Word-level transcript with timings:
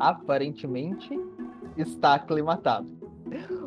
aparentemente 0.00 1.20
está 1.76 2.14
aclimatado. 2.14 2.88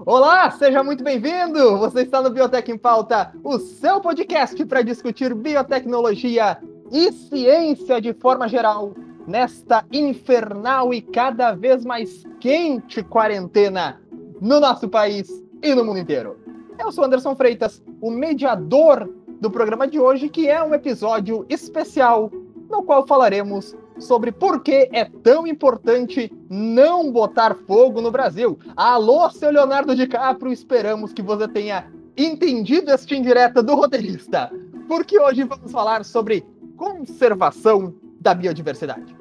Olá, 0.06 0.50
seja 0.52 0.84
muito 0.84 1.04
bem-vindo! 1.04 1.78
Você 1.78 2.02
está 2.02 2.22
no 2.22 2.32
Biotech 2.32 2.70
em 2.70 2.78
Pauta, 2.78 3.32
o 3.44 3.60
seu 3.60 4.02
podcast 4.02 4.66
para 4.66 4.82
discutir 4.82 5.34
biotecnologia 5.34 6.58
e 6.92 7.12
ciência 7.12 8.02
de 8.02 8.14
forma 8.14 8.50
geral, 8.50 8.94
nesta 9.26 9.86
infernal 9.92 10.94
e 10.94 11.02
cada 11.02 11.54
vez 11.54 11.86
mais 11.86 12.24
quente 12.40 13.02
quarentena 13.04 14.02
no 14.42 14.60
nosso 14.60 14.90
país 14.90 15.30
e 15.62 15.74
no 15.74 15.86
mundo 15.86 16.00
inteiro. 16.00 16.38
Eu 16.78 16.92
sou 16.92 17.06
Anderson 17.06 17.36
Freitas, 17.36 17.82
o 18.02 18.12
mediador 18.12 19.10
do 19.40 19.50
programa 19.50 19.88
de 19.88 20.00
hoje, 20.00 20.28
que 20.28 20.50
é 20.50 20.62
um 20.62 20.74
episódio 20.74 21.46
especial 21.48 22.30
no 22.70 22.84
qual 22.84 23.08
falaremos 23.08 23.78
sobre 24.00 24.32
por 24.32 24.62
que 24.62 24.90
é 24.92 25.06
tão 25.06 25.46
importante 25.48 26.32
não 26.50 27.12
botar 27.12 27.56
fogo 27.56 28.02
no 28.02 28.12
Brasil. 28.12 28.58
Alô, 28.76 29.30
seu 29.30 29.52
Leonardo 29.52 29.96
DiCaprio, 29.96 30.52
esperamos 30.52 31.14
que 31.14 31.22
você 31.22 31.48
tenha 31.48 31.92
entendido 32.18 32.92
esta 32.92 33.16
indireta 33.16 33.64
do 33.64 33.76
roteirista, 33.76 34.52
porque 34.88 35.20
hoje 35.20 35.44
vamos 35.44 35.72
falar 35.72 36.06
sobre 36.06 36.46
conservação 36.78 37.94
da 38.20 38.34
biodiversidade. 38.34 39.16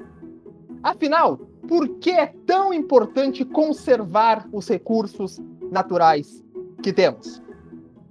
Afinal, 0.82 1.38
por 1.68 1.88
que 2.00 2.10
é 2.10 2.26
tão 2.44 2.74
importante 2.74 3.44
conservar 3.44 4.46
os 4.52 4.68
recursos 4.68 5.40
naturais 5.70 6.42
que 6.82 6.92
temos? 6.92 7.40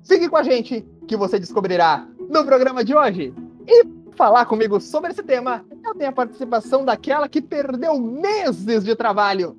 Fique 0.04 0.30
com 0.30 0.38
a 0.38 0.44
gente 0.44 0.86
que 1.08 1.16
você 1.16 1.38
descobrirá 1.40 2.08
no 2.30 2.46
programa 2.46 2.84
de 2.84 2.96
hoje. 2.96 3.34
E 3.68 3.84
falar 4.22 4.46
comigo 4.46 4.80
sobre 4.80 5.10
esse 5.10 5.24
tema, 5.24 5.66
eu 5.84 5.96
tenho 5.96 6.12
a 6.12 6.14
participação 6.14 6.86
daquela 6.86 7.28
que 7.28 7.42
perdeu 7.42 8.00
meses 8.00 8.84
de 8.84 8.96
trabalho 8.96 9.58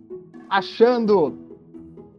achando 0.49 1.37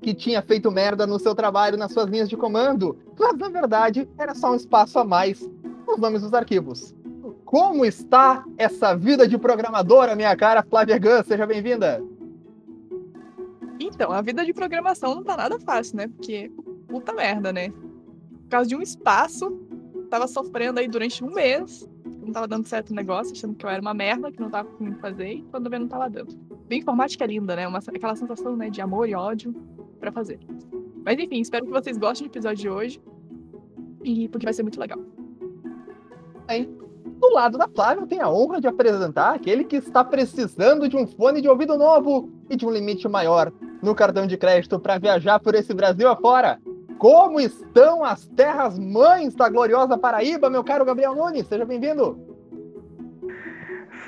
que 0.02 0.14
tinha 0.14 0.42
feito 0.42 0.70
merda 0.70 1.08
no 1.08 1.17
seu 1.17 1.34
trabalho, 1.34 1.78
nas 1.78 1.94
suas 1.94 2.09
linhas 2.09 2.28
de 2.28 2.36
comando, 2.36 3.00
mas 3.17 3.38
na 3.38 3.48
verdade 3.48 4.09
era 4.17 4.36
só 4.36 4.52
um 4.52 4.56
espaço 4.56 5.00
a 5.00 5.06
mais 5.06 5.50
nos 5.88 5.98
nomes 5.98 6.22
dos 6.22 6.34
arquivos. 6.34 6.94
Como 7.45 7.86
está 7.86 8.44
essa 8.58 8.94
vida 8.94 9.26
de 9.26 9.38
programadora, 9.38 10.14
minha 10.14 10.36
cara 10.36 10.62
Flávia 10.64 11.00
Gun? 11.00 11.23
Seja 11.23 11.48
bem-vinda. 11.48 12.04
Então, 13.80 14.12
a 14.12 14.22
vida 14.22 14.44
de 14.44 14.54
programação 14.54 15.16
não 15.16 15.23
tá 15.23 15.38
nada 15.38 15.58
fácil, 15.62 15.95
né? 15.95 16.10
Porque 16.10 16.52
puta 16.89 17.14
merda, 17.14 17.54
né? 17.54 17.70
Por 17.70 18.50
causa 18.50 18.67
de 18.67 18.76
um 18.76 18.82
espaço, 18.82 19.50
tava 20.10 20.28
sofrendo 20.28 20.82
aí 20.82 20.89
durante 20.89 21.23
um 21.23 21.32
mês 21.32 21.88
não 22.26 22.34
tava 22.34 22.48
dando 22.48 22.68
certo 22.68 22.92
o 22.92 22.96
negócio, 22.96 23.34
achando 23.34 23.56
que 23.56 23.66
eu 23.66 23.70
era 23.70 23.82
uma 23.82 23.94
merda, 23.94 24.32
que 24.32 24.40
não 24.40 24.50
tava 24.50 24.70
conseguindo 24.70 25.00
fazer, 25.00 25.34
e 25.34 25.42
quando 25.44 25.70
vê, 25.70 25.80
não 25.80 25.88
tava 25.88 26.10
dando. 26.10 26.36
Bem 26.68 26.80
informática 26.80 27.24
é 27.24 27.28
linda, 27.28 27.56
né? 27.56 27.68
Uma, 27.68 27.80
aquela 27.80 28.16
sensação 28.16 28.56
né, 28.56 28.70
de 28.70 28.82
amor 28.82 29.08
e 29.08 29.16
ódio 29.16 29.54
para 30.00 30.12
fazer. 30.12 30.40
Mas 31.06 31.20
enfim, 31.20 31.40
espero 31.40 31.66
que 31.66 31.72
vocês 31.72 31.98
gostem 31.98 32.28
do 32.28 32.32
episódio 32.32 32.58
de 32.58 32.70
hoje. 32.70 33.02
E 34.04 34.28
porque 34.30 34.46
vai 34.46 34.54
ser 34.54 34.64
muito 34.64 34.80
legal. 34.80 35.00
Bem, 36.46 36.78
do 37.20 37.30
lado 37.34 37.58
da 37.58 37.68
Flávia, 37.68 38.02
eu 38.02 38.08
tenho 38.08 38.26
a 38.26 38.34
honra 38.34 38.60
de 38.60 38.68
apresentar 38.68 39.34
aquele 39.34 39.64
que 39.64 39.78
está 39.78 40.04
precisando 40.04 40.90
de 40.90 40.98
um 40.98 41.08
fone 41.08 41.42
de 41.42 41.48
ouvido 41.48 41.78
novo 41.78 42.30
e 42.50 42.56
de 42.56 42.66
um 42.66 42.72
limite 42.72 43.08
maior 43.08 43.52
no 43.82 43.96
cartão 43.96 44.28
de 44.28 44.38
crédito 44.38 44.80
para 44.80 44.98
viajar 44.98 45.40
por 45.40 45.56
esse 45.56 45.74
Brasil 45.74 46.10
afora. 46.10 46.60
Como 47.04 47.38
estão 47.42 48.02
as 48.02 48.26
terras 48.28 48.80
mães 48.80 49.36
da 49.36 49.50
gloriosa 49.50 49.98
Paraíba, 49.98 50.50
meu 50.50 50.64
caro 50.64 50.86
Gabriel 50.86 51.14
Nunes? 51.14 51.45
Seja 51.45 51.66
bem-vindo. 51.66 52.18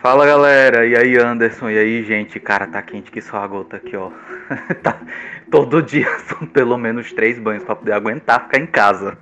Fala 0.02 0.26
galera, 0.26 0.88
e 0.88 0.96
aí 0.96 1.18
Anderson, 1.18 1.70
e 1.72 1.78
aí 1.78 2.06
gente, 2.06 2.40
cara, 2.40 2.66
tá 2.66 2.82
quente 2.82 3.12
que 3.12 3.22
só 3.22 3.36
a 3.36 3.48
gota 3.48 3.76
aqui, 3.76 3.98
ó. 3.98 4.12
tá, 4.82 5.02
todo 5.52 5.84
dia 5.84 6.08
são 6.30 6.48
pelo 6.48 6.78
menos 6.78 7.12
três 7.12 7.38
banhos 7.38 7.66
para 7.66 7.76
poder 7.76 7.92
aguentar 7.92 8.46
ficar 8.46 8.60
em 8.60 8.68
casa. 8.68 9.18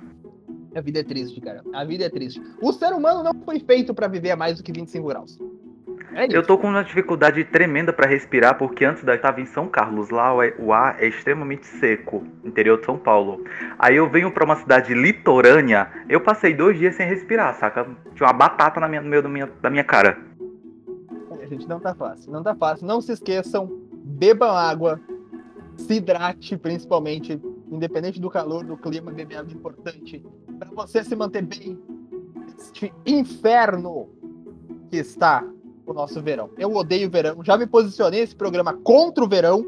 A 0.72 0.80
vida 0.80 1.00
é 1.00 1.02
triste, 1.02 1.40
cara. 1.40 1.60
A 1.74 1.84
vida 1.84 2.04
é 2.04 2.08
triste. 2.08 2.40
O 2.62 2.72
ser 2.72 2.92
humano 2.92 3.24
não 3.24 3.34
foi 3.44 3.58
feito 3.58 3.92
para 3.92 4.06
viver 4.06 4.30
a 4.30 4.36
mais 4.36 4.56
do 4.56 4.62
que 4.62 4.70
25 4.70 5.08
graus. 5.08 5.36
É 6.16 6.28
eu 6.30 6.46
tô 6.46 6.56
com 6.56 6.68
uma 6.68 6.84
dificuldade 6.84 7.42
tremenda 7.42 7.92
para 7.92 8.06
respirar, 8.06 8.56
porque 8.56 8.84
antes 8.84 9.02
da 9.02 9.16
estava 9.16 9.40
em 9.40 9.46
São 9.46 9.66
Carlos, 9.66 10.10
lá 10.10 10.32
o 10.58 10.72
ar 10.72 11.02
é 11.02 11.08
extremamente 11.08 11.66
seco, 11.66 12.24
interior 12.44 12.78
de 12.78 12.86
São 12.86 12.96
Paulo. 12.96 13.42
Aí 13.76 13.96
eu 13.96 14.08
venho 14.08 14.30
para 14.30 14.44
uma 14.44 14.54
cidade 14.54 14.94
litorânea, 14.94 15.90
eu 16.08 16.20
passei 16.20 16.54
dois 16.54 16.78
dias 16.78 16.94
sem 16.94 17.08
respirar, 17.08 17.52
saca? 17.56 17.84
Tinha 18.14 18.28
uma 18.28 18.32
batata 18.32 18.78
na 18.78 18.88
minha, 18.88 19.00
no 19.00 19.08
meio 19.08 19.22
da 19.22 19.28
minha, 19.28 19.50
da 19.60 19.68
minha 19.68 19.82
cara. 19.82 20.16
É, 21.40 21.46
gente, 21.48 21.68
não 21.68 21.80
tá 21.80 21.92
fácil, 21.94 22.30
não 22.30 22.44
tá 22.44 22.54
fácil. 22.54 22.86
Não 22.86 23.00
se 23.00 23.10
esqueçam, 23.10 23.68
bebam 24.04 24.56
água, 24.56 25.00
se 25.76 25.94
hidrate 25.94 26.56
principalmente, 26.56 27.42
independente 27.68 28.20
do 28.20 28.30
calor, 28.30 28.62
do 28.62 28.76
clima, 28.76 29.10
beber 29.10 29.38
água 29.38 29.50
é 29.50 29.54
importante 29.54 30.24
para 30.60 30.70
você 30.70 31.02
se 31.02 31.16
manter 31.16 31.42
bem. 31.42 31.76
Este 32.56 32.94
inferno 33.04 34.08
que 34.88 34.98
está 34.98 35.44
o 35.86 35.92
nosso 35.92 36.20
verão. 36.22 36.50
Eu 36.58 36.74
odeio 36.74 37.08
o 37.08 37.10
verão. 37.10 37.42
Já 37.44 37.56
me 37.56 37.66
posicionei 37.66 38.20
nesse 38.20 38.34
programa 38.34 38.72
contra 38.72 39.24
o 39.24 39.28
verão. 39.28 39.66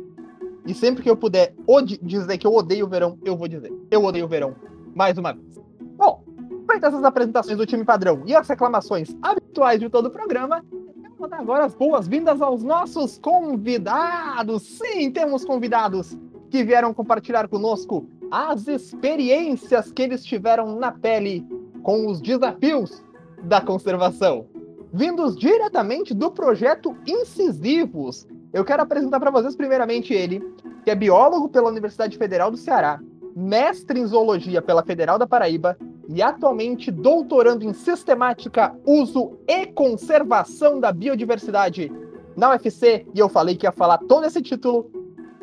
E 0.67 0.75
sempre 0.75 1.03
que 1.03 1.11
eu 1.11 1.17
puder 1.17 1.55
dizer 2.03 2.39
que 2.39 2.47
eu 2.47 2.55
odeio 2.55 2.87
o 2.87 2.89
verão, 2.89 3.19
eu 3.25 3.37
vou 3.37 3.47
dizer. 3.47 3.73
Eu 3.91 4.05
odeio 4.05 4.25
o 4.25 4.29
verão. 4.29 4.57
Mais 4.95 5.17
uma 5.17 5.33
vez. 5.33 5.61
Bom, 5.97 6.25
feitas 6.69 6.93
essas 6.93 7.05
apresentações 7.05 7.57
do 7.57 7.67
time 7.67 7.85
padrão 7.85 8.23
e 8.27 8.35
as 8.35 8.49
reclamações 8.49 9.15
habituais 9.23 9.79
de 9.79 9.89
todo 9.89 10.07
o 10.07 10.11
programa, 10.11 10.65
eu 10.73 11.11
vou 11.17 11.29
dar 11.29 11.39
agora 11.39 11.65
as 11.65 11.75
boas-vindas 11.75 12.43
aos 12.43 12.65
nossos 12.65 13.19
convidados. 13.19 14.63
Sim, 14.63 15.11
temos 15.13 15.45
convidados 15.45 16.19
que 16.51 16.65
vieram 16.65 16.93
compartilhar 16.93 17.47
conosco 17.47 18.09
as 18.31 18.67
experiências 18.67 19.93
que 19.93 20.03
eles 20.03 20.25
tiveram 20.25 20.77
na 20.77 20.91
pele 20.91 21.47
com 21.83 22.09
os 22.09 22.21
desafios 22.21 23.05
da 23.45 23.61
conservação 23.61 24.47
vindos 24.93 25.37
diretamente 25.37 26.15
do 26.15 26.31
projeto 26.31 26.97
Incisivos. 27.07 28.27
Eu 28.53 28.65
quero 28.65 28.83
apresentar 28.83 29.21
para 29.21 29.31
vocês, 29.31 29.55
primeiramente, 29.55 30.15
ele, 30.15 30.41
que 30.85 30.91
é 30.91 30.95
biólogo 30.95 31.49
pela 31.49 31.69
Universidade 31.69 32.17
Federal 32.17 32.51
do 32.51 32.57
Ceará, 32.57 33.01
mestre 33.35 34.01
em 34.01 34.07
zoologia 34.07 34.63
pela 34.63 34.85
Federal 34.85 35.19
da 35.19 35.27
Paraíba 35.27 35.77
e 36.09 36.23
atualmente 36.23 36.91
doutorando 36.91 37.65
em 37.65 37.73
sistemática, 37.73 38.75
uso 38.87 39.39
e 39.47 39.67
conservação 39.67 40.81
da 40.81 40.93
biodiversidade 40.93 41.93
na 42.37 42.51
UFC. 42.51 43.07
E 43.15 43.19
eu 43.19 43.29
falei 43.29 43.57
que 43.57 43.67
ia 43.67 43.73
falar 43.73 43.99
todo 43.99 44.25
esse 44.25 44.41
título 44.41 44.91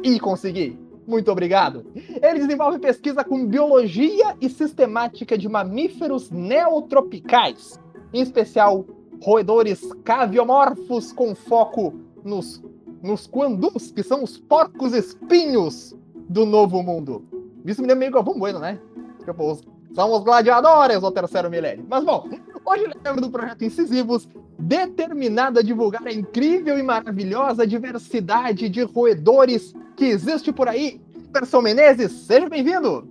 e 0.02 0.20
consegui. 0.20 0.80
Muito 1.06 1.32
obrigado. 1.32 1.86
Ele 1.96 2.40
desenvolve 2.40 2.80
pesquisa 2.80 3.24
com 3.24 3.46
biologia 3.46 4.36
e 4.40 4.50
sistemática 4.50 5.38
de 5.38 5.50
mamíferos 5.50 6.32
neotropicais, 6.32 7.80
em 8.14 8.22
especial 8.22 8.86
roedores 9.24 9.82
caviomorfos 10.04 11.14
com 11.14 11.34
foco 11.34 11.94
nos, 12.24 12.62
nos 13.02 13.26
quandus, 13.26 13.92
que 13.92 14.04
são 14.04 14.22
os 14.24 14.38
porcos 14.38 14.94
espinhos 14.94 15.96
do 16.28 16.46
novo 16.46 16.84
mundo. 16.84 17.26
Isso 17.66 17.82
me 17.82 17.88
lembra 17.88 18.00
meio 18.00 18.12
Galvão 18.12 18.38
Bueno, 18.38 18.60
né? 18.60 18.78
Tipo, 19.24 19.58
são 19.94 20.12
os 20.12 20.24
gladiadores 20.24 21.00
do 21.00 21.12
terceiro 21.12 21.50
milênio. 21.50 21.86
Mas 21.90 22.04
bom, 22.04 22.30
hoje 22.66 22.90
lembro 23.04 23.22
do 23.22 23.30
projeto 23.30 23.64
Incisivos, 23.64 24.28
determinado 24.60 25.60
a 25.60 25.64
divulgar 25.64 26.06
a 26.06 26.12
incrível 26.12 26.78
e 26.78 26.84
maravilhosa 26.84 27.66
diversidade 27.66 28.68
de 28.68 28.84
roedores 28.84 29.74
que 29.96 30.06
existe 30.06 30.52
por 30.52 30.68
aí. 30.68 31.00
Person 31.32 31.62
Menezes, 31.62 32.12
seja 32.12 32.50
bem-vindo! 32.50 33.08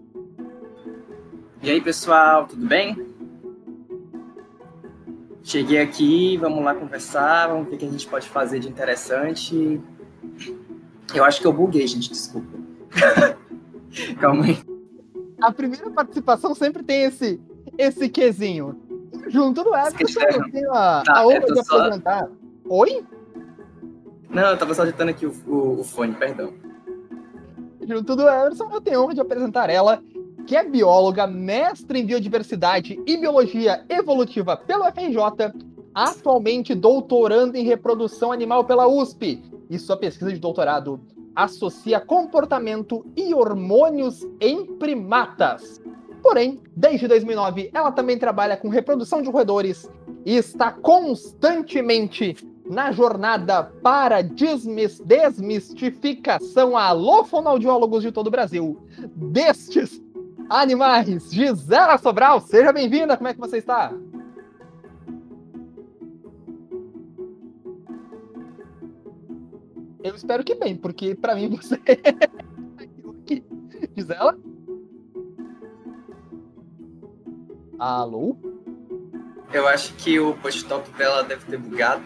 E 1.62 1.70
aí, 1.70 1.80
pessoal, 1.80 2.46
tudo 2.46 2.66
bem? 2.66 3.11
Cheguei 5.44 5.80
aqui, 5.80 6.36
vamos 6.36 6.64
lá 6.64 6.74
conversar, 6.74 7.48
vamos 7.48 7.68
ver 7.68 7.74
o 7.74 7.78
que 7.78 7.84
a 7.84 7.90
gente 7.90 8.06
pode 8.06 8.28
fazer 8.28 8.60
de 8.60 8.68
interessante. 8.68 9.80
Eu 11.14 11.24
acho 11.24 11.40
que 11.40 11.46
eu 11.46 11.52
buguei, 11.52 11.86
gente, 11.86 12.10
desculpa. 12.10 12.58
Calma 14.20 14.44
aí. 14.44 14.58
A 15.40 15.52
primeira 15.52 15.90
participação 15.90 16.54
sempre 16.54 16.82
tem 16.84 17.04
esse, 17.04 17.40
esse 17.76 18.08
quesinho. 18.08 18.80
Junto 19.28 19.64
do 19.64 19.74
Everton, 19.74 20.20
eu 20.20 20.50
tenho 20.50 20.72
a, 20.72 21.02
tá, 21.04 21.18
a 21.18 21.26
honra 21.26 21.40
de 21.40 21.64
só... 21.64 21.78
apresentar. 21.78 22.30
Oi? 22.68 23.04
Não, 24.30 24.50
eu 24.50 24.56
tava 24.56 24.74
só 24.74 24.82
agitando 24.82 25.10
aqui 25.10 25.26
o, 25.26 25.32
o, 25.46 25.80
o 25.80 25.84
fone, 25.84 26.14
perdão. 26.14 26.54
Junto 27.86 28.14
do 28.14 28.28
Everson, 28.28 28.70
eu 28.72 28.80
tenho 28.80 29.00
a 29.00 29.02
honra 29.02 29.14
de 29.14 29.20
apresentar 29.20 29.68
ela, 29.68 30.02
que 30.46 30.56
é 30.56 30.64
bióloga, 30.64 31.26
mestre 31.26 32.00
em 32.00 32.06
biodiversidade 32.06 33.00
e 33.06 33.16
biologia 33.16 33.84
evolutiva 33.88 34.56
pelo 34.56 34.84
FRJ, 34.84 35.52
atualmente 35.94 36.74
doutorando 36.74 37.56
em 37.56 37.64
reprodução 37.64 38.32
animal 38.32 38.64
pela 38.64 38.86
USP, 38.86 39.42
e 39.70 39.78
sua 39.78 39.96
pesquisa 39.96 40.32
de 40.32 40.38
doutorado 40.38 41.00
associa 41.34 41.98
comportamento 41.98 43.06
e 43.16 43.32
hormônios 43.32 44.26
em 44.38 44.66
primatas. 44.66 45.80
Porém, 46.22 46.60
desde 46.76 47.08
2009, 47.08 47.70
ela 47.72 47.90
também 47.90 48.18
trabalha 48.18 48.56
com 48.56 48.68
reprodução 48.68 49.22
de 49.22 49.30
roedores 49.30 49.90
e 50.26 50.36
está 50.36 50.70
constantemente 50.70 52.36
na 52.68 52.92
jornada 52.92 53.64
para 53.82 54.22
desmis- 54.22 55.00
desmistificação 55.00 56.76
a 56.76 56.84
alô 56.84 57.24
fonoaudiólogos 57.24 58.02
de 58.02 58.12
todo 58.12 58.26
o 58.26 58.30
Brasil 58.30 58.78
destes 59.16 60.01
animais. 60.52 61.32
Gisela 61.32 61.96
Sobral, 61.96 62.40
seja 62.40 62.72
bem-vinda. 62.72 63.16
Como 63.16 63.28
é 63.28 63.34
que 63.34 63.40
você 63.40 63.58
está? 63.58 63.92
Eu 70.02 70.14
espero 70.14 70.44
que 70.44 70.54
bem, 70.54 70.76
porque 70.76 71.14
para 71.14 71.34
mim 71.34 71.48
você 71.48 71.76
aqui. 73.22 73.44
Gisela? 73.96 74.36
Alô? 77.78 78.36
Eu 79.52 79.66
acho 79.68 79.94
que 79.94 80.18
o 80.18 80.34
post-talk 80.36 80.90
dela 80.92 81.22
deve 81.22 81.44
ter 81.46 81.56
bugado. 81.56 82.02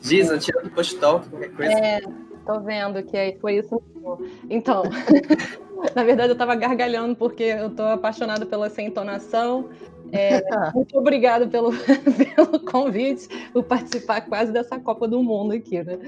Giza, 0.00 0.38
tira 0.38 0.62
do 0.62 0.70
post-talk, 0.70 1.28
qualquer 1.28 1.52
coisa. 1.52 1.72
É, 1.72 2.00
tô 2.46 2.60
vendo 2.60 3.02
que 3.02 3.16
aí 3.16 3.36
foi 3.40 3.58
isso 3.58 3.82
mesmo. 3.94 4.18
Então, 4.48 4.82
na 5.94 6.04
verdade 6.04 6.32
eu 6.32 6.36
tava 6.36 6.54
gargalhando 6.54 7.14
porque 7.14 7.44
eu 7.44 7.70
tô 7.70 7.82
apaixonada 7.82 8.44
pela 8.44 8.66
essa 8.66 8.82
entonação. 8.82 9.68
É, 10.12 10.42
muito 10.74 10.96
obrigada 10.98 11.46
pelo, 11.46 11.70
pelo 12.34 12.60
convite, 12.60 13.28
por 13.52 13.64
participar 13.64 14.22
quase 14.22 14.52
dessa 14.52 14.78
Copa 14.78 15.06
do 15.06 15.22
Mundo 15.22 15.52
aqui, 15.52 15.82
né? 15.82 15.98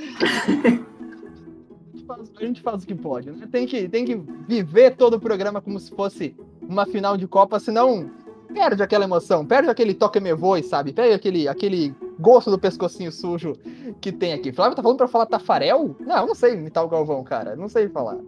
A 2.09 2.45
gente 2.45 2.61
faz, 2.61 2.83
o 2.83 2.87
que 2.87 2.95
pode, 2.95 3.31
né? 3.31 3.49
Tem 3.53 3.67
que, 3.67 3.89
tem 3.89 4.05
que 4.05 4.17
viver 4.49 4.97
todo 4.97 5.15
o 5.15 5.21
programa 5.21 5.61
como 5.61 5.79
se 5.79 5.93
fosse 5.93 6.35
uma 6.61 6.85
final 6.85 7.17
de 7.17 7.29
Copa, 7.29 7.61
senão 7.61 8.11
perde 8.53 8.83
aquela 8.83 9.05
emoção, 9.05 9.47
perde 9.47 9.71
aquele 9.71 9.95
toque 9.95 10.19
me 10.19 10.35
voe, 10.35 10.61
sabe? 10.63 10.93
Perde 10.93 11.15
aquele, 11.15 11.47
aquele 11.47 11.95
gosto 12.19 12.51
do 12.51 12.59
pescocinho 12.59 13.13
sujo 13.13 13.53
que 14.01 14.11
tem 14.11 14.33
aqui. 14.33 14.51
Flávio 14.53 14.75
tá 14.75 14.83
falando 14.83 14.99
pra 14.99 15.07
falar 15.07 15.27
Tafarel? 15.27 15.95
Não, 16.01 16.17
eu 16.17 16.27
não 16.27 16.35
sei 16.35 16.55
imitar 16.55 16.85
o 16.85 16.89
Galvão, 16.89 17.23
cara. 17.23 17.55
Não 17.55 17.69
sei 17.69 17.89
falar. 17.89 18.19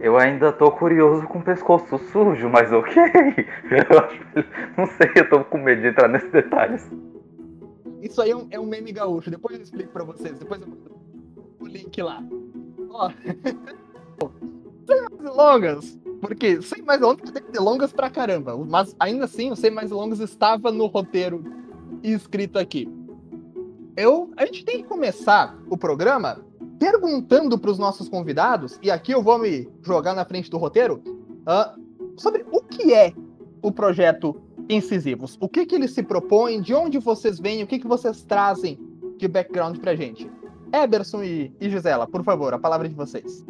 Eu 0.00 0.16
ainda 0.16 0.50
tô 0.50 0.70
curioso 0.70 1.26
com 1.26 1.40
o 1.40 1.44
pescoço 1.44 1.98
sujo, 2.10 2.48
mas 2.48 2.72
ok. 2.72 2.96
Não 4.76 4.86
sei, 4.86 5.10
eu 5.14 5.28
tô 5.28 5.44
com 5.44 5.58
medo 5.58 5.82
de 5.82 5.88
entrar 5.88 6.08
nesses 6.08 6.32
detalhes. 6.32 6.90
Isso 8.00 8.22
aí 8.22 8.30
é 8.30 8.36
um, 8.36 8.48
é 8.50 8.58
um 8.58 8.64
meme 8.64 8.92
gaúcho. 8.92 9.30
Depois 9.30 9.56
eu 9.56 9.62
explico 9.62 9.92
pra 9.92 10.02
vocês. 10.02 10.38
Depois 10.38 10.62
eu 10.62 10.68
o 11.60 11.66
link 11.66 12.00
lá. 12.00 12.24
Ó. 12.88 13.10
sem 14.88 15.02
mais 15.02 15.18
delongas. 15.18 16.00
Porque 16.22 16.62
sem 16.62 16.82
mais 16.82 16.98
delongas 16.98 17.30
tem 17.30 17.42
delongas 17.52 17.92
pra 17.92 18.08
caramba. 18.08 18.56
Mas 18.56 18.96
ainda 18.98 19.26
assim, 19.26 19.50
o 19.50 19.56
sem 19.56 19.70
mais 19.70 19.90
delongas 19.90 20.20
estava 20.20 20.72
no 20.72 20.86
roteiro 20.86 21.44
escrito 22.02 22.58
aqui. 22.58 22.88
Eu, 23.94 24.32
a 24.38 24.46
gente 24.46 24.64
tem 24.64 24.78
que 24.78 24.88
começar 24.88 25.58
o 25.68 25.76
programa 25.76 26.42
perguntando 26.80 27.58
para 27.58 27.70
os 27.70 27.78
nossos 27.78 28.08
convidados, 28.08 28.78
e 28.82 28.90
aqui 28.90 29.12
eu 29.12 29.22
vou 29.22 29.38
me 29.38 29.68
jogar 29.82 30.14
na 30.14 30.24
frente 30.24 30.50
do 30.50 30.56
roteiro, 30.56 31.02
ah, 31.46 31.76
sobre 32.16 32.44
o 32.50 32.62
que 32.62 32.94
é 32.94 33.12
o 33.62 33.70
projeto 33.70 34.40
Incisivos. 34.68 35.36
O 35.40 35.48
que, 35.48 35.66
que 35.66 35.74
ele 35.74 35.88
se 35.88 36.02
propõe, 36.02 36.60
de 36.60 36.72
onde 36.72 36.98
vocês 36.98 37.38
vêm, 37.38 37.62
o 37.62 37.66
que, 37.66 37.78
que 37.78 37.88
vocês 37.88 38.22
trazem 38.22 38.78
de 39.18 39.26
background 39.26 39.78
pra 39.78 39.96
gente. 39.96 40.30
Eberson 40.72 41.22
e, 41.24 41.52
e 41.60 41.68
Gisela, 41.68 42.06
por 42.06 42.22
favor, 42.22 42.54
a 42.54 42.58
palavra 42.58 42.88
de 42.88 42.94
vocês. 42.94 43.44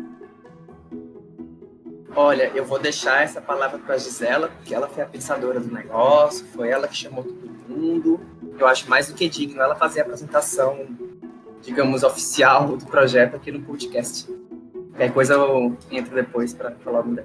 Olha, 2.16 2.50
eu 2.54 2.64
vou 2.64 2.78
deixar 2.78 3.22
essa 3.22 3.40
palavra 3.40 3.78
para 3.78 3.94
a 3.94 3.98
Gisela, 3.98 4.48
porque 4.48 4.74
ela 4.74 4.88
foi 4.88 5.02
a 5.02 5.06
pensadora 5.06 5.60
do 5.60 5.72
negócio, 5.72 6.44
foi 6.46 6.70
ela 6.70 6.88
que 6.88 6.96
chamou 6.96 7.22
todo 7.22 7.50
mundo. 7.68 8.18
Eu 8.58 8.66
acho 8.66 8.88
mais 8.88 9.06
do 9.08 9.14
que 9.14 9.28
digno 9.28 9.60
ela 9.60 9.76
fazer 9.76 10.00
a 10.00 10.02
apresentação, 10.04 10.86
digamos, 11.62 12.02
oficial 12.02 12.76
do 12.76 12.86
projeto 12.86 13.36
aqui 13.36 13.50
no 13.50 13.62
podcast. 13.62 14.26
Qualquer 14.90 15.12
coisa 15.12 15.34
eu 15.34 15.76
entro 15.90 16.14
depois 16.14 16.52
para 16.52 16.72
falar 16.72 17.02
do 17.02 17.22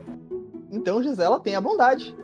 Então, 0.72 1.02
Gisela, 1.02 1.40
tenha 1.40 1.60
bondade. 1.60 2.16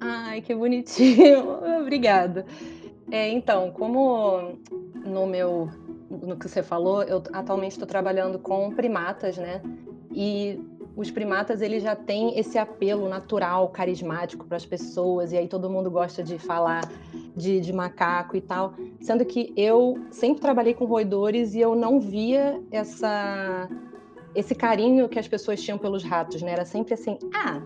Ai, 0.00 0.40
que 0.40 0.54
bonitinho. 0.54 1.58
Obrigada. 1.80 2.44
É, 3.10 3.28
então, 3.28 3.70
como 3.70 4.58
no 5.04 5.26
meu, 5.26 5.68
no 6.10 6.36
que 6.36 6.48
você 6.48 6.62
falou, 6.62 7.02
eu 7.02 7.22
atualmente 7.32 7.72
estou 7.72 7.86
trabalhando 7.86 8.38
com 8.38 8.70
primatas, 8.72 9.36
né? 9.36 9.62
E 10.10 10.60
os 10.94 11.10
primatas 11.10 11.62
eles 11.62 11.82
já 11.82 11.96
têm 11.96 12.38
esse 12.38 12.58
apelo 12.58 13.08
natural, 13.08 13.68
carismático 13.68 14.46
para 14.46 14.56
as 14.56 14.66
pessoas, 14.66 15.32
e 15.32 15.38
aí 15.38 15.48
todo 15.48 15.70
mundo 15.70 15.90
gosta 15.90 16.22
de 16.22 16.38
falar 16.38 16.82
de, 17.34 17.60
de, 17.60 17.72
macaco 17.72 18.36
e 18.36 18.40
tal. 18.40 18.74
Sendo 19.00 19.24
que 19.24 19.52
eu 19.56 19.98
sempre 20.10 20.40
trabalhei 20.40 20.74
com 20.74 20.84
roedores 20.84 21.54
e 21.54 21.60
eu 21.60 21.74
não 21.74 21.98
via 21.98 22.60
essa, 22.70 23.68
esse 24.34 24.54
carinho 24.54 25.08
que 25.08 25.18
as 25.18 25.26
pessoas 25.26 25.62
tinham 25.62 25.78
pelos 25.78 26.04
ratos, 26.04 26.42
né? 26.42 26.52
Era 26.52 26.64
sempre 26.66 26.92
assim, 26.92 27.18
ah, 27.34 27.62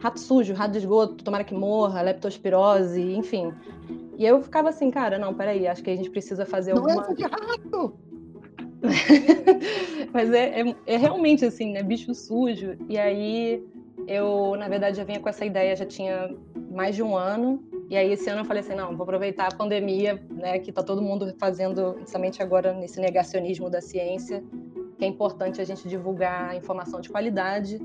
rato 0.00 0.20
sujo, 0.20 0.52
rato 0.52 0.72
de 0.72 0.78
esgoto, 0.78 1.24
tomara 1.24 1.44
que 1.44 1.54
morra, 1.54 2.02
leptospirose, 2.02 3.00
enfim. 3.00 3.52
E 4.18 4.26
eu 4.26 4.42
ficava 4.42 4.68
assim, 4.68 4.90
cara, 4.90 5.18
não, 5.18 5.32
peraí, 5.32 5.66
acho 5.66 5.82
que 5.82 5.90
a 5.90 5.96
gente 5.96 6.10
precisa 6.10 6.44
fazer 6.44 6.74
Doença 6.74 7.00
alguma... 7.00 7.16
de 7.16 7.22
rato! 7.22 8.07
Mas 10.12 10.30
é, 10.32 10.60
é, 10.60 10.76
é, 10.86 10.96
realmente 10.96 11.44
assim, 11.44 11.72
né? 11.72 11.82
Bicho 11.82 12.14
sujo. 12.14 12.76
E 12.88 12.98
aí 12.98 13.62
eu, 14.06 14.54
na 14.56 14.68
verdade, 14.68 14.96
já 14.96 15.04
vinha 15.04 15.20
com 15.20 15.28
essa 15.28 15.44
ideia, 15.44 15.76
já 15.76 15.84
tinha 15.84 16.34
mais 16.70 16.94
de 16.94 17.02
um 17.02 17.16
ano. 17.16 17.62
E 17.90 17.96
aí 17.96 18.12
esse 18.12 18.28
ano 18.30 18.42
eu 18.42 18.44
falei 18.44 18.62
assim, 18.62 18.74
não, 18.74 18.96
vou 18.96 19.02
aproveitar 19.02 19.48
a 19.48 19.54
pandemia, 19.54 20.22
né? 20.30 20.58
Que 20.58 20.72
tá 20.72 20.82
todo 20.82 21.02
mundo 21.02 21.34
fazendo, 21.38 21.94
principalmente 21.94 22.42
agora 22.42 22.72
nesse 22.72 23.00
negacionismo 23.00 23.68
da 23.68 23.80
ciência, 23.80 24.42
que 24.98 25.04
é 25.04 25.08
importante 25.08 25.60
a 25.60 25.64
gente 25.64 25.88
divulgar 25.88 26.56
informação 26.56 27.00
de 27.00 27.08
qualidade. 27.08 27.80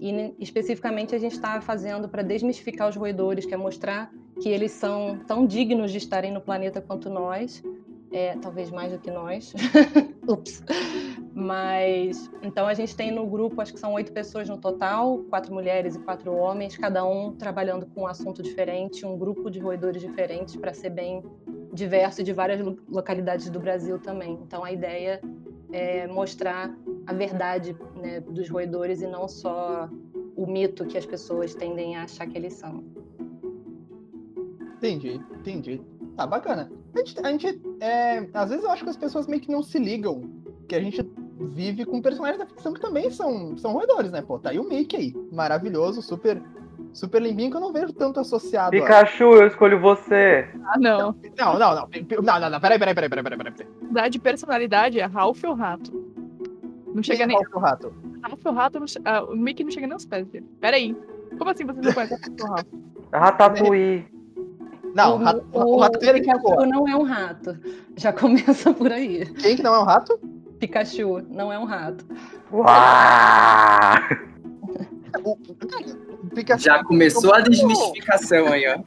E 0.00 0.34
especificamente 0.40 1.14
a 1.14 1.18
gente 1.18 1.34
está 1.34 1.60
fazendo 1.60 2.08
para 2.08 2.22
desmistificar 2.22 2.88
os 2.88 2.96
roedores, 2.96 3.46
que 3.46 3.54
é 3.54 3.56
mostrar 3.56 4.10
que 4.40 4.48
eles 4.48 4.72
são 4.72 5.20
tão 5.28 5.46
dignos 5.46 5.92
de 5.92 5.98
estarem 5.98 6.32
no 6.32 6.40
planeta 6.40 6.80
quanto 6.80 7.08
nós, 7.08 7.62
é, 8.12 8.36
talvez 8.36 8.70
mais 8.70 8.92
do 8.92 8.98
que 8.98 9.10
nós. 9.10 9.52
Ups. 10.28 10.62
Mas 11.34 12.30
então 12.42 12.66
a 12.66 12.74
gente 12.74 12.94
tem 12.94 13.10
no 13.10 13.26
grupo, 13.26 13.60
acho 13.60 13.72
que 13.72 13.80
são 13.80 13.94
oito 13.94 14.12
pessoas 14.12 14.48
no 14.48 14.58
total, 14.58 15.18
quatro 15.30 15.52
mulheres 15.52 15.96
e 15.96 15.98
quatro 15.98 16.32
homens, 16.32 16.76
cada 16.76 17.04
um 17.04 17.32
trabalhando 17.32 17.86
com 17.86 18.02
um 18.02 18.06
assunto 18.06 18.42
diferente, 18.42 19.06
um 19.06 19.16
grupo 19.16 19.50
de 19.50 19.58
roedores 19.58 20.02
diferentes 20.02 20.54
para 20.56 20.74
ser 20.74 20.90
bem 20.90 21.22
diverso 21.72 22.22
de 22.22 22.32
várias 22.32 22.60
localidades 22.88 23.48
do 23.48 23.58
Brasil 23.58 23.98
também. 23.98 24.38
Então 24.42 24.62
a 24.62 24.70
ideia 24.70 25.20
é 25.72 26.06
mostrar 26.06 26.70
a 27.06 27.12
verdade 27.14 27.74
né, 27.96 28.20
dos 28.20 28.48
roedores 28.50 29.00
e 29.00 29.06
não 29.06 29.26
só 29.26 29.88
o 30.36 30.46
mito 30.46 30.84
que 30.84 30.98
as 30.98 31.06
pessoas 31.06 31.54
tendem 31.54 31.96
a 31.96 32.04
achar 32.04 32.26
que 32.26 32.36
eles 32.36 32.52
são. 32.52 32.84
Entendi, 34.76 35.20
entendi. 35.38 35.80
Tá 36.16 36.26
bacana. 36.26 36.70
A 36.94 36.98
gente, 36.98 37.26
a 37.26 37.30
gente 37.30 37.62
é, 37.80 38.26
às 38.34 38.50
vezes 38.50 38.64
eu 38.64 38.70
acho 38.70 38.84
que 38.84 38.90
as 38.90 38.96
pessoas 38.96 39.26
meio 39.26 39.40
que 39.40 39.50
não 39.50 39.62
se 39.62 39.78
ligam 39.78 40.42
que 40.68 40.76
a 40.76 40.80
gente 40.80 41.02
vive 41.38 41.84
com 41.84 42.00
personagens 42.00 42.38
da 42.38 42.46
ficção 42.46 42.72
que 42.72 42.80
também 42.80 43.10
são, 43.10 43.56
são 43.56 43.72
roedores, 43.72 44.10
né? 44.10 44.22
Pô, 44.22 44.38
tá 44.38 44.50
aí 44.50 44.58
o 44.58 44.64
Mickey 44.64 44.96
aí, 44.96 45.14
maravilhoso, 45.30 46.00
super, 46.00 46.40
super 46.92 47.20
limpinho, 47.20 47.50
que 47.50 47.56
eu 47.56 47.60
não 47.60 47.72
vejo 47.72 47.92
tanto 47.92 48.20
associado 48.20 48.70
Pikachu, 48.70 49.34
a... 49.34 49.36
eu 49.36 49.46
escolho 49.46 49.80
você. 49.80 50.48
Ah, 50.66 50.78
não. 50.78 51.14
Não, 51.36 51.58
não, 51.58 51.74
não. 51.74 51.88
Não, 52.22 52.40
não, 52.40 52.50
não. 52.50 52.60
Peraí, 52.60 52.78
peraí, 52.78 52.94
peraí, 52.94 53.08
peraí, 53.08 53.22
peraí, 53.24 53.38
peraí. 53.38 53.68
Mudar 53.82 54.08
de 54.08 54.18
personalidade 54.18 55.00
é 55.00 55.04
Ralph 55.04 55.42
ou 55.44 55.54
Rato? 55.54 55.92
Não 56.94 57.02
chega 57.02 57.18
Quem 57.18 57.24
é 57.24 57.26
nem. 57.26 57.36
Ralph 57.36 57.54
o 57.54 57.58
Rato? 57.58 57.94
Ralph 58.22 58.46
ou 58.46 58.52
Rato, 58.52 58.80
não 58.80 58.86
ah, 59.04 59.24
o 59.24 59.36
Mickey 59.36 59.64
não 59.64 59.70
chega 59.70 59.86
nem 59.86 59.94
aos 59.94 60.06
pés 60.06 60.26
dele. 60.28 60.46
Peraí. 60.60 60.96
Como 61.38 61.50
assim 61.50 61.64
vocês 61.64 61.84
não 61.84 61.92
conhecem 61.92 62.18
Ralph 62.18 62.40
ou 62.40 62.48
Rato? 62.48 62.82
Ratatouille. 63.12 64.11
Não, 64.94 65.14
o, 65.14 65.18
rato, 65.18 65.44
o, 65.52 65.58
o 65.58 65.78
rato 65.78 65.98
dele 65.98 66.20
que 66.20 66.30
é 66.30 66.34
Pikachu 66.34 66.66
não 66.66 66.86
é 66.88 66.96
um 66.96 67.02
rato. 67.02 67.56
Já 67.96 68.12
começa 68.12 68.72
por 68.74 68.92
aí. 68.92 69.26
Quem 69.34 69.56
que 69.56 69.62
não 69.62 69.74
é 69.74 69.80
um 69.80 69.84
rato? 69.84 70.18
Pikachu 70.58 71.22
não 71.30 71.52
é 71.52 71.58
um 71.58 71.64
rato. 71.64 72.04
Uau! 72.52 72.66
O, 75.24 75.36
Pikachu. 76.34 76.64
Já 76.64 76.82
começou 76.82 77.34
a 77.34 77.40
desmistificação 77.40 78.46
aí, 78.48 78.64
ó. 78.66 78.80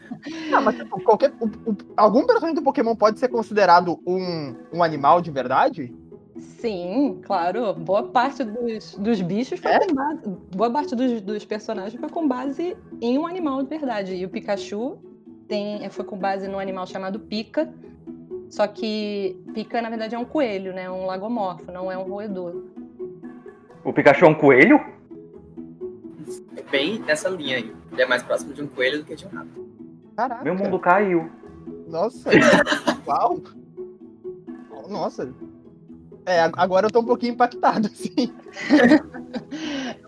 Não, 0.50 0.62
mas 0.63 0.75
tipo, 0.75 1.00
qualquer, 1.03 1.31
o- 1.39 1.45
o- 1.69 1.77
algum 1.95 2.25
personagem 2.25 2.55
do 2.55 2.63
Pokémon 2.63 2.95
pode 2.95 3.19
ser 3.19 3.27
considerado 3.29 4.00
um, 4.05 4.55
um 4.74 4.83
animal 4.83 5.21
de 5.21 5.29
verdade? 5.29 5.93
Sim, 6.39 7.21
claro. 7.24 7.74
Boa 7.75 8.03
parte 8.03 8.43
dos, 8.43 8.95
dos 8.95 9.21
bichos 9.21 9.59
foi 9.59 9.71
É? 9.71 9.79
com 9.88 9.93
base. 9.93 10.21
Boa 10.55 10.71
parte 10.71 10.95
dos, 10.95 11.21
dos 11.21 11.45
personagens 11.45 11.97
foi 12.00 12.09
com 12.09 12.27
base 12.27 12.75
em 13.00 13.17
um 13.19 13.27
animal 13.27 13.62
de 13.62 13.69
verdade. 13.69 14.15
E 14.15 14.25
o 14.25 14.29
Pikachu 14.29 14.97
tem, 15.47 15.89
foi 15.89 16.05
com 16.05 16.17
base 16.17 16.47
num 16.47 16.59
animal 16.59 16.85
chamado 16.85 17.19
Pika. 17.19 17.71
Só 18.49 18.67
que 18.67 19.41
Pika, 19.53 19.81
na 19.81 19.89
verdade, 19.89 20.15
é 20.15 20.19
um 20.19 20.25
coelho, 20.25 20.73
né? 20.73 20.89
Um 20.89 21.05
lagomorfo, 21.05 21.71
não 21.71 21.91
é 21.91 21.97
um 21.97 22.03
roedor. 22.03 22.63
O 23.83 23.93
Pikachu 23.93 24.25
é 24.25 24.27
um 24.27 24.35
coelho? 24.35 24.79
É 26.57 26.63
bem 26.63 26.99
nessa 26.99 27.29
linha 27.29 27.57
aí. 27.57 27.75
Ele 27.91 28.01
é 28.01 28.05
mais 28.05 28.23
próximo 28.23 28.53
de 28.53 28.63
um 28.63 28.67
coelho 28.67 28.99
do 28.99 29.05
que 29.05 29.15
de 29.15 29.25
um 29.25 29.29
rato. 29.29 29.69
Caraca. 30.15 30.43
Meu 30.43 30.55
mundo 30.55 30.79
caiu. 30.79 31.29
Nossa. 31.87 32.29
Uau. 33.05 33.41
Nossa. 34.89 35.31
É, 36.25 36.41
ag- 36.41 36.55
agora 36.58 36.88
eu 36.88 36.91
tô 36.91 37.01
um 37.01 37.05
pouquinho 37.05 37.34
impactado, 37.34 37.88
assim. 37.94 38.34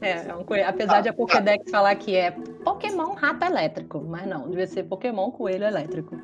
É, 0.02 0.28
é 0.30 0.36
um 0.36 0.44
apesar 0.68 1.02
de 1.02 1.10
a 1.10 1.14
Pokédex 1.14 1.70
falar 1.70 1.96
que 1.96 2.16
é 2.16 2.32
Pokémon 2.32 3.14
rato 3.14 3.46
elétrico, 3.46 4.04
mas 4.08 4.26
não, 4.28 4.50
devia 4.50 4.68
ser 4.68 4.84
Pokémon 4.84 5.30
coelho 5.32 5.66
elétrico. 5.66 6.20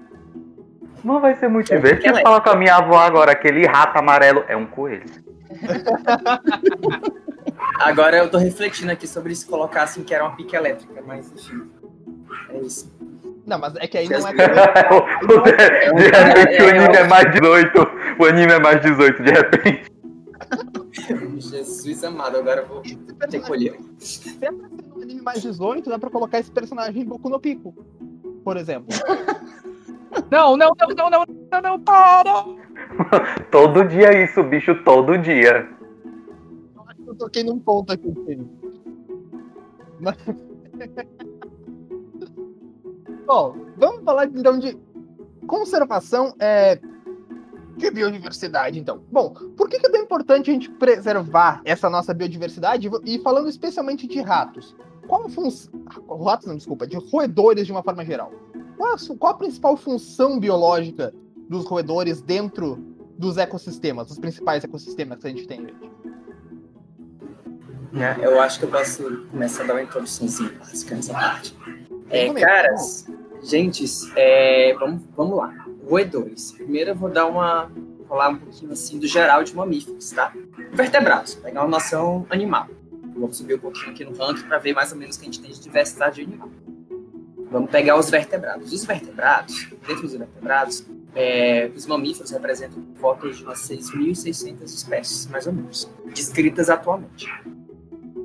Não 1.03 1.19
vai 1.19 1.35
ser 1.35 1.47
muito 1.49 1.71
É, 1.71 1.75
divertido 1.75 2.07
ela 2.09 2.19
é. 2.19 2.23
falar 2.23 2.41
com 2.41 2.49
a 2.49 2.55
minha 2.55 2.75
avó 2.75 2.97
agora, 2.97 3.31
aquele 3.33 3.65
rato 3.67 3.97
amarelo 3.97 4.43
é 4.47 4.55
um 4.55 4.65
coelho. 4.65 5.03
Agora 7.79 8.17
eu 8.17 8.29
tô 8.29 8.37
refletindo 8.37 8.91
aqui 8.91 9.07
sobre 9.07 9.35
se 9.35 9.45
colocassem 9.45 10.03
que 10.03 10.13
era 10.13 10.23
uma 10.23 10.35
pique 10.35 10.55
elétrica, 10.55 11.01
mas 11.05 11.31
enfim. 11.31 11.69
É 12.49 12.57
isso. 12.59 12.91
Não, 13.45 13.59
mas 13.59 13.75
é 13.75 13.87
que 13.87 13.97
aí 13.97 14.07
não 14.09 14.17
é. 14.27 14.31
O- 14.31 15.41
de 15.41 16.03
repente 16.03 16.63
o 16.63 16.69
anime 16.69 16.95
é 16.95 17.07
mais 17.07 17.31
18. 17.33 17.87
O 18.19 18.25
anime 18.25 18.51
é 18.53 18.59
mais 18.59 18.81
18, 18.81 19.23
de 19.23 19.31
repente. 19.31 19.91
Jesus 21.39 22.03
amado, 22.03 22.37
agora 22.37 22.61
eu 22.61 22.67
vou 22.67 22.81
ter 22.81 22.95
que 23.27 23.39
colher. 23.41 23.77
Se 23.99 24.37
é 24.41 24.51
um 24.51 25.01
anime 25.01 25.21
mais 25.21 25.41
18, 25.41 25.89
dá 25.89 25.99
pra 25.99 26.09
colocar 26.09 26.39
esse 26.39 26.51
personagem 26.51 27.01
em 27.01 27.05
Boku 27.05 27.29
no 27.29 27.39
Pico. 27.39 27.73
Por 28.43 28.57
exemplo. 28.57 28.87
Não, 30.29 30.55
não, 30.55 30.71
não, 30.79 30.87
não, 30.95 31.09
não, 31.09 31.25
não, 31.51 31.61
não, 31.61 31.79
para! 31.79 32.45
Todo 33.49 33.83
dia 33.87 34.23
isso, 34.23 34.43
bicho, 34.43 34.75
todo 34.83 35.17
dia. 35.17 35.67
Eu 36.75 36.83
acho 36.87 37.01
que 37.01 37.09
eu 37.09 37.15
toquei 37.15 37.43
num 37.43 37.57
ponto 37.57 37.91
aqui, 37.91 38.13
filho. 38.23 38.47
Mas... 39.99 40.15
Bom, 43.33 43.55
vamos 43.77 44.03
falar 44.03 44.27
então 44.27 44.59
de 44.59 44.77
conservação 45.47 46.35
é, 46.37 46.79
de 47.75 47.89
biodiversidade, 47.89 48.77
então. 48.77 49.03
Bom, 49.11 49.31
por 49.57 49.67
que, 49.67 49.79
que 49.79 49.87
é 49.87 49.89
tão 49.89 49.99
importante 49.99 50.51
a 50.51 50.53
gente 50.53 50.69
preservar 50.69 51.59
essa 51.65 51.89
nossa 51.89 52.13
biodiversidade? 52.13 52.91
E 53.03 53.17
falando 53.23 53.49
especialmente 53.49 54.05
de 54.05 54.21
ratos. 54.21 54.75
Qual 55.07 55.25
a 55.25 55.29
função. 55.29 55.73
Ratos, 56.23 56.45
não, 56.45 56.55
desculpa, 56.55 56.85
de 56.85 56.95
roedores 56.95 57.65
de 57.65 57.71
uma 57.71 57.81
forma 57.81 58.05
geral. 58.05 58.31
Qual 58.77 58.93
a, 58.93 58.97
qual 59.17 59.33
a 59.33 59.37
principal 59.37 59.75
função 59.77 60.39
biológica 60.39 61.11
dos 61.49 61.65
roedores 61.65 62.21
dentro 62.21 62.75
dos 63.17 63.37
ecossistemas, 63.37 64.09
dos 64.09 64.19
principais 64.19 64.63
ecossistemas 64.63 65.17
que 65.17 65.25
a 65.25 65.29
gente 65.31 65.47
tem, 65.47 65.59
né? 65.59 65.73
Eu 68.21 68.39
acho 68.39 68.59
que 68.59 68.65
eu 68.65 68.69
posso 68.69 69.25
começar 69.31 69.63
a 69.63 69.67
dar 69.67 69.73
uma 69.73 69.81
introduçãozinha 69.81 70.51
básica 70.59 70.93
nessa 70.95 71.13
parte. 71.13 71.55
É, 72.09 72.31
caras, 72.33 73.07
gentes, 73.43 74.11
é, 74.15 74.73
vamos, 74.79 75.03
vamos 75.15 75.37
lá. 75.37 75.53
Roedores. 75.87 76.51
Primeiro 76.53 76.91
eu 76.91 76.95
vou 76.95 77.09
dar 77.09 77.25
uma. 77.25 77.71
falar 78.07 78.29
um 78.29 78.37
pouquinho 78.37 78.71
assim 78.71 78.97
do 78.97 79.07
geral 79.07 79.43
de 79.43 79.55
mamíferos, 79.55 80.11
tá? 80.11 80.33
Vertebrados, 80.71 81.35
pegar 81.35 81.61
uma 81.61 81.69
noção 81.69 82.25
animal. 82.29 82.67
Vamos 83.15 83.37
subir 83.37 83.55
um 83.55 83.59
pouquinho 83.59 83.91
aqui 83.91 84.03
no 84.03 84.15
ranking 84.15 84.43
para 84.47 84.57
ver 84.57 84.73
mais 84.73 84.91
ou 84.91 84.97
menos 84.97 85.15
o 85.15 85.19
que 85.19 85.25
a 85.25 85.31
gente 85.31 85.41
tem 85.41 85.51
de 85.51 85.59
diversidade 85.59 86.21
animal. 86.21 86.49
Vamos 87.51 87.69
pegar 87.69 87.97
os 87.97 88.09
vertebrados. 88.09 88.73
Os 88.73 88.83
vertebrados, 88.83 89.67
dentro 89.85 90.01
dos 90.01 90.13
vertebrados, 90.15 90.83
é, 91.13 91.69
os 91.75 91.85
mamíferos 91.85 92.31
representam 92.31 92.83
volta 92.95 93.29
de 93.29 93.43
umas 93.43 93.59
6.600 93.69 94.63
espécies, 94.63 95.27
mais 95.27 95.45
ou 95.45 95.53
menos, 95.53 95.87
descritas 96.13 96.69
atualmente. 96.69 97.31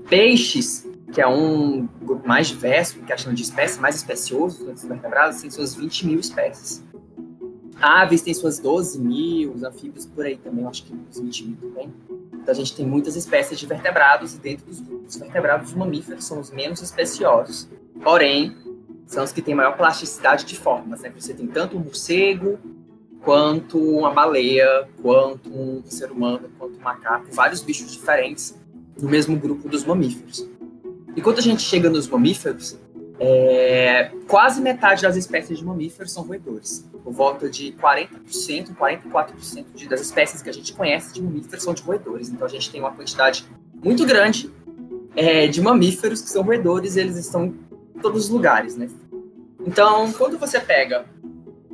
Peixes, 0.08 0.87
que 1.12 1.20
é 1.20 1.26
um 1.26 1.88
grupo 2.02 2.26
mais 2.26 2.48
diverso, 2.48 3.00
que 3.00 3.12
acham 3.12 3.32
de 3.32 3.42
espécies, 3.42 3.78
mais 3.78 3.96
especioso 3.96 4.64
dos 4.64 4.84
vertebrados, 4.84 5.40
tem 5.40 5.50
suas 5.50 5.74
20 5.74 6.06
mil 6.06 6.20
espécies. 6.20 6.84
Aves 7.80 8.22
tem 8.22 8.34
suas 8.34 8.58
12 8.58 9.00
mil, 9.00 9.52
os 9.52 9.62
anfíbios 9.62 10.04
por 10.04 10.26
aí 10.26 10.36
também, 10.36 10.64
eu 10.64 10.68
acho 10.68 10.84
que 10.84 10.92
uns 10.92 11.20
20 11.20 11.44
mil 11.46 11.56
também. 11.56 11.94
Então 12.32 12.52
a 12.52 12.54
gente 12.54 12.74
tem 12.74 12.86
muitas 12.86 13.14
espécies 13.16 13.58
de 13.58 13.66
vertebrados 13.66 14.34
e 14.34 14.38
dentro 14.38 14.66
dos 14.66 14.80
grupos 14.80 15.16
vertebrados, 15.16 15.70
os 15.70 15.76
mamíferos 15.76 16.24
são 16.24 16.40
os 16.40 16.50
menos 16.50 16.82
especiosos. 16.82 17.68
Porém, 18.02 18.56
são 19.06 19.24
os 19.24 19.32
que 19.32 19.40
têm 19.40 19.54
maior 19.54 19.76
plasticidade 19.76 20.44
de 20.44 20.56
formas, 20.56 21.00
né? 21.00 21.12
Você 21.16 21.32
tem 21.32 21.46
tanto 21.46 21.76
um 21.76 21.80
morcego, 21.80 22.58
quanto 23.22 23.78
uma 23.78 24.10
baleia, 24.10 24.88
quanto 25.02 25.50
um 25.50 25.82
ser 25.86 26.10
humano, 26.10 26.50
quanto 26.58 26.78
um 26.78 26.82
macaco, 26.82 27.26
vários 27.32 27.62
bichos 27.62 27.92
diferentes 27.92 28.56
no 29.00 29.08
mesmo 29.08 29.36
grupo 29.36 29.68
dos 29.68 29.84
mamíferos. 29.84 30.48
E 31.18 31.20
quando 31.20 31.40
a 31.40 31.42
gente 31.42 31.62
chega 31.62 31.90
nos 31.90 32.06
mamíferos, 32.06 32.78
é, 33.18 34.12
quase 34.28 34.62
metade 34.62 35.02
das 35.02 35.16
espécies 35.16 35.58
de 35.58 35.64
mamíferos 35.64 36.12
são 36.12 36.22
roedores. 36.22 36.88
Por 37.02 37.12
volta 37.12 37.50
de 37.50 37.72
40%, 37.72 38.76
44% 38.76 39.64
de, 39.74 39.88
das 39.88 40.00
espécies 40.00 40.42
que 40.42 40.48
a 40.48 40.52
gente 40.52 40.72
conhece 40.72 41.12
de 41.12 41.20
mamíferos 41.20 41.64
são 41.64 41.74
de 41.74 41.82
roedores. 41.82 42.28
Então 42.28 42.46
a 42.46 42.48
gente 42.48 42.70
tem 42.70 42.80
uma 42.80 42.92
quantidade 42.92 43.44
muito 43.82 44.06
grande 44.06 44.48
é, 45.16 45.48
de 45.48 45.60
mamíferos 45.60 46.22
que 46.22 46.30
são 46.30 46.44
roedores 46.44 46.94
e 46.94 47.00
eles 47.00 47.16
estão 47.16 47.46
em 47.46 48.00
todos 48.00 48.26
os 48.26 48.30
lugares, 48.30 48.76
né? 48.76 48.88
Então, 49.66 50.12
quando 50.12 50.38
você 50.38 50.60
pega 50.60 51.04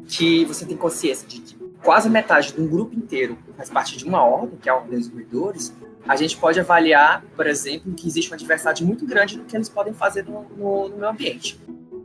que 0.09 0.47
você 0.47 0.65
tem 0.65 0.75
consciência 0.75 1.29
de 1.29 1.41
que 1.41 1.55
quase 1.83 2.09
metade 2.09 2.55
de 2.55 2.63
um 2.63 2.67
grupo 2.67 2.97
inteiro 2.97 3.37
faz 3.59 3.69
parte 3.69 3.99
de 3.99 4.07
uma 4.07 4.25
ordem, 4.25 4.59
que 4.59 4.71
é 4.71 4.73
a 4.73 4.77
ordem 4.77 4.99
dos 4.99 5.09
roedores, 5.09 5.71
a 6.06 6.16
gente 6.16 6.37
pode 6.37 6.61
avaliar, 6.61 7.25
por 7.34 7.46
exemplo, 7.46 7.92
que 7.94 8.06
existe 8.06 8.30
uma 8.30 8.37
diversidade 8.37 8.84
muito 8.84 9.06
grande 9.06 9.38
do 9.38 9.44
que 9.44 9.56
eles 9.56 9.68
podem 9.68 9.94
fazer 9.94 10.25
no, 10.25 10.42
no, 10.56 10.88
no 10.88 10.96
meio 10.96 11.11
ambiente. 11.11 11.58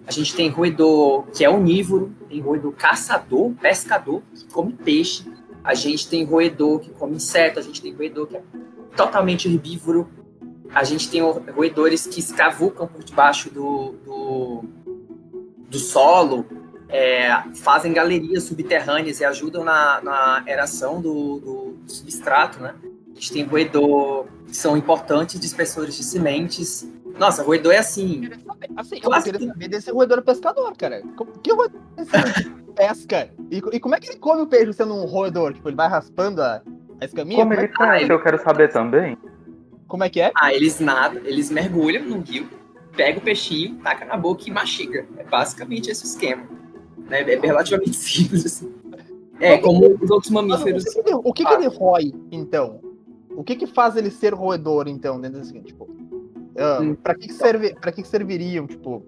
A 0.07 0.11
gente 0.11 0.35
tem 0.35 0.49
roedor 0.49 1.27
que 1.27 1.43
é 1.43 1.49
onívoro, 1.49 2.11
tem 2.27 2.41
roedor 2.41 2.71
caçador, 2.71 3.51
pescador, 3.61 4.23
que 4.33 4.45
come 4.45 4.73
peixe, 4.73 5.23
a 5.63 5.73
gente 5.73 6.09
tem 6.09 6.23
roedor 6.23 6.79
que 6.79 6.89
come 6.91 7.15
inseto, 7.15 7.59
a 7.59 7.61
gente 7.61 7.81
tem 7.81 7.93
roedor 7.93 8.27
que 8.27 8.37
é 8.37 8.41
totalmente 8.95 9.47
herbívoro, 9.47 10.09
a 10.73 10.83
gente 10.83 11.09
tem 11.09 11.21
roedores 11.21 12.07
que 12.07 12.19
escavucam 12.19 12.87
por 12.87 13.03
debaixo 13.03 13.49
do, 13.49 13.95
do, 14.05 14.63
do 15.69 15.77
solo, 15.77 16.45
é, 16.87 17.43
fazem 17.55 17.93
galerias 17.93 18.43
subterrâneas 18.43 19.19
e 19.19 19.25
ajudam 19.25 19.63
na, 19.63 20.01
na 20.01 20.43
eração 20.47 20.99
do, 21.01 21.39
do, 21.39 21.79
substrato, 21.87 22.59
né? 22.59 22.73
A 23.19 23.21
gente 23.21 23.33
tem 23.33 23.43
roedor 23.43 24.27
que 24.47 24.55
são 24.55 24.77
importantes 24.77 25.37
dispersores 25.41 25.97
de 25.97 26.03
sementes. 26.05 26.89
Nossa, 27.19 27.43
roedor 27.43 27.73
é 27.73 27.79
assim. 27.79 28.21
queria 28.21 28.39
saber- 28.39 28.69
Assim, 28.77 28.95
eu 29.03 29.11
queria 29.11 29.39
que- 29.39 29.45
saber 29.47 29.67
desse 29.67 29.91
roedor 29.91 30.21
pescador, 30.21 30.73
cara. 30.77 31.03
Que 31.43 31.51
roedor 31.51 31.81
é 31.97 32.01
esse 32.01 32.11
que 32.33 32.49
pesca? 32.73 33.29
E, 33.51 33.57
e 33.73 33.79
como 33.81 33.93
é 33.95 33.99
que 33.99 34.07
ele 34.09 34.19
come 34.19 34.41
o 34.43 34.47
peixe 34.47 34.71
sendo 34.71 34.93
um 34.93 35.03
roedor? 35.05 35.53
Tipo, 35.53 35.67
ele 35.67 35.75
vai 35.75 35.89
raspando 35.89 36.41
a, 36.41 36.61
a 37.01 37.03
escaminha? 37.05 37.39
Como 37.43 37.49
Como, 37.53 37.59
é, 37.59 37.63
ele 37.65 37.73
tá? 37.73 38.01
Eu 38.13 38.23
quero 38.23 38.41
saber 38.41 38.71
também. 38.71 39.17
como 39.85 40.01
é 40.05 40.09
que 40.09 40.21
é? 40.21 40.31
Ah, 40.33 40.53
eles 40.53 40.79
nadam, 40.79 41.21
eles 41.25 41.51
mergulham 41.51 42.05
no 42.05 42.21
rio, 42.21 42.47
pegam 42.95 43.19
o 43.19 43.21
peixinho, 43.25 43.75
taca 43.83 44.05
na 44.05 44.15
boca 44.15 44.43
e 44.47 44.51
mastiga. 44.51 45.05
É 45.17 45.25
basicamente 45.25 45.91
esse 45.91 46.05
o 46.05 46.07
esquema. 46.07 46.43
Né? 47.09 47.19
É 47.33 47.35
relativamente 47.37 47.97
simples, 47.99 48.45
assim. 48.45 48.73
É, 49.41 49.57
como 49.57 49.85
os 50.01 50.09
outros 50.09 50.31
mamíferos. 50.31 50.85
O 50.85 50.87
que, 50.87 50.93
que 51.03 51.09
ele, 51.09 51.15
o 51.21 51.33
que 51.33 51.45
que 51.45 51.53
ele 51.53 51.67
rói, 51.67 52.13
então? 52.31 52.79
O 53.39 53.43
que 53.43 53.55
que 53.55 53.65
faz 53.65 53.95
ele 53.95 54.11
ser 54.11 54.33
roedor, 54.33 54.89
então, 54.89 55.17
dentro 55.21 55.39
desse 55.39 55.57
tipo? 55.61 55.87
ah, 56.57 56.79
Hum. 56.81 56.93
Pra 56.95 57.15
que, 57.15 57.27
que 57.27 57.33
serve, 57.33 57.73
pra 57.73 57.89
que, 57.89 58.01
que 58.01 58.07
serviriam, 58.09 58.67
tipo, 58.67 59.01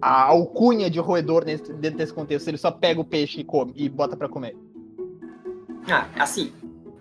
a 0.00 0.22
alcunha 0.22 0.88
de 0.88 1.00
roedor 1.00 1.44
nesse- 1.44 1.72
dentro 1.72 1.98
desse 1.98 2.12
contexto? 2.12 2.46
Ele 2.46 2.58
só 2.58 2.70
pega 2.70 3.00
o 3.00 3.04
peixe 3.04 3.40
e 3.40 3.44
come 3.44 3.72
e 3.74 3.88
bota 3.88 4.16
pra 4.16 4.28
comer. 4.28 4.56
Ah, 5.90 6.06
assim, 6.16 6.52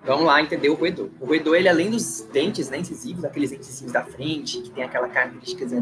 vamos 0.04 0.26
lá 0.26 0.42
entender 0.42 0.70
o 0.70 0.74
roedor. 0.74 1.10
O 1.20 1.26
roedor, 1.28 1.56
ele 1.56 1.70
além 1.70 1.92
dos 1.92 2.22
dentes 2.34 2.70
né, 2.72 2.80
incisivos, 2.80 3.24
aqueles 3.24 3.52
dentezinhos 3.52 3.94
da 3.94 4.04
frente, 4.04 4.60
que 4.62 4.72
tem 4.72 4.84
aquela 4.84 5.08
característica 5.08 5.66
que 5.68 5.76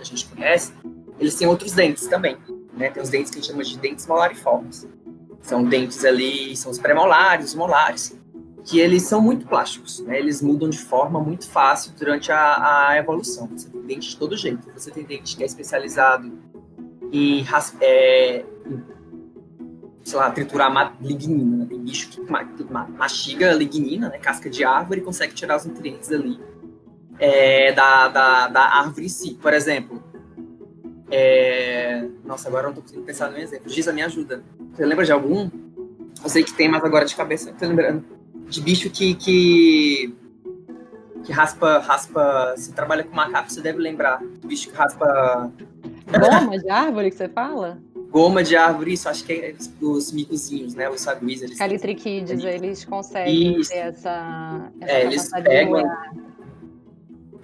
a 0.00 0.04
gente 0.04 0.26
conhece, 0.26 0.72
eles 1.18 1.34
têm 1.34 1.48
outros 1.48 1.72
dentes 1.72 2.06
também. 2.06 2.36
Né? 2.76 2.90
Tem 2.90 3.02
os 3.02 3.08
dentes 3.10 3.30
que 3.32 3.38
a 3.38 3.40
gente 3.42 3.50
chama 3.50 3.64
de 3.64 3.76
dentes 3.78 4.06
molariformes. 4.06 4.86
São 5.42 5.64
dentes 5.64 6.04
ali, 6.04 6.56
são 6.56 6.70
os 6.70 6.78
pré-molares, 6.78 7.46
os 7.46 7.54
molares, 7.56 8.16
que 8.64 8.80
eles 8.80 9.02
são 9.02 9.20
muito 9.20 9.46
plásticos. 9.46 10.00
Né? 10.00 10.18
Eles 10.18 10.40
mudam 10.40 10.68
de 10.68 10.78
forma 10.78 11.20
muito 11.20 11.48
fácil 11.48 11.92
durante 11.98 12.32
a, 12.32 12.88
a 12.88 12.98
evolução. 12.98 13.46
Você 13.48 13.68
tem 13.68 13.82
dente 13.82 14.08
de 14.10 14.16
todo 14.16 14.36
jeito. 14.36 14.70
Você 14.72 14.90
tem 14.90 15.04
dente 15.04 15.36
que 15.36 15.42
é 15.42 15.46
especializado 15.46 16.32
em, 17.12 17.44
é, 17.80 18.44
em 18.66 18.82
sei 20.02 20.18
lá, 20.18 20.30
triturar 20.30 20.96
lignina. 21.00 21.58
Né? 21.58 21.66
Tem 21.68 21.78
bicho 21.78 22.08
que 22.10 22.20
ma- 22.30 22.44
que 22.44 22.64
ma- 22.64 22.88
mastiga 22.88 23.52
lignina, 23.52 24.08
né? 24.08 24.18
casca 24.18 24.48
de 24.48 24.64
árvore, 24.64 25.00
e 25.00 25.04
consegue 25.04 25.34
tirar 25.34 25.56
os 25.56 25.66
nutrientes 25.66 26.10
ali 26.10 26.40
é, 27.18 27.72
da, 27.72 28.08
da, 28.08 28.48
da 28.48 28.62
árvore 28.62 29.06
em 29.06 29.08
si. 29.10 29.34
Por 29.34 29.52
exemplo, 29.52 30.02
é... 31.10 32.08
nossa, 32.24 32.48
agora 32.48 32.64
eu 32.64 32.68
não 32.68 32.74
tô 32.74 32.80
conseguindo 32.80 33.06
pensar 33.06 33.30
num 33.30 33.36
exemplo. 33.38 33.68
Giza, 33.68 33.92
me 33.92 34.02
ajuda. 34.02 34.42
Você 34.72 34.84
lembra 34.84 35.04
de 35.04 35.12
algum? 35.12 35.50
Eu 36.22 36.30
sei 36.30 36.42
que 36.42 36.52
tem, 36.54 36.68
mas 36.68 36.82
agora 36.82 37.04
de 37.04 37.14
cabeça 37.14 37.50
não 37.50 37.58
tô 37.58 37.66
lembrando. 37.66 38.04
De 38.48 38.60
bicho 38.60 38.90
que, 38.90 39.14
que, 39.14 40.14
que 41.24 41.32
raspa, 41.32 41.78
raspa. 41.78 42.54
Se 42.56 42.72
trabalha 42.72 43.04
com 43.04 43.14
macaco, 43.14 43.50
você 43.50 43.60
deve 43.60 43.78
lembrar. 43.78 44.22
Bicho 44.44 44.70
que 44.70 44.76
raspa 44.76 45.50
Goma 46.06 46.58
de 46.58 46.70
árvore 46.70 47.10
que 47.10 47.16
você 47.16 47.28
fala? 47.28 47.78
Goma 48.10 48.44
de 48.44 48.54
árvore, 48.54 48.92
isso 48.92 49.08
acho 49.08 49.24
que 49.24 49.32
é 49.32 49.54
os 49.80 50.12
micozinhos, 50.12 50.74
né? 50.74 50.88
Os 50.88 51.00
saguis. 51.00 51.42
Eles 51.42 51.58
Calitriquides, 51.58 52.44
eles 52.44 52.84
conseguem 52.84 53.58
Isso. 53.58 53.70
ter 53.70 53.78
essa, 53.78 54.70
essa 54.80 54.92
É, 54.92 55.04
eles 55.04 55.28
pegam-. 55.30 55.82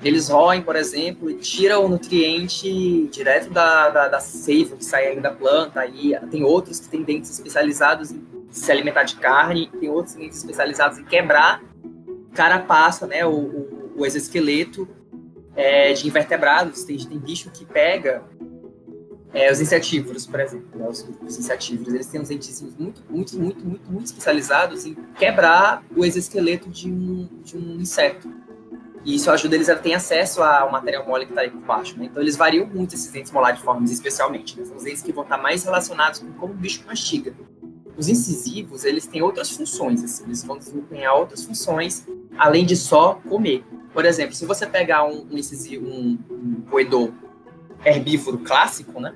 Eles 0.02 0.28
roem, 0.28 0.62
por 0.62 0.76
exemplo, 0.76 1.30
e 1.30 1.34
tiram 1.34 1.84
o 1.84 1.88
nutriente 1.88 3.08
direto 3.08 3.50
da, 3.50 3.90
da, 3.90 4.08
da 4.08 4.20
seiva 4.20 4.76
que 4.76 4.84
sai 4.84 5.18
da 5.20 5.30
planta. 5.30 5.84
E 5.86 6.18
tem 6.30 6.42
outros 6.42 6.80
que 6.80 6.88
têm 6.88 7.02
dentes 7.02 7.30
especializados 7.30 8.10
em 8.10 8.24
se 8.50 8.70
alimentar 8.70 9.04
de 9.04 9.16
carne, 9.16 9.70
tem 9.80 9.88
outros 9.88 10.14
dentes 10.14 10.38
especializados 10.38 10.98
em 10.98 11.04
quebrar 11.04 11.62
carapaça, 12.34 13.06
né? 13.06 13.24
O, 13.24 13.30
o, 13.30 13.92
o 13.96 14.06
exoesqueleto 14.06 14.88
é, 15.54 15.92
de 15.92 16.06
invertebrados. 16.06 16.84
Tem, 16.84 16.96
tem 16.96 17.18
bicho 17.18 17.50
que 17.50 17.64
pega 17.64 18.22
é, 19.32 19.50
os 19.50 19.60
insetívoros, 19.60 20.26
por 20.26 20.40
exemplo. 20.40 20.68
né, 20.74 20.88
Os, 20.88 21.08
os 21.22 21.38
insetívoros, 21.38 21.94
eles 21.94 22.06
têm 22.06 22.20
uns 22.20 22.28
dentezinhos 22.28 22.76
muito, 22.76 23.02
muito, 23.08 23.38
muito, 23.38 23.64
muito, 23.64 23.90
muito 23.90 24.06
especializados 24.06 24.84
em 24.84 24.94
quebrar 25.16 25.84
o 25.96 26.04
exoesqueleto 26.04 26.68
de 26.68 26.90
um, 26.90 27.28
de 27.42 27.56
um 27.56 27.80
inseto. 27.80 28.32
E 29.04 29.14
isso 29.14 29.30
ajuda 29.30 29.54
eles 29.54 29.70
a 29.70 29.76
ter 29.76 29.94
acesso 29.94 30.42
ao 30.42 30.70
material 30.70 31.06
mole 31.06 31.24
que 31.24 31.32
está 31.32 31.40
aí 31.40 31.50
por 31.50 31.60
baixo. 31.60 31.98
Né? 31.98 32.06
Então, 32.06 32.22
eles 32.22 32.36
variam 32.36 32.66
muito 32.66 32.94
esses 32.94 33.10
dentes 33.10 33.32
molariformes, 33.32 33.90
especialmente. 33.90 34.58
Né? 34.58 34.66
São 34.66 34.76
os 34.76 34.82
dentes 34.82 35.02
que 35.02 35.12
vão 35.12 35.22
estar 35.22 35.38
mais 35.38 35.64
relacionados 35.64 36.20
com 36.20 36.30
como 36.32 36.52
o 36.52 36.56
bicho 36.56 36.84
mastiga. 36.86 37.34
Os 38.00 38.08
incisivos, 38.08 38.86
eles 38.86 39.06
têm 39.06 39.20
outras 39.20 39.50
funções. 39.50 40.02
Assim, 40.02 40.24
eles 40.24 40.42
vão 40.42 40.56
desempenhar 40.56 41.14
outras 41.14 41.44
funções, 41.44 42.06
além 42.38 42.64
de 42.64 42.74
só 42.74 43.20
comer. 43.28 43.62
Por 43.92 44.06
exemplo, 44.06 44.34
se 44.34 44.46
você 44.46 44.66
pegar 44.66 45.04
um, 45.04 45.26
um 45.30 45.36
incisivo, 45.36 45.86
um, 45.86 46.18
roedor 46.70 47.10
herbívoro 47.84 48.38
clássico, 48.38 48.98
né? 48.98 49.14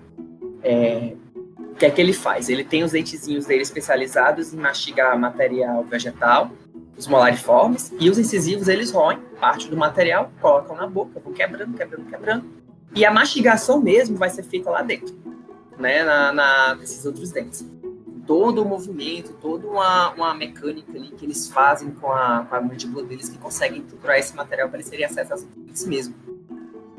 É, 0.62 1.14
o 1.59 1.75
que 1.76 1.87
é 1.87 1.91
que 1.91 1.99
ele 1.99 2.12
faz? 2.12 2.50
Ele 2.50 2.62
tem 2.62 2.85
os 2.85 2.93
dentezinhos 2.93 3.47
dele 3.47 3.62
especializados 3.62 4.53
em 4.53 4.59
mastigar 4.59 5.19
material 5.19 5.83
vegetal, 5.85 6.50
os 6.95 7.07
molariformes, 7.07 7.91
e 7.99 8.11
os 8.11 8.19
incisivos 8.19 8.69
eles 8.69 8.91
roem 8.91 9.19
parte 9.41 9.67
do 9.67 9.79
material, 9.79 10.31
colocam 10.43 10.76
na 10.76 10.87
boca, 10.87 11.19
vão 11.21 11.33
quebrando, 11.33 11.75
quebrando, 11.75 12.05
quebrando. 12.05 12.45
E 12.95 13.03
a 13.03 13.11
mastigação 13.11 13.81
mesmo 13.81 14.19
vai 14.19 14.29
ser 14.29 14.43
feita 14.43 14.69
lá 14.69 14.83
dentro, 14.83 15.17
né? 15.79 16.05
Na, 16.05 16.33
na, 16.35 16.75
nesses 16.75 17.07
outros 17.07 17.31
dentes. 17.31 17.64
Todo 18.26 18.62
o 18.62 18.64
movimento, 18.64 19.35
toda 19.35 19.66
uma, 19.66 20.11
uma 20.12 20.35
mecânica 20.35 20.93
ali 20.93 21.11
que 21.11 21.26
eles 21.26 21.49
fazem 21.49 21.90
com 21.90 22.11
a, 22.11 22.47
com 22.49 22.54
a 22.54 22.61
mandíbula 22.61 23.04
deles 23.04 23.28
que 23.28 23.37
conseguem 23.38 23.83
triturar 23.83 24.19
esse 24.19 24.35
material 24.35 24.69
para 24.69 24.78
eles 24.78 24.88
terem 24.88 25.04
acesso 25.04 25.33
aos 25.33 25.43
nutrientes 25.43 25.85
mesmo. 25.87 26.14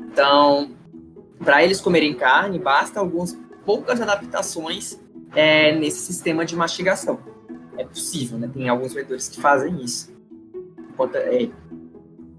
Então, 0.00 0.70
para 1.38 1.64
eles 1.64 1.80
comerem 1.80 2.14
carne, 2.14 2.58
basta 2.58 3.00
algumas 3.00 3.36
poucas 3.64 4.00
adaptações 4.00 4.98
é, 5.34 5.74
nesse 5.76 6.00
sistema 6.00 6.44
de 6.44 6.54
mastigação. 6.54 7.18
É 7.76 7.84
possível, 7.84 8.38
né? 8.38 8.48
Tem 8.52 8.68
alguns 8.68 8.94
roedores 8.94 9.28
que 9.28 9.40
fazem 9.40 9.82
isso. 9.82 10.10
Enquanto, 10.90 11.16
é, 11.16 11.50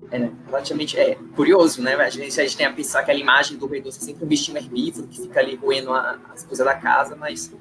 é 0.10 0.20
né? 0.20 0.32
relativamente 0.48 0.98
é 0.98 1.15
curioso, 1.36 1.82
né? 1.82 1.94
A 1.96 2.10
gente, 2.10 2.39
a 2.39 2.44
gente 2.44 2.58
tem 2.58 2.65
a 2.65 2.74
pensar 2.74 3.01
aquela 3.01 3.20
imagem 3.20 3.58
do 3.58 3.67
roedor 3.67 3.91
ser 3.91 4.01
sempre 4.06 4.24
um 4.24 4.27
bichinho 4.27 4.58
herbívoro 4.58 5.08
que 5.08 5.22
fica 5.22 5.39
ali 5.39 5.56
roendo 5.56 5.94
a- 5.94 6.17
as 6.34 6.44
coisas 6.44 6.65
da 6.65 6.74
casa, 6.74 7.15
mas 7.15 7.53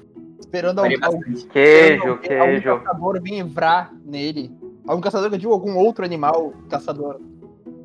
Esperando 0.47 0.81
varia 0.81 0.97
algum, 1.03 1.19
bastante. 1.19 1.45
Queijo, 1.47 2.07
algum 2.07 2.21
queijo. 2.21 2.79
caçador 2.79 3.21
vir 3.21 3.43
vrar 3.43 3.93
nele. 4.05 4.49
Algum 4.87 5.01
caçador 5.01 5.27
que 5.29 5.35
eu 5.35 5.39
digo, 5.39 5.51
algum 5.51 5.75
outro 5.75 6.05
animal 6.05 6.53
caçador. 6.69 7.19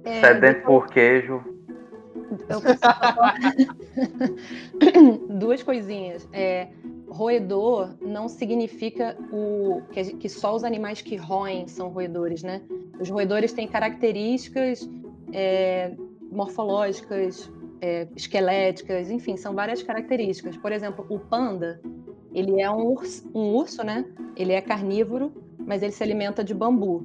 É, 0.05 0.21
Sedento 0.21 0.65
por 0.65 0.87
queijo. 0.87 1.43
Duas 5.29 5.61
coisinhas. 5.63 6.29
É, 6.33 6.69
roedor 7.09 7.97
não 8.01 8.29
significa 8.29 9.17
o 9.33 9.83
que, 9.91 10.05
que 10.15 10.29
só 10.29 10.55
os 10.55 10.63
animais 10.63 11.03
que 11.03 11.17
roem 11.17 11.67
são 11.67 11.89
roedores, 11.89 12.45
né? 12.45 12.63
Os 13.01 13.11
roedores 13.11 13.53
têm 13.53 13.67
características 13.67 14.89
é, 15.33 15.97
morfológicas, 16.31 17.51
é, 17.81 18.07
esqueléticas, 18.15 19.11
enfim, 19.11 19.37
são 19.37 19.53
várias 19.55 19.83
características. 19.83 20.57
Por 20.57 20.71
exemplo, 20.71 21.05
o 21.09 21.19
panda, 21.19 21.81
ele 22.35 22.61
é 22.61 22.71
um 22.71 22.87
urso, 22.87 23.31
um 23.35 23.55
urso, 23.55 23.85
né? 23.85 24.05
Ele 24.37 24.53
é 24.53 24.61
carnívoro, 24.61 25.33
mas 25.59 25.83
ele 25.83 25.93
se 25.93 26.03
alimenta 26.03 26.43
de 26.43 26.55
bambu. 26.55 27.05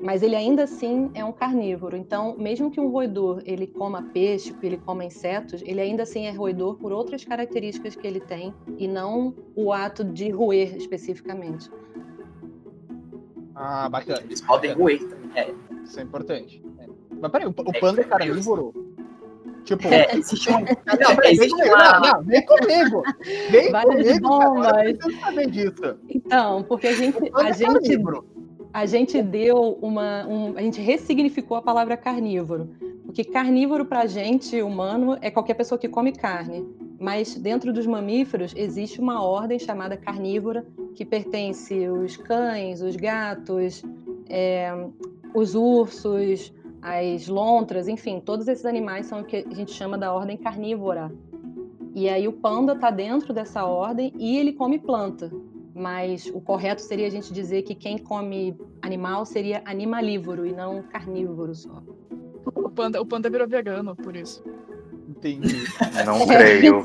Mas 0.00 0.22
ele 0.22 0.34
ainda 0.34 0.64
assim 0.64 1.10
é 1.14 1.24
um 1.24 1.32
carnívoro. 1.32 1.96
Então, 1.96 2.36
mesmo 2.36 2.70
que 2.70 2.80
um 2.80 2.88
roedor 2.88 3.40
ele 3.44 3.68
coma 3.68 4.02
peixe, 4.12 4.52
que 4.52 4.66
ele 4.66 4.76
coma 4.76 5.04
insetos, 5.04 5.62
ele 5.64 5.80
ainda 5.80 6.02
assim 6.02 6.26
é 6.26 6.32
roedor 6.32 6.76
por 6.76 6.90
outras 6.92 7.24
características 7.24 7.94
que 7.94 8.06
ele 8.06 8.18
tem 8.18 8.52
e 8.78 8.88
não 8.88 9.34
o 9.54 9.72
ato 9.72 10.02
de 10.04 10.28
roer 10.30 10.76
especificamente. 10.76 11.70
Ah, 13.54 13.88
bacana. 13.88 14.22
Eles 14.24 14.40
podem 14.40 14.72
roer 14.72 14.98
também. 15.08 15.30
É, 15.36 15.54
Isso 15.84 16.00
é 16.00 16.02
importante. 16.02 16.62
É. 16.78 16.86
Mas 17.20 17.30
peraí, 17.30 17.46
o, 17.46 17.50
o 17.50 17.80
panda 17.80 18.00
é 18.00 18.04
carnívoro? 18.04 18.81
Tipo. 19.64 19.88
é, 19.88 20.08
existe 20.16 20.50
um. 20.50 20.60
Não, 20.60 21.16
peraí, 21.16 21.36
vem 21.36 21.48
comigo. 21.50 21.74
uma. 21.74 21.92
Não, 21.92 22.00
não, 22.00 22.22
vem 22.22 22.46
comigo. 22.46 23.02
Vem 23.50 23.70
Várias 23.70 24.18
comigo, 24.18 24.28
bombas. 24.28 24.96
Saber 25.20 25.50
disso. 25.50 25.96
Então, 26.08 26.62
porque 26.64 26.86
a 26.88 26.92
gente, 26.94 27.18
a 27.34 27.52
gente, 27.52 27.72
carnívoro. 27.72 28.24
a 28.72 28.86
gente 28.86 29.22
deu 29.22 29.78
uma. 29.80 30.26
um- 30.26 30.56
a 30.56 30.62
gente 30.62 30.80
ressignificou 30.80 31.56
a 31.56 31.62
palavra 31.62 31.96
carnívoro. 31.96 32.70
Porque 33.04 33.24
carnívoro 33.24 33.84
para 33.84 34.00
a 34.00 34.06
gente, 34.06 34.62
humano, 34.62 35.18
é 35.20 35.30
qualquer 35.30 35.54
pessoa 35.54 35.78
que 35.78 35.86
come 35.88 36.12
carne. 36.12 36.66
Mas 36.98 37.34
dentro 37.34 37.72
dos 37.72 37.86
mamíferos 37.86 38.54
existe 38.56 39.00
uma 39.00 39.22
ordem 39.22 39.58
chamada 39.58 39.96
carnívora, 39.96 40.64
que 40.94 41.04
pertence 41.04 41.88
os 41.88 42.16
cães, 42.16 42.80
os 42.80 42.96
gatos, 42.96 43.82
é, 44.30 44.72
os 45.34 45.54
ursos, 45.54 46.54
as 46.82 47.28
lontras, 47.28 47.86
enfim, 47.86 48.18
todos 48.18 48.48
esses 48.48 48.66
animais 48.66 49.06
são 49.06 49.20
o 49.20 49.24
que 49.24 49.36
a 49.48 49.54
gente 49.54 49.70
chama 49.70 49.96
da 49.96 50.12
ordem 50.12 50.36
carnívora. 50.36 51.12
E 51.94 52.08
aí 52.08 52.26
o 52.26 52.32
panda 52.32 52.72
está 52.72 52.90
dentro 52.90 53.32
dessa 53.32 53.64
ordem 53.64 54.12
e 54.18 54.36
ele 54.36 54.52
come 54.52 54.80
planta. 54.80 55.30
Mas 55.74 56.26
o 56.26 56.40
correto 56.40 56.82
seria 56.82 57.06
a 57.06 57.10
gente 57.10 57.32
dizer 57.32 57.62
que 57.62 57.74
quem 57.74 57.96
come 57.96 58.58
animal 58.82 59.24
seria 59.24 59.62
animalívoro 59.64 60.44
e 60.44 60.52
não 60.52 60.82
carnívoro 60.82 61.54
só. 61.54 61.82
O 62.54 62.68
panda, 62.68 63.00
o 63.00 63.06
panda 63.06 63.30
virou 63.30 63.46
vegano, 63.46 63.94
por 63.94 64.16
isso. 64.16 64.42
Entendi. 65.08 65.64
Não 66.04 66.26
creio. 66.26 66.82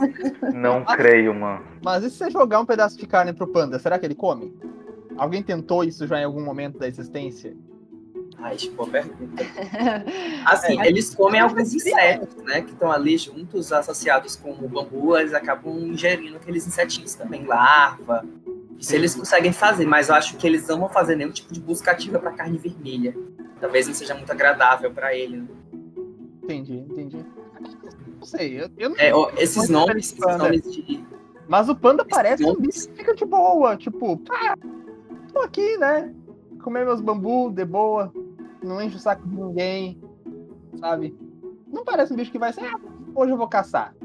Não 0.54 0.86
creio, 0.86 1.34
mano. 1.34 1.66
Mas 1.84 2.04
e 2.04 2.12
se 2.12 2.18
você 2.18 2.30
jogar 2.30 2.60
um 2.60 2.66
pedaço 2.66 2.98
de 2.98 3.08
carne 3.08 3.34
pro 3.34 3.48
panda, 3.48 3.80
será 3.80 3.98
que 3.98 4.06
ele 4.06 4.16
come? 4.16 4.54
Alguém 5.18 5.42
tentou 5.42 5.84
isso 5.84 6.06
já 6.06 6.22
em 6.22 6.24
algum 6.24 6.44
momento 6.44 6.78
da 6.78 6.88
existência? 6.88 7.58
Ai, 8.40 8.56
tipo, 8.56 8.76
boa 8.76 8.90
pergunta. 8.90 9.44
Assim, 10.46 10.80
É, 10.80 10.88
eles 10.88 11.14
comem 11.14 11.42
alguns 11.42 11.74
insetos, 11.74 12.36
né? 12.44 12.62
Que 12.62 12.72
estão 12.72 12.92
ali 12.92 13.18
juntos, 13.18 13.72
associados 13.74 14.36
com 14.36 14.52
o 14.52 14.68
bambu, 14.68 15.18
eles 15.18 15.34
acabam 15.34 15.78
ingerindo 15.80 16.38
aqueles 16.38 16.68
insetinhos 16.68 17.16
também, 17.16 17.46
larva. 17.46 18.24
Isso 18.80 18.94
eles 18.94 19.16
conseguem 19.16 19.52
fazer, 19.52 19.88
mas 19.88 20.10
eu 20.10 20.16
acho 20.16 20.38
que 20.38 20.46
eles 20.46 20.68
não 20.68 20.80
vão 20.80 20.90
fazer 20.90 21.16
nenhum 21.16 21.32
tipo 21.32 21.52
de 21.52 21.60
busca 21.60 21.92
ativa 21.92 22.20
para 22.20 22.32
carne 22.32 22.58
vermelha. 22.60 23.16
Talvez 23.60 23.88
não 23.88 23.94
seja 23.94 24.14
muito 24.14 24.32
agradável 24.32 24.92
para 24.92 25.16
ele. 25.16 25.38
Né? 25.38 25.48
Entendi, 26.44 26.78
entendi. 26.78 27.26
Não 28.20 28.26
sei, 28.26 28.62
eu, 28.62 28.70
eu 28.78 28.90
não 28.90 28.98
É, 29.00 29.14
ó, 29.14 29.32
esses 29.38 29.68
nomes, 29.68 30.14
esses 30.14 30.38
nomes 30.38 30.62
de. 30.72 31.04
Mas 31.48 31.70
o 31.70 31.76
panda 31.76 32.06
parece 32.06 32.46
um 32.46 32.56
bicho 32.56 32.88
que 32.90 32.98
fica 32.98 33.16
de 33.16 33.26
boa, 33.26 33.76
tipo, 33.78 34.22
ah, 34.30 34.56
tô 35.34 35.40
aqui, 35.40 35.78
né? 35.78 36.14
Comer 36.62 36.86
meus 36.86 37.02
bambu 37.02 37.50
de 37.50 37.64
boa, 37.66 38.14
não 38.64 38.82
enche 38.82 38.96
o 38.96 39.00
saco 39.00 39.28
de 39.28 39.36
ninguém, 39.36 40.02
sabe? 40.80 41.18
Não 41.72 41.84
parece 41.84 42.14
um 42.14 42.16
bicho 42.16 42.32
que 42.32 42.40
vai 42.40 42.54
ser, 42.54 42.66
ah, 42.66 42.80
hoje 43.16 43.32
eu 43.32 43.38
vou 43.38 43.48
caçar. 43.48 43.96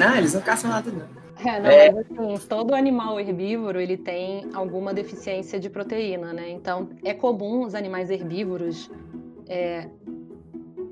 Ah, 0.00 0.18
eles 0.18 0.34
não 0.34 0.40
caçam 0.40 0.70
nada, 0.70 0.90
não. 0.90 1.18
É, 1.44 1.60
não, 1.60 1.70
É. 1.70 1.92
mas 1.92 2.06
assim, 2.10 2.48
todo 2.48 2.74
animal 2.74 3.20
herbívoro 3.20 3.80
ele 3.80 3.96
tem 3.96 4.48
alguma 4.52 4.92
deficiência 4.92 5.58
de 5.60 5.70
proteína, 5.70 6.32
né? 6.32 6.50
Então 6.50 6.88
é 7.04 7.14
comum 7.14 7.64
os 7.64 7.74
animais 7.74 8.10
herbívoros 8.10 8.90
é, 9.46 9.88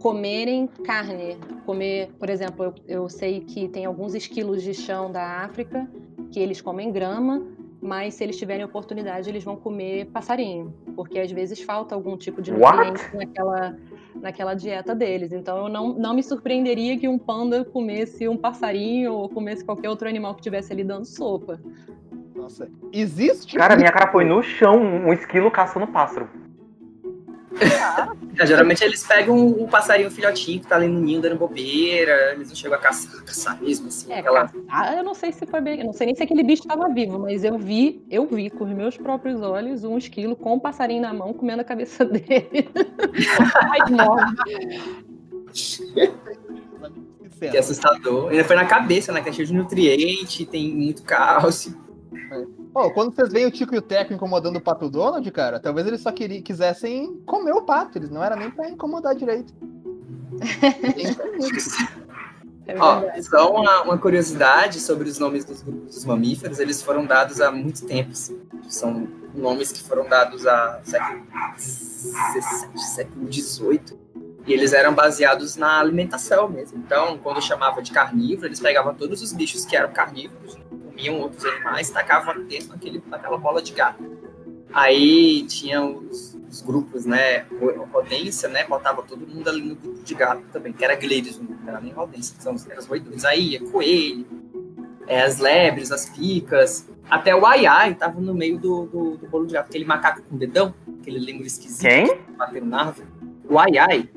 comerem 0.00 0.68
carne. 0.84 1.36
Comer, 1.64 2.12
por 2.18 2.30
exemplo, 2.30 2.64
eu, 2.64 2.74
eu 2.86 3.08
sei 3.08 3.40
que 3.40 3.68
tem 3.68 3.84
alguns 3.86 4.14
esquilos 4.14 4.62
de 4.62 4.72
chão 4.72 5.10
da 5.10 5.40
África 5.44 5.88
que 6.30 6.38
eles 6.38 6.60
comem 6.60 6.92
grama, 6.92 7.42
mas 7.80 8.14
se 8.14 8.24
eles 8.24 8.36
tiverem 8.36 8.64
oportunidade 8.64 9.28
eles 9.28 9.44
vão 9.44 9.56
comer 9.56 10.06
passarinho, 10.06 10.74
porque 10.94 11.18
às 11.18 11.30
vezes 11.30 11.60
falta 11.62 11.94
algum 11.94 12.16
tipo 12.16 12.40
de 12.42 12.52
What? 12.52 12.76
nutriente 12.76 13.16
naquela 13.16 13.76
naquela 14.20 14.54
dieta 14.54 14.94
deles. 14.94 15.32
Então 15.32 15.64
eu 15.64 15.68
não, 15.68 15.92
não 15.92 16.14
me 16.14 16.22
surpreenderia 16.22 16.98
que 16.98 17.08
um 17.08 17.18
panda 17.18 17.64
comesse 17.64 18.28
um 18.28 18.36
passarinho 18.36 19.12
ou 19.12 19.28
comesse 19.28 19.64
qualquer 19.64 19.90
outro 19.90 20.08
animal 20.08 20.34
que 20.34 20.40
estivesse 20.40 20.72
ali 20.72 20.82
dando 20.82 21.04
sopa. 21.04 21.60
Nossa, 22.34 22.68
existe. 22.92 23.56
Cara, 23.56 23.76
minha 23.76 23.92
cara 23.92 24.10
foi 24.10 24.24
no 24.24 24.42
chão, 24.42 24.76
um 24.76 25.12
esquilo 25.12 25.50
caçando 25.50 25.86
pássaro. 25.86 26.28
É, 28.38 28.46
geralmente 28.46 28.84
eles 28.84 29.02
pegam 29.02 29.48
o 29.48 29.66
passarinho 29.66 30.10
filhotinho 30.10 30.60
que 30.60 30.66
tá 30.66 30.76
ali 30.76 30.86
no 30.88 31.00
ninho 31.00 31.22
dando 31.22 31.36
bobeira, 31.36 32.32
eles 32.34 32.48
não 32.48 32.54
chegam 32.54 32.76
a 32.76 32.80
caçar, 32.80 33.24
caçar 33.24 33.62
mesmo, 33.62 33.88
assim, 33.88 34.12
É, 34.12 34.18
aquela... 34.18 34.46
caçar, 34.68 34.98
eu 34.98 35.02
não 35.02 35.14
sei 35.14 35.32
se 35.32 35.46
foi 35.46 35.60
bem. 35.62 35.78
Eu 35.80 35.86
não 35.86 35.92
sei 35.94 36.06
nem 36.06 36.14
se 36.14 36.22
aquele 36.22 36.42
bicho 36.42 36.62
estava 36.62 36.86
vivo, 36.92 37.18
mas 37.18 37.44
eu 37.44 37.58
vi, 37.58 38.04
eu 38.10 38.26
vi 38.26 38.50
com 38.50 38.64
os 38.64 38.70
meus 38.70 38.98
próprios 38.98 39.40
olhos 39.40 39.84
um 39.84 39.96
esquilo 39.96 40.36
com 40.36 40.54
um 40.54 40.60
passarinho 40.60 41.00
na 41.00 41.14
mão 41.14 41.32
comendo 41.32 41.62
a 41.62 41.64
cabeça 41.64 42.04
dele. 42.06 42.68
Ai, 43.70 43.86
que 43.86 43.92
morre. 43.92 44.36
Que 47.40 47.56
é 47.56 47.58
assustador. 47.58 48.30
Ainda 48.30 48.44
foi 48.44 48.56
na 48.56 48.66
cabeça, 48.66 49.12
né? 49.12 49.22
Que 49.22 49.30
é 49.30 49.32
cheio 49.32 49.46
de 49.46 49.54
nutriente, 49.54 50.44
tem 50.44 50.74
muito 50.74 51.02
cálcio. 51.02 51.74
Pô, 52.76 52.90
quando 52.90 53.14
vocês 53.14 53.32
veem 53.32 53.46
o 53.46 53.50
Tico 53.50 53.74
e 53.74 53.78
o 53.78 53.80
Teco 53.80 54.12
incomodando 54.12 54.56
o 54.56 54.60
Pato 54.60 54.90
Donald, 54.90 55.30
cara, 55.30 55.58
talvez 55.58 55.86
eles 55.86 56.02
só 56.02 56.12
queri- 56.12 56.42
quisessem 56.42 57.22
comer 57.24 57.52
o 57.52 57.62
pato, 57.62 57.96
eles 57.96 58.10
não 58.10 58.22
era 58.22 58.36
nem 58.36 58.50
pra 58.50 58.68
incomodar 58.68 59.14
direito. 59.14 59.50
É 62.68 62.76
Ó, 62.78 63.00
só 63.22 63.54
uma, 63.54 63.82
uma 63.82 63.96
curiosidade 63.96 64.80
sobre 64.80 65.08
os 65.08 65.20
nomes 65.20 65.44
dos 65.44 65.62
grupos 65.62 65.94
dos 65.94 66.04
mamíferos, 66.04 66.58
eles 66.58 66.82
foram 66.82 67.06
dados 67.06 67.40
há 67.40 67.50
muito 67.50 67.86
tempo. 67.86 68.10
São 68.68 69.06
nomes 69.32 69.70
que 69.70 69.84
foram 69.84 70.08
dados 70.08 70.44
há 70.46 70.80
século 70.82 71.22
XVII, 71.56 72.78
século 72.78 73.32
XVIII. 73.32 73.80
E 74.48 74.52
eles 74.52 74.72
eram 74.72 74.92
baseados 74.92 75.54
na 75.54 75.78
alimentação 75.78 76.48
mesmo. 76.48 76.78
Então, 76.78 77.16
quando 77.18 77.40
chamava 77.40 77.80
de 77.80 77.92
carnívoro, 77.92 78.48
eles 78.48 78.58
pegavam 78.58 78.92
todos 78.94 79.22
os 79.22 79.32
bichos 79.32 79.64
que 79.64 79.76
eram 79.76 79.92
carnívoros, 79.92 80.58
comiam 80.96 81.20
outros 81.20 81.44
animais, 81.44 81.90
tacavam 81.90 82.42
dentro 82.44 82.68
daquele, 82.68 82.98
daquela 83.06 83.36
bola 83.36 83.60
de 83.60 83.72
gato. 83.72 84.02
Aí 84.72 85.46
tinha 85.46 85.84
os, 85.84 86.36
os 86.50 86.62
grupos, 86.62 87.04
né? 87.04 87.44
Rodência, 87.92 88.48
né? 88.48 88.64
Botava 88.64 89.02
todo 89.02 89.26
mundo 89.26 89.48
ali 89.48 89.62
no 89.62 89.76
grupo 89.76 90.02
de 90.02 90.14
gato 90.14 90.42
também, 90.52 90.72
que 90.72 90.84
era 90.84 90.96
Gleides, 90.96 91.38
não 91.38 91.56
era 91.68 91.80
nem 91.80 91.92
Rodência, 91.92 92.34
que 92.34 92.42
são 92.42 92.54
os, 92.54 92.66
eram 92.68 92.80
os 92.80 92.86
roedores. 92.86 93.24
Aí 93.24 93.50
ia 93.50 93.60
coelho, 93.70 94.26
é, 95.06 95.22
as 95.22 95.38
lebres, 95.38 95.92
as 95.92 96.08
picas, 96.08 96.88
até 97.08 97.34
o 97.34 97.46
ai-ai 97.46 97.94
tava 97.94 98.20
no 98.20 98.34
meio 98.34 98.58
do, 98.58 98.86
do, 98.86 99.16
do 99.18 99.26
bolo 99.28 99.46
de 99.46 99.54
gato, 99.54 99.66
aquele 99.66 99.84
macaco 99.84 100.22
com 100.22 100.36
dedão, 100.36 100.74
aquele 101.00 101.18
língua 101.18 101.46
esquisito, 101.46 101.82
Quem? 101.82 102.20
batendo 102.36 102.66
na 102.66 102.86
árvore. 102.86 103.08
O 103.48 103.58
ai-ai, 103.58 104.08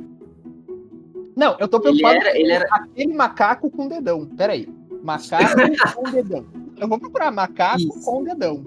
Não, 1.35 1.55
eu 1.59 1.67
tô 1.67 1.77
ele 1.77 1.99
preocupado 1.99 2.15
era, 2.15 2.39
ele 2.39 2.51
era 2.51 2.67
aquele 2.71 3.13
macaco 3.13 3.69
com 3.69 3.87
dedão. 3.87 4.25
Peraí. 4.25 4.67
Macaco 5.03 5.55
com 5.95 6.11
dedão. 6.11 6.58
Eu 6.79 6.87
vou 6.87 6.97
procurar 6.97 7.29
macaco 7.31 7.79
Isso. 7.79 8.01
com 8.05 8.23
dedão. 8.23 8.63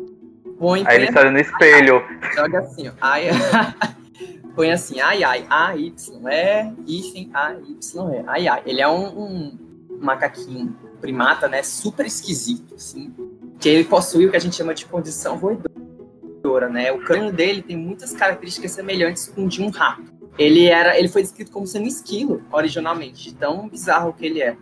põe, 0.59 0.85
Aí 0.87 0.97
ele 0.97 1.13
saiu 1.13 1.33
no 1.33 1.39
espelho. 1.39 2.03
Joga 2.35 2.61
assim, 2.61 2.89
ó. 2.89 2.93
Ai, 3.01 3.29
põe 4.55 4.71
assim, 4.71 5.01
ai, 5.01 5.25
ai, 5.25 5.47
A, 5.49 5.75
Y, 5.77 5.95
E, 6.87 6.99
hífen, 6.99 7.31
A, 7.33 7.55
Y, 7.55 8.15
E. 8.15 8.25
Ai, 8.27 8.49
ai. 8.49 8.63
Ele 8.67 8.81
é 8.83 8.89
um, 8.89 9.19
um 9.19 9.59
macaquinho 9.99 10.77
primata, 11.01 11.49
né? 11.49 11.63
Super 11.63 12.05
esquisito, 12.05 12.75
assim. 12.75 13.15
Que 13.59 13.69
ele 13.69 13.85
possui 13.85 14.27
o 14.27 14.31
que 14.31 14.37
a 14.37 14.41
gente 14.41 14.57
chama 14.57 14.75
de 14.75 14.85
condição 14.85 15.37
roedora, 15.39 16.69
né? 16.69 16.93
O 16.93 17.03
crânio 17.03 17.33
dele 17.33 17.63
tem 17.63 17.77
muitas 17.77 18.13
características 18.13 18.73
semelhantes 18.73 19.29
com 19.29 19.47
o 19.47 19.49
de 19.49 19.63
um 19.63 19.71
rato. 19.71 20.13
Ele, 20.39 20.67
era, 20.67 20.99
ele 20.99 21.09
foi 21.09 21.23
descrito 21.23 21.51
como 21.51 21.67
sendo 21.67 21.85
um 21.85 21.89
esquilo, 21.89 22.43
originalmente. 22.51 23.23
de 23.23 23.35
Tão 23.35 23.69
bizarro 23.69 24.13
que 24.13 24.27
ele 24.27 24.43
é. 24.43 24.57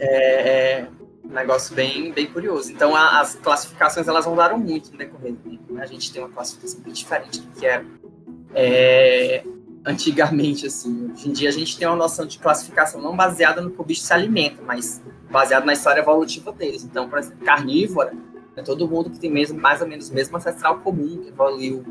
É, 0.00 0.80
é 0.80 0.88
um 1.28 1.32
negócio 1.32 1.74
bem, 1.74 2.10
bem 2.12 2.26
curioso. 2.26 2.72
Então, 2.72 2.96
a- 2.96 3.20
as 3.20 3.34
classificações 3.34 4.08
elas 4.08 4.26
mudaram 4.26 4.58
muito 4.58 4.90
no 4.90 4.98
decorrer 4.98 5.32
do 5.32 5.50
tempo. 5.50 5.72
né? 5.74 5.82
A 5.82 5.86
gente 5.86 6.10
tem 6.12 6.22
uma 6.22 6.30
classificação 6.30 6.80
bem 6.80 6.92
diferente 6.92 7.40
do 7.40 7.60
que 7.60 7.66
era 7.66 7.84
é, 8.54 9.44
antigamente. 9.84 10.66
Assim. 10.66 11.10
Hoje 11.12 11.28
em 11.28 11.32
dia, 11.32 11.48
a 11.50 11.52
gente 11.52 11.78
tem 11.78 11.86
uma 11.86 11.96
noção 11.96 12.26
de 12.26 12.38
classificação 12.38 13.00
não 13.00 13.14
baseada 13.14 13.60
no 13.60 13.70
que 13.70 13.80
o 13.80 13.84
bicho 13.84 14.00
se 14.00 14.12
alimenta, 14.12 14.62
mas 14.62 15.02
baseada 15.30 15.66
na 15.66 15.74
história 15.74 16.00
evolutiva 16.00 16.50
deles. 16.52 16.82
Então, 16.82 17.08
por 17.08 17.18
exemplo, 17.18 17.44
carnívora 17.44 18.12
é 18.56 18.62
todo 18.62 18.88
mundo 18.88 19.10
que 19.10 19.18
tem 19.18 19.30
mesmo, 19.30 19.60
mais 19.60 19.80
ou 19.82 19.86
menos 19.86 20.08
o 20.08 20.14
mesmo 20.14 20.36
ancestral 20.36 20.78
comum, 20.80 21.18
que 21.18 21.28
evoluiu 21.28 21.84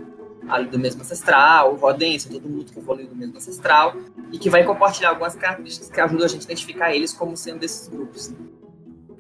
ali 0.50 0.67
do 0.67 0.80
mesmo 0.80 1.02
ancestral, 1.02 1.76
rodência, 1.76 2.32
todo 2.32 2.47
mundo 2.50 2.71
que 2.71 2.80
evoluiu 2.80 3.08
do 3.08 3.15
mesmo 3.15 3.38
ancestral, 3.38 3.95
e 4.32 4.39
que 4.39 4.50
vai 4.50 4.63
compartilhar 4.63 5.10
algumas 5.10 5.36
características 5.36 5.89
que 5.89 6.00
ajudam 6.02 6.26
a 6.26 6.28
gente 6.28 6.41
a 6.41 6.45
identificar 6.45 6.93
eles 6.95 7.13
como 7.13 7.36
sendo 7.38 7.60
desses 7.60 7.88
grupos. 7.88 8.34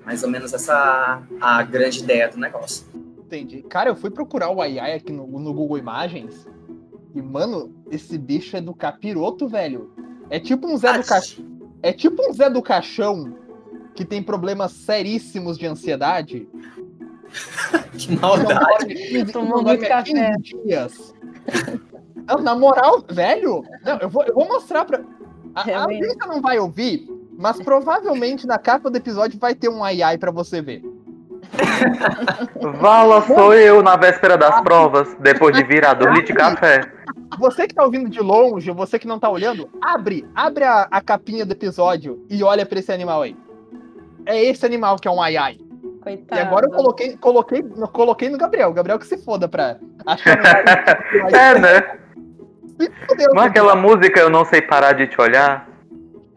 Mais 0.07 0.23
ou 0.23 0.29
menos 0.29 0.53
essa 0.53 1.21
a 1.41 1.63
grande 1.63 1.99
ideia 1.99 2.29
do 2.29 2.37
negócio. 2.37 2.87
Entendi. 3.17 3.61
Cara, 3.63 3.89
eu 3.89 3.95
fui 3.95 4.09
procurar 4.09 4.49
o 4.49 4.61
ai 4.61 4.79
aqui 4.79 5.11
no, 5.11 5.27
no 5.27 5.53
Google 5.53 5.77
Imagens. 5.77 6.47
E, 7.13 7.21
mano, 7.21 7.75
esse 7.91 8.17
bicho 8.17 8.55
é 8.55 8.61
do 8.61 8.73
capiroto, 8.73 9.49
velho. 9.49 9.93
É 10.29 10.39
tipo 10.39 10.65
um 10.65 10.77
Zé 10.77 10.97
do 10.97 11.05
Caixão. 11.05 11.45
É 11.83 11.91
tipo 11.91 12.25
um 12.25 12.31
Zé 12.31 12.49
do 12.49 12.61
Caixão 12.61 13.37
que 13.95 14.05
tem 14.05 14.23
problemas 14.23 14.71
seríssimos 14.71 15.57
de 15.57 15.67
ansiedade. 15.67 16.47
Que 17.97 18.15
maldade. 18.15 19.25
Tomou 19.33 19.61
muito 19.61 19.85
café. 19.85 20.35
dias. 20.37 21.13
Não, 22.25 22.37
na 22.37 22.55
moral, 22.55 23.03
velho, 23.09 23.65
não, 23.83 23.97
eu, 23.97 24.09
vou, 24.09 24.23
eu 24.23 24.33
vou 24.33 24.47
mostrar 24.47 24.85
pra. 24.85 25.03
A, 25.53 25.61
a 25.63 26.27
não 26.27 26.39
vai 26.39 26.59
ouvir, 26.59 27.09
mas 27.37 27.61
provavelmente 27.61 28.47
na 28.47 28.57
capa 28.57 28.89
do 28.89 28.97
episódio 28.97 29.39
vai 29.39 29.53
ter 29.53 29.69
um 29.69 29.83
ai 29.83 30.01
ai 30.01 30.17
pra 30.17 30.31
você 30.31 30.61
ver. 30.61 30.81
Vala 32.81 33.21
sou 33.21 33.53
eu 33.53 33.81
na 33.81 33.95
véspera 33.95 34.37
das 34.37 34.59
provas, 34.61 35.15
depois 35.19 35.55
de 35.55 35.63
virar 35.63 35.93
litros 36.01 36.25
de 36.25 36.33
café. 36.33 36.81
Você 37.39 37.67
que 37.67 37.75
tá 37.75 37.83
ouvindo 37.83 38.09
de 38.09 38.19
longe, 38.19 38.71
você 38.71 38.97
que 38.97 39.07
não 39.07 39.19
tá 39.19 39.29
olhando, 39.29 39.69
abre, 39.81 40.27
abre 40.35 40.63
a, 40.63 40.87
a 40.89 40.99
capinha 40.99 41.45
do 41.45 41.53
episódio 41.53 42.25
e 42.29 42.43
olha 42.43 42.65
pra 42.65 42.79
esse 42.79 42.91
animal 42.91 43.21
aí. 43.21 43.35
É 44.25 44.43
esse 44.43 44.65
animal 44.65 44.97
que 44.97 45.07
é 45.07 45.11
um 45.11 45.21
ai 45.21 45.37
ai. 45.37 45.57
Coitado. 46.01 46.41
E 46.41 46.43
agora 46.43 46.65
eu 46.65 46.71
coloquei, 46.71 47.17
coloquei, 47.17 47.63
coloquei 47.91 48.29
no 48.29 48.37
Gabriel. 48.37 48.69
O 48.69 48.73
Gabriel 48.73 48.97
que 48.97 49.05
se 49.05 49.17
foda 49.17 49.47
pra 49.47 49.77
achar. 50.05 50.37
É, 51.33 51.59
né? 51.59 51.99
É 52.79 53.39
aquela 53.39 53.75
música 53.75 54.19
Eu 54.19 54.29
Não 54.29 54.45
Sei 54.45 54.61
Parar 54.61 54.93
de 54.93 55.07
Te 55.07 55.19
Olhar? 55.19 55.67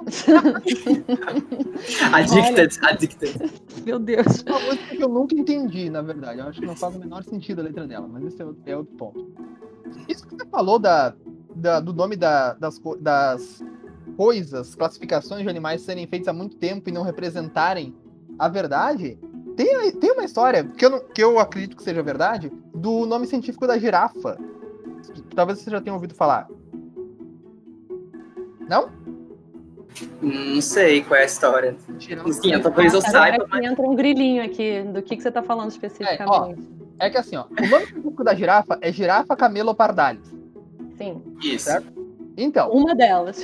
Addicted, 2.12 2.78
addicted. 2.82 3.50
Meu 3.84 3.98
Deus. 3.98 4.42
uma 4.46 4.58
música 4.60 4.96
que 4.96 5.02
eu 5.02 5.08
nunca 5.08 5.34
entendi, 5.34 5.90
na 5.90 6.02
verdade. 6.02 6.40
Eu 6.40 6.46
acho 6.46 6.60
que 6.60 6.66
não 6.66 6.76
faz 6.76 6.96
o 6.96 6.98
menor 6.98 7.22
sentido 7.24 7.60
a 7.60 7.64
letra 7.64 7.86
dela, 7.86 8.08
mas 8.08 8.24
esse 8.24 8.42
é 8.42 8.44
outro, 8.44 8.62
é 8.66 8.76
outro 8.76 8.94
ponto. 8.96 9.32
Isso 10.08 10.26
que 10.26 10.34
você 10.34 10.46
falou 10.46 10.78
da, 10.78 11.14
da- 11.54 11.80
do 11.80 11.92
nome 11.92 12.16
da- 12.16 12.54
das, 12.54 12.80
das 13.00 13.62
coisas, 14.16 14.74
classificações 14.74 15.42
de 15.42 15.48
animais 15.48 15.82
serem 15.82 16.06
feitas 16.06 16.28
há 16.28 16.32
muito 16.32 16.56
tempo 16.56 16.88
e 16.88 16.92
não 16.92 17.02
representarem 17.02 17.94
a 18.38 18.48
verdade, 18.48 19.18
tem, 19.56 19.92
tem 19.92 20.12
uma 20.12 20.24
história 20.24 20.64
que 20.64 20.84
eu, 20.84 20.90
não- 20.90 21.00
que 21.00 21.22
eu 21.22 21.38
acredito 21.38 21.76
que 21.76 21.82
seja 21.82 22.02
verdade 22.02 22.50
do 22.74 23.06
nome 23.06 23.26
científico 23.26 23.66
da 23.66 23.78
girafa. 23.78 24.38
Talvez 25.34 25.58
você 25.58 25.70
já 25.70 25.80
tenha 25.80 25.94
ouvido 25.94 26.14
falar. 26.14 26.48
Não? 28.68 28.90
Não 30.22 30.60
sei 30.60 31.02
qual 31.02 31.18
é 31.18 31.22
a 31.22 31.26
história. 31.26 31.76
Sim, 31.98 32.60
talvez 32.62 32.94
eu 32.94 33.00
saiba, 33.00 33.44
que 33.44 33.50
mas 33.50 33.64
entra 33.70 33.82
um 33.82 33.94
grilinho 33.94 34.42
aqui 34.44 34.82
do 34.82 35.02
que, 35.02 35.16
que 35.16 35.22
você 35.22 35.30
tá 35.30 35.42
falando 35.42 35.70
especificamente. 35.70 36.68
É 36.98 37.08
que 37.10 37.16
assim, 37.16 37.36
ó, 37.36 37.44
o 37.44 37.68
nome 37.68 37.86
científico 37.86 38.22
da 38.24 38.34
girafa 38.34 38.78
é 38.80 38.92
girafa 38.92 39.34
camelopardalis. 39.36 40.28
Sim, 40.98 41.22
isso. 41.42 41.64
Certo? 41.66 41.92
Então, 42.36 42.70
uma 42.70 42.94
delas. 42.94 43.42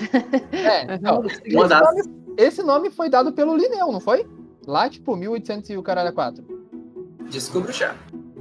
é, 0.52 0.84
então, 0.94 1.24
esse, 1.26 1.54
Uma 1.56 1.68
das- 1.68 1.82
nome, 1.82 2.02
esse 2.36 2.62
nome 2.62 2.90
foi 2.90 3.08
dado 3.08 3.32
pelo 3.32 3.56
Linneu, 3.56 3.90
não 3.90 4.00
foi? 4.00 4.26
Lá, 4.66 4.88
tipo, 4.88 5.16
1800 5.16 5.70
e 5.70 5.76
o 5.76 5.82
caralho 5.82 6.10
a 6.10 6.12
4. 6.12 6.44
Descubro 7.30 7.72
já. 7.72 7.94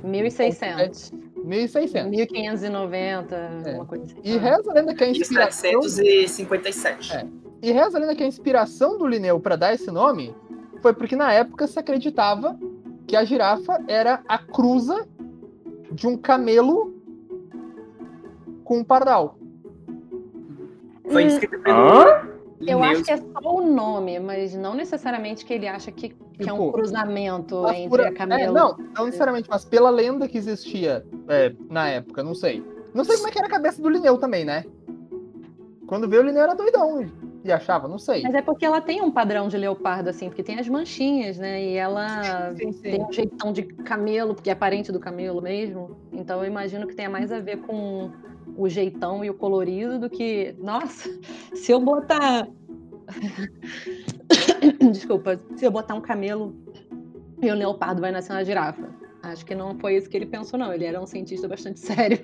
1600. 0.03 1.11
1600. 1.43 2.09
1590, 2.09 3.35
É. 3.65 3.75
uma 3.75 3.85
coisa 3.85 4.03
assim. 4.05 4.15
E 4.23 4.37
reza 4.37 4.69
a 4.69 4.73
lenda 4.73 4.93
que 4.93 5.03
a 5.03 5.09
inspiração... 5.09 5.69
1757. 5.71 7.13
É. 7.15 7.25
E 7.65 7.71
reza 7.71 7.97
a 7.97 7.99
lenda 7.99 8.13
que 8.13 8.21
a 8.23 8.27
inspiração 8.27 8.95
do 8.95 9.07
Linneu 9.07 9.39
para 9.39 9.55
dar 9.55 9.73
esse 9.73 9.89
nome 9.89 10.35
foi 10.83 10.93
porque 10.93 11.15
na 11.15 11.33
época 11.33 11.65
se 11.65 11.79
acreditava 11.79 12.55
que 13.07 13.15
a 13.15 13.23
girafa 13.23 13.83
era 13.87 14.21
a 14.27 14.37
cruza 14.37 15.07
de 15.91 16.05
um 16.05 16.15
camelo 16.15 16.93
com 18.63 18.77
um 18.77 18.83
pardal. 18.83 19.39
Foi 21.11 21.23
escrito 21.23 21.59
pelo? 21.59 22.35
Eu 22.67 22.83
acho 22.83 23.03
que 23.03 23.11
é 23.11 23.17
só 23.17 23.55
o 23.55 23.61
nome, 23.65 24.19
mas 24.19 24.53
não 24.53 24.75
necessariamente 24.75 25.43
que 25.43 25.51
ele 25.55 25.67
acha 25.67 25.91
que, 25.91 26.09
que 26.09 26.47
é 26.47 26.53
um 26.53 26.57
Tipo, 26.67 26.71
cruzamento 26.73 27.67
entre 27.69 27.89
por- 27.89 28.01
a 28.01 28.11
camelo. 28.11 28.43
É, 28.43 28.61
não, 28.61 28.77
não 28.95 29.05
necessariamente, 29.05 29.49
mas 29.49 29.65
pela 29.65 29.89
lenda 29.89 30.27
que 30.27 30.37
existia 30.37 31.03
é, 31.27 31.51
na 31.67 31.89
época, 31.89 32.21
não 32.21 32.35
sei. 32.35 32.63
Não 32.93 33.03
sei 33.03 33.15
como 33.15 33.27
é 33.27 33.31
que 33.31 33.39
era 33.39 33.47
a 33.47 33.49
cabeça 33.49 33.81
do 33.81 33.89
Linneu 33.89 34.19
também, 34.19 34.45
né? 34.45 34.65
Quando 35.87 36.07
veio 36.07 36.21
o 36.21 36.25
Linneu 36.27 36.43
era 36.43 36.53
doidão 36.53 37.01
e, 37.45 37.51
achava, 37.51 37.87
não 37.87 37.97
sei. 37.97 38.23
Mas 38.23 38.33
é 38.33 38.41
porque 38.41 38.65
ela 38.65 38.81
tem 38.81 39.01
um 39.01 39.11
padrão 39.11 39.47
de 39.47 39.57
leopardo, 39.57 40.09
assim, 40.09 40.27
porque 40.27 40.43
tem 40.43 40.59
as 40.59 40.67
manchinhas, 40.67 41.37
né? 41.37 41.63
E 41.63 41.75
ela 41.75 42.53
Sim, 42.55 42.71
sim. 42.71 42.81
tem 42.81 43.03
um 43.03 43.11
jeitão 43.11 43.53
de 43.53 43.63
camelo, 43.63 44.33
porque 44.33 44.49
é 44.49 44.55
parente 44.55 44.91
do 44.91 44.99
camelo 44.99 45.41
mesmo. 45.41 45.97
Então 46.11 46.39
eu 46.39 46.45
imagino 46.45 46.87
que 46.87 46.95
tenha 46.95 47.09
mais 47.09 47.31
a 47.31 47.39
ver 47.39 47.57
com, 47.61 48.11
o 48.57 48.69
jeitão 48.69 49.23
e 49.23 49.29
o 49.29 49.33
colorido 49.33 49.99
do 49.99 50.09
que, 50.09 50.55
nossa, 50.59 51.09
se 51.53 51.71
eu 51.71 51.79
botar. 51.79 52.47
Desculpa, 54.91 55.39
se 55.55 55.65
eu 55.65 55.71
botar 55.71 55.95
um 55.95 56.01
camelo 56.01 56.55
e 57.41 57.49
o 57.49 57.55
leopardo 57.55 58.01
vai 58.01 58.11
nascer 58.11 58.33
uma 58.33 58.43
girafa. 58.43 58.89
Acho 59.21 59.45
que 59.45 59.55
não 59.55 59.77
foi 59.79 59.95
isso 59.97 60.09
que 60.09 60.15
ele 60.15 60.27
pensou, 60.27 60.59
não. 60.59 60.71
Ele 60.71 60.85
era 60.85 61.01
um 61.01 61.05
cientista 61.05 61.47
bastante 61.47 61.79
sério. 61.81 62.19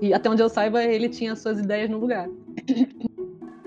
E 0.00 0.14
até 0.14 0.30
onde 0.30 0.42
eu 0.42 0.48
saiba, 0.48 0.82
ele 0.84 1.08
tinha 1.08 1.34
suas 1.34 1.58
ideias 1.58 1.90
no 1.90 1.98
lugar. 1.98 2.28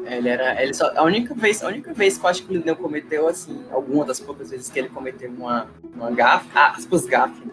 Ele 0.05 0.29
era. 0.29 0.61
Ele 0.61 0.73
só, 0.73 0.91
a, 0.95 1.03
única 1.03 1.33
vez, 1.33 1.63
a 1.63 1.67
única 1.67 1.93
vez 1.93 2.17
que 2.17 2.25
eu 2.25 2.29
acho 2.29 2.43
que 2.43 2.53
o 2.53 2.57
Linneu 2.57 2.75
cometeu, 2.75 3.27
assim, 3.27 3.63
alguma 3.71 4.05
das 4.05 4.19
poucas 4.19 4.49
vezes 4.49 4.69
que 4.69 4.79
ele 4.79 4.89
cometeu 4.89 5.29
uma, 5.29 5.67
uma 5.93 6.11
gafe, 6.11 6.49
ah, 6.55 6.73
aspas, 6.75 7.05
gafe, 7.05 7.43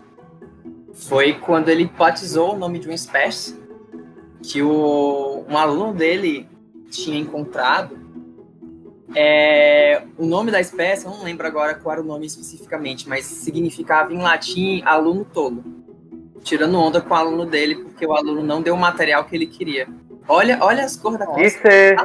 foi 0.95 1.35
quando 1.35 1.69
ele 1.69 1.85
batizou 1.87 2.55
o 2.55 2.59
nome 2.59 2.79
de 2.79 2.89
uma 2.89 2.95
espécie 2.95 3.59
que 4.43 4.63
o, 4.63 5.45
um 5.49 5.57
aluno 5.57 5.93
dele 5.93 6.49
tinha 6.91 7.19
encontrado. 7.19 7.99
É, 9.15 10.03
o 10.19 10.27
nome 10.27 10.51
da 10.51 10.61
espécie, 10.61 11.07
eu 11.07 11.11
não 11.11 11.23
lembro 11.23 11.47
agora 11.47 11.75
qual 11.75 11.95
era 11.95 12.03
o 12.03 12.05
nome 12.05 12.27
especificamente, 12.27 13.09
mas 13.09 13.25
significava 13.25 14.13
em 14.13 14.19
latim 14.19 14.83
aluno 14.85 15.25
tolo. 15.25 15.65
Tirando 16.43 16.79
onda 16.79 17.01
com 17.01 17.13
o 17.13 17.17
aluno 17.17 17.47
dele, 17.47 17.77
porque 17.77 18.07
o 18.07 18.15
aluno 18.15 18.43
não 18.43 18.63
deu 18.63 18.75
o 18.75 18.79
material 18.79 19.25
que 19.25 19.35
ele 19.35 19.47
queria. 19.47 19.89
Olha, 20.29 20.59
olha 20.61 20.85
as 20.85 20.97
cores 20.97 21.19
da 21.19 21.27
costa. 21.27 21.43
Isso 21.43 21.67
é. 21.67 21.97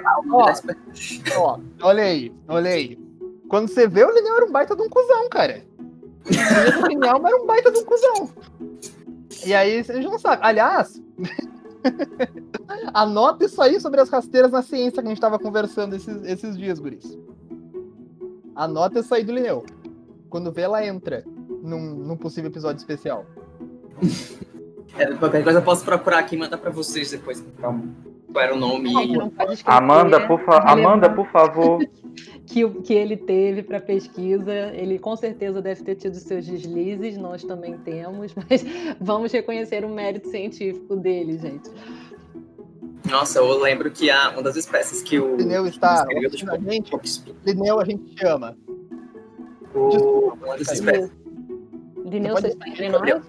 Ó, 1.36 1.42
ó, 1.42 1.60
olha 1.82 2.04
aí, 2.04 2.34
olha 2.48 2.72
aí. 2.72 2.98
Quando 3.50 3.68
você 3.68 3.88
vê, 3.88 4.04
o 4.04 4.12
Lineu 4.12 4.36
era 4.38 4.46
um 4.46 4.52
baita 4.52 4.76
de 4.76 4.82
um 4.82 4.90
cuzão, 4.90 5.30
cara. 5.30 5.64
O 6.82 6.88
Lineu 6.88 7.28
era 7.28 7.36
um 7.36 7.46
baita 7.46 7.72
de 7.72 7.80
um 7.80 7.86
cuzão. 7.86 8.30
E 9.46 9.54
aí, 9.54 9.84
vocês 9.84 10.04
não 10.06 10.18
sabem. 10.18 10.40
Aliás, 10.42 11.02
anota 12.94 13.46
isso 13.46 13.62
aí 13.62 13.80
sobre 13.80 14.00
as 14.00 14.10
rasteiras 14.10 14.52
na 14.52 14.62
ciência 14.62 15.02
que 15.02 15.08
a 15.08 15.12
gente 15.12 15.22
tava 15.22 15.38
conversando 15.38 15.96
esses, 15.96 16.24
esses 16.24 16.58
dias, 16.58 16.80
guris. 16.80 17.18
Anota 18.56 19.00
isso 19.00 19.14
aí 19.14 19.24
do 19.24 19.34
Lineu. 19.34 19.66
Quando 20.30 20.52
vê, 20.52 20.62
ela 20.62 20.86
entra 20.86 21.24
num, 21.62 21.96
num 21.96 22.16
possível 22.16 22.50
episódio 22.50 22.80
especial. 22.80 23.26
É, 24.98 25.14
qualquer 25.16 25.44
coisa 25.44 25.60
eu 25.60 25.64
posso 25.64 25.84
procurar 25.84 26.20
aqui 26.20 26.36
e 26.36 26.40
mandar 26.40 26.58
pra 26.58 26.72
vocês 26.72 27.12
depois. 27.12 27.44
Calma. 27.60 28.13
Qual 28.34 28.44
era 28.44 28.54
o 28.56 28.58
nome? 28.60 28.92
Amanda, 29.66 30.28
por, 30.28 30.40
fa 30.44 30.58
Amanda, 30.58 31.10
por 31.10 31.28
favor. 31.28 31.80
que, 32.48 32.66
o- 32.66 32.82
que 32.82 32.94
ele 32.94 33.16
teve 33.16 33.62
para 33.64 33.80
pesquisa. 33.80 34.52
Ele 34.74 34.98
com 35.00 35.16
certeza 35.16 35.62
deve 35.62 35.84
ter 35.84 35.96
tido 35.96 36.16
seus 36.16 36.46
deslizes, 36.46 37.16
nós 37.18 37.44
também 37.44 37.78
temos, 37.78 38.34
mas 38.50 38.66
vamos 39.00 39.32
reconhecer 39.32 39.86
o 39.86 39.90
mérito 39.90 40.28
científico 40.30 40.96
dele, 40.96 41.38
gente. 41.38 41.70
Nossa, 43.10 43.38
eu 43.40 43.60
lembro 43.62 43.92
que 43.92 44.10
a, 44.10 44.30
uma 44.32 44.42
das 44.42 44.56
espécies 44.56 45.02
que 45.04 45.20
o. 45.20 45.36
Lineu 45.36 45.66
está 45.68 45.96
escreveu 45.96 46.30
a 46.52 46.58
gente. 46.72 46.92
Lineu 47.46 47.80
a 47.80 47.86
gente 47.86 48.16
te 48.16 48.26
ama. 48.26 48.58
o- 49.76 49.90
Desculpa, 49.90 50.46
uma 50.46 50.58
das 50.58 50.72
espécies. 50.72 51.12
Dineu, 52.06 52.34
Você 52.36 52.48
está 52.48 52.68
entre 52.68 52.90
Gabriel. 52.90 53.20
nós? 53.20 53.26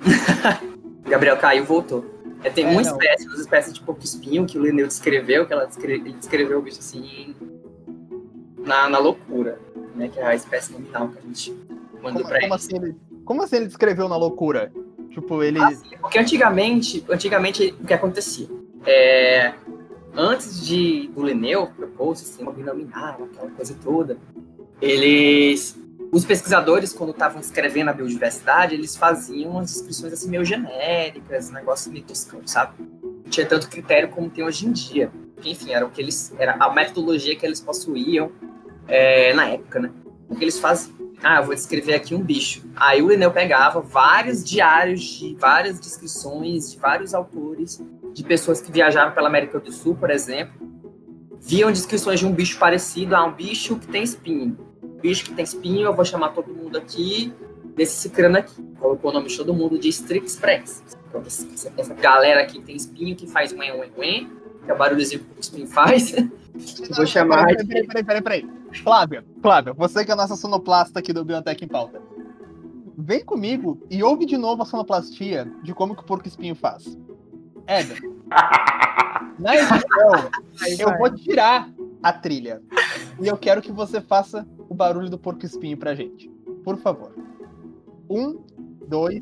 Gabriel 1.08 1.36
caiu 1.38 1.64
voltou. 1.64 2.04
É, 2.42 2.50
tem 2.50 2.64
É, 2.64 2.68
uma 2.68 2.80
não. 2.82 2.90
espécie, 2.92 3.26
uma 3.26 3.36
espécie 3.36 3.72
de 3.72 3.80
porco 3.82 4.02
espinho 4.02 4.46
que 4.46 4.58
o 4.58 4.62
Lineu 4.62 4.86
descreveu, 4.86 5.46
que 5.46 5.52
ela 5.52 5.66
descre- 5.66 5.94
ele 5.94 6.12
descreveu 6.12 6.58
o 6.58 6.62
bicho 6.62 6.78
assim 6.80 7.34
na, 8.58 8.88
na 8.88 8.98
loucura, 8.98 9.58
né? 9.94 10.08
Que 10.08 10.18
é 10.18 10.24
a 10.26 10.34
espécie 10.34 10.72
nominal 10.72 11.08
que 11.08 11.18
a 11.18 11.22
gente 11.22 11.50
mandou 12.02 12.22
Como, 12.22 12.24
pra 12.28 12.40
como 12.40 12.44
ele. 12.46 12.54
assim 12.54 12.76
ele, 12.76 12.96
como 13.24 13.42
assim 13.42 13.56
ele 13.56 13.66
descreveu 13.66 14.08
na 14.08 14.16
loucura? 14.16 14.72
Tipo, 15.10 15.42
ele. 15.42 15.58
Assim, 15.60 15.96
porque 16.00 16.18
antigamente, 16.18 17.04
antigamente 17.10 17.74
o 17.80 17.86
que 17.86 17.92
acontecia? 17.94 18.48
É, 18.86 19.52
antes 20.14 20.64
de 20.64 21.08
do 21.14 21.24
Linneu 21.26 21.66
propor 21.76 22.10
o 22.10 22.14
sistema 22.16 22.52
binominal, 22.52 23.24
aquela 23.24 23.50
coisa 23.50 23.76
toda, 23.82 24.16
eles, 24.80 25.76
os 26.12 26.24
pesquisadores 26.24 26.92
quando 26.92 27.10
estavam 27.10 27.40
escrevendo 27.40 27.90
a 27.90 27.92
biodiversidade, 27.92 28.74
eles 28.74 28.96
faziam 28.96 29.52
umas 29.52 29.70
descrições 29.72 30.12
assim 30.12 30.28
meio 30.28 30.44
genéricas, 30.44 31.50
negócio 31.50 31.92
meio 31.92 32.04
toscão, 32.04 32.40
sabe? 32.46 32.74
Não 33.02 33.30
tinha 33.30 33.46
tanto 33.46 33.68
critério 33.68 34.08
como 34.08 34.28
tem 34.28 34.44
hoje 34.44 34.66
em 34.66 34.72
dia. 34.72 35.10
Enfim, 35.44 35.72
era 35.72 35.86
o 35.86 35.90
que 35.90 36.00
eles, 36.00 36.34
era 36.38 36.56
a 36.58 36.72
metodologia 36.72 37.36
que 37.36 37.46
eles 37.46 37.60
possuíam 37.60 38.32
é, 38.88 39.32
na 39.34 39.48
época, 39.50 39.78
né? 39.78 39.90
O 40.28 40.34
que 40.34 40.44
eles 40.44 40.58
faziam? 40.58 40.98
Ah, 41.22 41.38
eu 41.38 41.44
vou 41.44 41.54
descrever 41.54 41.94
aqui 41.94 42.14
um 42.14 42.22
bicho. 42.22 42.64
Aí 42.74 43.02
o 43.02 43.08
Linneu 43.08 43.30
pegava 43.30 43.80
vários 43.80 44.42
diários 44.42 45.02
de 45.02 45.34
várias 45.34 45.78
descrições 45.78 46.72
de 46.72 46.78
vários 46.78 47.14
autores, 47.14 47.80
de 48.12 48.24
pessoas 48.24 48.60
que 48.60 48.72
viajaram 48.72 49.12
pela 49.12 49.28
América 49.28 49.60
do 49.60 49.70
Sul, 49.70 49.94
por 49.94 50.10
exemplo, 50.10 50.54
viam 51.38 51.70
descrições 51.70 52.18
de 52.18 52.26
um 52.26 52.32
bicho 52.32 52.58
parecido 52.58 53.14
a 53.14 53.24
um 53.24 53.32
bicho 53.32 53.76
que 53.76 53.86
tem 53.86 54.02
espinho. 54.02 54.69
Bicho 55.00 55.24
que 55.24 55.34
tem 55.34 55.44
espinho, 55.44 55.86
eu 55.86 55.94
vou 55.94 56.04
chamar 56.04 56.30
todo 56.30 56.52
mundo 56.52 56.76
aqui 56.76 57.32
desse 57.74 57.96
cicrano 57.96 58.38
aqui. 58.38 58.62
Colocou 58.78 59.10
o 59.10 59.14
nome 59.14 59.28
de 59.28 59.36
todo 59.36 59.54
mundo 59.54 59.78
de 59.78 59.88
Strix 59.88 60.36
Prex. 60.36 60.82
Então, 61.08 61.22
essa, 61.26 61.72
essa 61.76 61.94
galera 61.94 62.42
aqui 62.42 62.58
que 62.58 62.64
tem 62.64 62.76
espinho, 62.76 63.16
que 63.16 63.26
faz 63.26 63.52
um 63.52 63.58
ué, 63.58 63.90
ué, 63.96 64.26
que 64.64 64.70
é 64.70 64.74
o 64.74 64.76
barulhozinho 64.76 65.20
que 65.20 65.38
o 65.38 65.40
espinho 65.40 65.66
faz. 65.66 66.14
vou 66.94 67.06
chamar 67.06 67.46
Peraí, 67.46 67.66
peraí, 67.66 67.86
peraí, 67.86 68.04
peraí, 68.04 68.22
peraí. 68.22 68.50
Flávia, 68.82 69.24
Flávia, 69.42 69.72
você 69.72 70.04
que 70.04 70.10
é 70.10 70.14
a 70.14 70.16
nossa 70.16 70.36
sonoplasta 70.36 70.98
aqui 71.00 71.12
do 71.12 71.24
Biotech 71.24 71.64
em 71.64 71.68
Pauta. 71.68 72.00
Vem 72.96 73.24
comigo 73.24 73.80
e 73.90 74.02
ouve 74.02 74.26
de 74.26 74.36
novo 74.36 74.62
a 74.62 74.66
sonoplastia 74.66 75.50
de 75.62 75.74
como 75.74 75.96
que 75.96 76.02
o 76.02 76.06
porco 76.06 76.28
espinho 76.28 76.54
faz. 76.54 76.98
Éder, 77.66 77.98
na 79.38 79.56
edição, 79.56 80.30
eu 80.78 80.98
vou 80.98 81.10
tirar 81.14 81.68
a 82.02 82.12
trilha. 82.12 82.62
E 83.20 83.26
eu 83.26 83.36
quero 83.36 83.62
que 83.62 83.72
você 83.72 84.00
faça 84.00 84.46
o 84.70 84.74
barulho 84.74 85.10
do 85.10 85.18
porco 85.18 85.44
espinho 85.44 85.76
pra 85.76 85.94
gente. 85.96 86.28
Por 86.64 86.78
favor. 86.78 87.12
Um, 88.08 88.40
dois. 88.86 89.20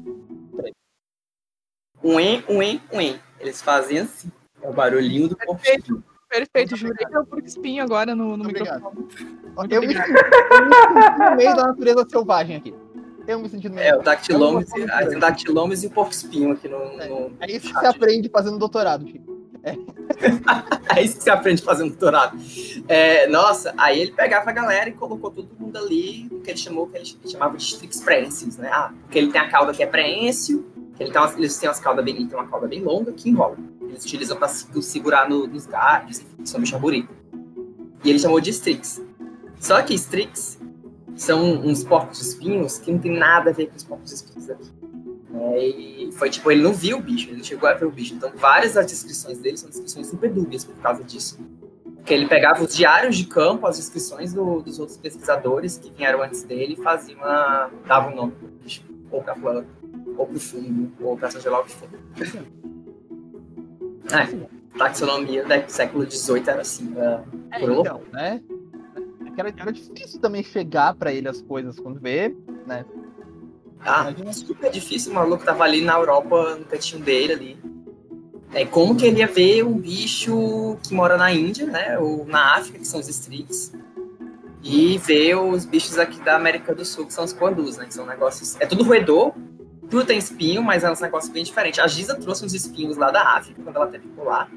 Ué, 2.05 2.45
ué, 2.49 2.81
ué. 2.93 3.19
Eles 3.41 3.63
fazem 3.63 4.01
assim. 4.01 4.31
É 4.61 4.69
o 4.69 4.73
barulhinho 4.73 5.29
do 5.29 5.37
porco 5.37 5.61
espinho. 5.65 6.05
Perfeito, 6.29 6.77
jurei 6.77 7.07
que 7.07 7.17
eu 7.17 7.25
porco 7.25 7.47
espinho 7.47 7.83
agora 7.83 8.15
no, 8.15 8.37
no 8.37 8.45
microfone. 8.45 9.09
Muito 9.57 9.73
eu 9.75 9.81
me, 9.81 9.87
eu 9.87 9.89
me 9.89 9.95
senti 9.95 11.19
no 11.31 11.37
meio 11.37 11.57
da 11.57 11.67
natureza 11.69 12.07
selvagem 12.09 12.57
aqui. 12.57 12.75
Eu 13.27 13.39
me 13.41 13.49
senti 13.49 13.69
no 13.71 13.75
meio. 13.77 13.87
É, 13.89 13.97
o 13.97 14.03
tem 14.03 15.17
o 15.17 15.21
dactilômeros 15.21 15.83
e 15.83 15.87
o 15.87 15.91
porco 15.91 16.13
espinho 16.13 16.53
aqui 16.53 16.69
no, 16.69 16.79
no- 16.97 17.33
É 17.41 17.51
isso 17.51 17.69
que 17.69 17.75
você 17.81 17.87
aprende 17.87 18.29
fazendo 18.29 18.59
doutorado, 18.59 19.07
Chico. 19.09 19.49
É 19.63 19.73
isso 21.03 21.17
que 21.19 21.23
você 21.23 21.31
aprende 21.31 21.63
fazendo 21.63 21.91
doutorado. 21.91 22.39
É, 22.89 23.27
nossa, 23.29 23.73
aí 23.77 24.01
ele 24.01 24.13
pegava 24.13 24.51
a 24.51 24.53
galera 24.53 24.89
e 24.89 24.93
colocou 24.93 25.31
todo 25.31 25.49
mundo 25.59 25.77
ali, 25.77 26.29
o 26.31 26.41
que 26.41 26.51
ele 26.51 26.59
chamou, 26.59 26.87
que 26.89 26.97
ele 26.99 27.17
chamava 27.31 27.57
de 27.57 27.63
strix 27.63 28.01
preensis, 28.01 28.57
né? 28.57 28.69
Ah, 28.73 28.93
porque 29.03 29.19
ele 29.19 29.31
tem 29.31 29.41
a 29.41 29.49
cauda 29.49 29.73
que 29.73 29.83
é 29.83 29.87
preêncio, 29.87 30.67
ele 30.99 31.11
tem 31.11 31.21
umas, 31.21 31.37
eles 31.37 31.57
têm 31.57 31.69
umas 31.69 31.81
caudas 31.81 32.05
bem, 32.05 32.17
ele 32.17 32.27
tem 32.27 32.37
uma 32.39 32.49
cauda 32.49 32.67
bem 32.67 32.83
longa 32.83 33.13
que 33.13 33.29
enrola. 33.29 33.57
Eles 33.83 34.05
utilizam 34.05 34.37
para 34.37 34.49
segurar 34.49 35.29
no- 35.29 35.47
nos 35.47 35.67
galhos, 35.67 36.21
são 36.45 36.61
bicho 36.61 36.79
bonito. 36.79 37.09
E 38.05 38.11
ele 38.11 38.19
chamou 38.19 38.41
de 38.41 38.51
strix. 38.51 39.01
Só 39.61 39.81
que 39.83 39.95
strix 39.95 40.59
são 41.17 41.43
uns 41.61 41.83
porcos 41.85 42.21
espinhos 42.21 42.79
que 42.79 42.93
não 42.93 42.99
tem 42.99 43.17
nada 43.17 43.51
a 43.51 43.53
ver 43.53 43.67
com 43.67 43.77
os 43.77 43.85
porcos 43.85 44.13
espinhos 44.13 44.49
aqui. 44.51 44.78
É, 45.35 45.69
e 45.69 46.11
foi 46.13 46.31
tipo, 46.31 46.51
ele 46.51 46.63
não 46.63 46.73
viu 46.73 46.99
o 46.99 47.03
bicho, 47.03 47.29
ele 47.29 47.37
não 47.39 47.45
chegou 47.45 47.69
a 47.69 47.75
ver 47.75 47.85
o 47.85 47.91
bicho. 47.91 48.15
Então, 48.15 48.31
várias 48.37 48.75
das 48.75 48.87
descrições 48.87 49.39
dele 49.39 49.57
são 49.57 49.69
descrições 49.69 50.07
super 50.07 50.31
dúbias 50.33 50.65
por 50.65 50.75
causa 50.77 51.05
disso. 51.05 51.39
Porque 51.97 52.15
ele 52.15 52.27
pegava 52.27 52.63
os 52.65 52.75
diários 52.75 53.17
de 53.17 53.27
campo, 53.27 53.67
as 53.67 53.77
descrições 53.77 54.33
do- 54.33 54.63
dos 54.63 54.79
outros 54.79 54.97
pesquisadores 54.97 55.77
que 55.77 55.91
vieram 55.93 56.23
antes 56.23 56.43
dele 56.45 56.73
e 56.79 56.83
faziam 56.83 57.19
uma. 57.19 57.71
davam 57.87 58.13
um 58.13 58.17
nome 58.17 58.33
pro 58.33 58.49
bicho, 58.49 58.83
ou 59.11 59.23
pra 59.23 59.35
planta, 59.35 59.67
ou 60.17 60.27
pro 60.27 60.41
fungo, 60.41 60.91
ou 61.01 61.17
pra 61.19 61.31
seja 61.31 61.51
lá 61.51 61.61
o 61.61 61.65
que 61.65 61.73
for. 61.73 61.89
É, 64.11 64.79
taxonomia 64.79 65.45
do 65.45 65.71
século 65.71 66.11
XVIII 66.11 66.43
era 66.49 66.61
assim. 66.63 66.93
era 66.97 67.25
É, 67.53 67.67
louco. 67.67 67.81
então, 67.83 68.03
né? 68.13 68.43
É 69.37 69.41
Era, 69.41 69.55
era 69.57 69.73
difícil 69.73 70.19
também 70.21 70.43
chegar 70.43 70.95
pra 70.95 71.13
ele 71.13 71.29
as 71.29 71.43
coisas 71.43 71.79
quando 71.79 72.01
vê. 72.01 72.35
Ah, 73.81 74.13
super 74.33 74.71
difícil, 74.71 75.13
o 75.13 75.15
maluco 75.15 75.45
tava 75.45 75.65
ali 75.65 75.81
na 75.81 75.95
Europa, 75.95 76.57
no 76.57 76.65
cantinho 76.65 77.03
dele 77.03 77.33
ali. 77.33 77.59
É, 78.53 78.65
como 78.65 78.97
que 78.97 79.07
ele 79.07 79.21
ia 79.21 79.27
ver 79.27 79.63
um 79.63 79.79
bicho 79.79 80.79
que 80.83 80.95
mora 80.95 81.17
na 81.17 81.31
Índia, 81.33 81.67
né? 81.67 81.99
Ou 81.99 82.27
na 82.27 82.57
África, 82.57 82.79
que 82.79 82.87
são 82.87 82.99
os 82.99 83.09
Strix, 83.09 83.73
e 84.63 84.99
ver 84.99 85.37
os 85.37 85.65
bichos 85.65 85.99
aqui 85.99 86.21
da 86.23 86.37
América 86.37 86.75
do 86.75 86.85
Sul, 86.85 87.07
que 87.07 87.13
são 87.13 87.25
os 87.25 87.33
Quandus, 87.33 87.77
né? 87.77 87.87
Que 87.87 87.95
são 87.95 88.07
negócios. 88.07 88.57
É 88.59 88.67
tudo 88.67 88.85
roedor, 88.85 89.33
tudo 89.91 90.05
tem 90.05 90.19
espinho, 90.19 90.63
mas 90.63 90.83
é 90.83 90.91
um 90.91 90.95
negócio 91.01 91.33
bem 91.33 91.45
diferente. 91.45 91.81
A 91.81 91.87
Giza 91.87 92.15
trouxe 92.15 92.45
uns 92.45 92.55
espinhos 92.55 92.97
lá 92.97 93.11
da 93.11 93.37
África, 93.37 93.63
quando 93.63 93.77
ela 93.77 93.87
teve 93.87 94.09
por 94.09 94.27
lá. 94.27 94.49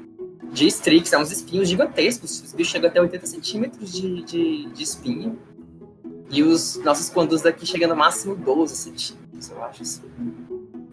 De 0.50 0.66
Strix, 0.66 1.12
é 1.12 1.18
uns 1.18 1.30
espinhos 1.30 1.68
gigantescos. 1.68 2.42
Os 2.42 2.52
bichos 2.52 2.72
chegam 2.72 2.90
até 2.90 3.00
80 3.00 3.26
centímetros 3.26 3.92
de, 3.92 4.22
de, 4.22 4.66
de 4.66 4.82
espinho. 4.82 5.38
E 6.32 6.42
os 6.42 6.76
nossos 6.76 7.10
Quandus 7.10 7.42
daqui 7.42 7.66
chegam 7.66 7.90
no 7.90 7.94
máximo 7.94 8.34
12 8.34 8.74
centímetros, 8.74 9.50
eu 9.50 9.62
acho. 9.62 9.82
Assim. 9.82 10.02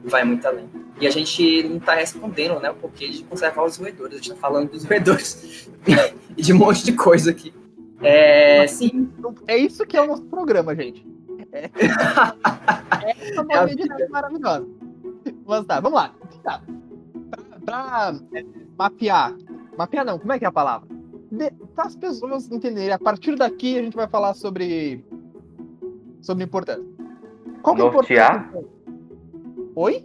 Vai 0.04 0.26
muito 0.26 0.46
além. 0.46 0.70
E 1.00 1.08
a 1.08 1.10
gente 1.10 1.64
não 1.64 1.78
está 1.78 1.96
respondendo, 1.96 2.60
né, 2.60 2.70
o 2.72 2.76
porquê 2.76 3.08
de 3.08 3.24
conservar 3.24 3.64
os 3.64 3.78
roedores. 3.78 4.14
A 4.14 4.18
gente 4.18 4.32
está 4.32 4.42
falando 4.42 4.70
dos 4.70 4.84
roedores 4.84 5.70
e 6.38 6.42
de 6.42 6.52
um 6.52 6.58
monte 6.58 6.84
de 6.84 6.92
coisa 6.92 7.32
aqui. 7.32 7.54
É, 8.02 8.68
sim. 8.68 9.10
É 9.48 9.58
isso 9.58 9.86
que 9.86 9.96
é 9.96 10.02
o 10.02 10.08
nosso 10.08 10.24
programa, 10.24 10.76
gente. 10.76 11.08
É. 11.52 11.70
Essa 13.10 13.36
é 13.36 13.42
uma 13.42 14.10
maravilhosa. 14.10 14.68
Mas 15.46 15.66
tá, 15.66 15.80
vamos 15.80 16.00
lá. 16.00 16.14
Tá. 16.44 16.62
Pra, 17.32 17.60
pra 17.66 18.20
é, 18.34 18.46
mapear. 18.78 19.36
Mapear 19.78 20.06
não, 20.06 20.20
como 20.20 20.34
é 20.34 20.40
que 20.40 20.46
é 20.46 20.48
a 20.48 20.52
palavra? 20.52 20.88
Para 21.76 21.86
as 21.86 21.96
pessoas 21.96 22.52
entenderem. 22.52 22.92
A 22.92 23.00
partir 23.00 23.36
daqui 23.36 23.78
a 23.78 23.82
gente 23.82 23.96
vai 23.96 24.08
falar 24.08 24.34
sobre. 24.34 25.04
Sobre 26.22 26.44
importância. 26.44 26.86
Qual 27.62 27.76
que 27.76 27.82
é 27.82 27.86
a 27.86 27.88
importância? 27.88 28.66
Oi? 29.76 30.04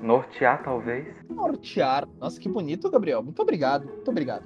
Nortear, 0.00 0.62
talvez. 0.62 1.06
Nortear. 1.30 2.06
Nossa, 2.20 2.38
que 2.38 2.48
bonito, 2.48 2.90
Gabriel. 2.90 3.22
Muito 3.22 3.40
obrigado. 3.40 3.86
Muito 3.86 4.10
obrigado. 4.10 4.44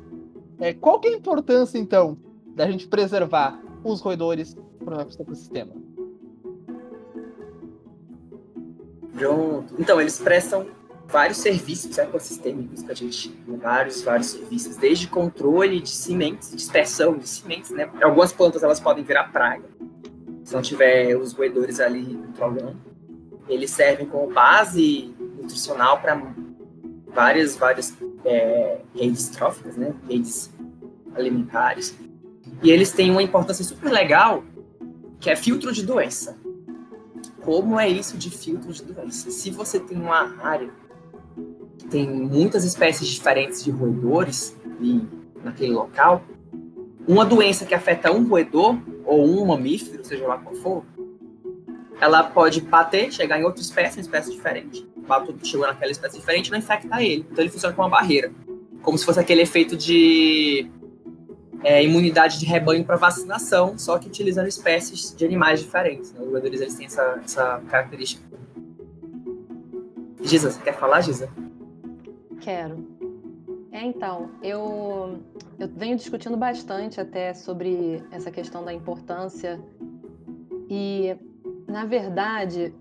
É, 0.61 0.73
qual 0.73 1.01
que 1.01 1.09
é 1.09 1.13
a 1.13 1.17
importância, 1.17 1.79
então, 1.79 2.17
da 2.55 2.71
gente 2.71 2.87
preservar 2.89 3.61
os 3.85 4.01
roedores 4.01 4.57
para 4.85 4.95
o 4.95 4.99
nosso 4.99 5.21
ecossistema? 5.21 5.73
Pronto. 9.13 9.75
Então, 9.79 10.01
eles 10.01 10.19
prestam 10.19 10.67
vários 11.09 11.39
serviços 11.39 11.97
ecossistêmicos 11.99 12.83
para 12.83 12.93
a 12.93 12.97
gente, 12.97 13.35
vários, 13.61 14.03
vários 14.03 14.29
serviços, 14.29 14.77
desde 14.77 15.09
controle 15.09 15.81
de 15.81 15.89
sementes, 15.89 16.55
dispersão 16.55 17.17
de 17.17 17.29
sementes, 17.29 17.71
né? 17.71 17.91
Algumas 18.03 18.33
plantas 18.33 18.63
elas 18.63 18.79
podem 18.79 19.03
virar 19.03 19.33
praga, 19.33 19.65
se 20.49 20.55
não 20.55 20.63
tiver 20.63 21.15
os 21.15 21.35
roedores 21.35 21.79
ali 21.79 22.19
controlando. 22.27 22.79
Eles 23.47 23.71
servem 23.71 24.07
como 24.07 24.33
base 24.33 25.15
nutricional 25.37 26.01
para 26.01 26.19
várias, 27.09 27.55
várias 27.55 27.95
é, 28.25 28.81
redes 28.95 29.29
tróficas, 29.29 29.77
né? 29.77 29.95
Redes 30.09 30.51
alimentares. 31.15 31.95
E 32.63 32.71
eles 32.71 32.91
têm 32.93 33.11
uma 33.11 33.23
importância 33.23 33.63
super 33.63 33.93
legal, 33.93 34.43
que 35.21 35.29
é 35.29 35.37
filtro 35.37 35.71
de 35.71 35.85
doença. 35.85 36.35
Como 37.43 37.79
é 37.79 37.87
isso 37.87 38.17
de 38.17 38.31
filtro 38.31 38.73
de 38.73 38.85
doença? 38.85 39.31
Se 39.31 39.51
você 39.51 39.79
tem 39.79 39.99
uma 39.99 40.35
área 40.43 40.71
que 41.77 41.89
tem 41.89 42.09
muitas 42.09 42.65
espécies 42.65 43.07
diferentes 43.07 43.63
de 43.63 43.71
roedores 43.71 44.57
e 44.81 45.03
naquele 45.45 45.75
local, 45.75 46.23
uma 47.09 47.25
doença 47.25 47.65
que 47.65 47.75
afeta 47.75 48.13
um 48.13 48.29
roedor 48.29 48.77
ou 49.07 49.27
um 49.27 49.47
mamífero, 49.47 50.05
seja 50.05 50.27
lá 50.27 50.37
qual 50.37 50.55
for, 50.57 50.85
ela 51.99 52.23
pode 52.23 52.61
bater, 52.61 53.11
chegar 53.11 53.41
em 53.41 53.45
outra 53.45 53.63
espécie, 53.63 53.97
uma 53.97 54.03
espécie 54.03 54.31
diferente. 54.31 54.87
Bateu, 54.99 55.35
chegou 55.43 55.67
naquela 55.67 55.91
espécie 55.91 56.19
diferente 56.19 56.51
não 56.51 56.59
infectar 56.59 57.03
ele. 57.03 57.27
Então 57.31 57.43
ele 57.43 57.51
funciona 57.51 57.75
como 57.75 57.89
uma 57.89 57.97
barreira. 57.97 58.31
Como 58.83 58.97
se 58.99 59.07
fosse 59.07 59.19
aquele 59.19 59.41
efeito 59.41 59.75
de 59.75 60.71
é, 61.65 61.83
imunidade 61.83 62.39
de 62.39 62.45
rebanho 62.45 62.85
para 62.85 62.97
vacinação, 62.97 63.79
só 63.79 63.99
que 63.99 64.07
utilizando 64.07 64.47
espécies 64.47 65.17
de 65.17 65.25
animais 65.25 65.61
diferentes. 65.61 66.13
Né? 66.13 66.21
Os 66.21 66.31
roedores 66.31 66.61
eles 66.61 66.75
têm 66.75 66.87
essa, 66.87 67.21
essa 67.25 67.63
característica. 67.69 68.23
Giza, 70.23 70.51
você 70.51 70.61
quer 70.61 70.79
falar, 70.79 71.01
Giza? 71.01 71.31
Quero. 72.41 72.98
É, 73.71 73.83
então, 73.83 74.31
eu, 74.43 75.21
eu 75.59 75.69
venho 75.69 75.97
discutindo 75.97 76.37
bastante 76.37 77.01
até 77.01 77.35
sobre 77.35 78.03
essa 78.11 78.31
questão 78.31 78.65
da 78.65 78.73
importância 78.73 79.61
e 80.71 81.17
na 81.69 81.85
verdade, 81.85 82.75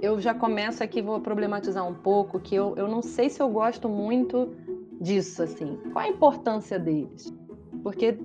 eu 0.00 0.20
já 0.20 0.34
começo 0.34 0.84
aqui, 0.84 1.00
vou 1.00 1.20
problematizar 1.20 1.88
um 1.88 1.94
pouco, 1.94 2.38
que 2.38 2.54
eu, 2.54 2.74
eu 2.76 2.86
não 2.86 3.00
sei 3.00 3.30
se 3.30 3.40
eu 3.40 3.48
gosto 3.48 3.88
muito 3.88 4.54
disso, 5.00 5.42
assim. 5.42 5.78
Qual 5.92 6.04
a 6.04 6.08
importância 6.08 6.78
deles? 6.78 7.32
Porque 7.82 8.18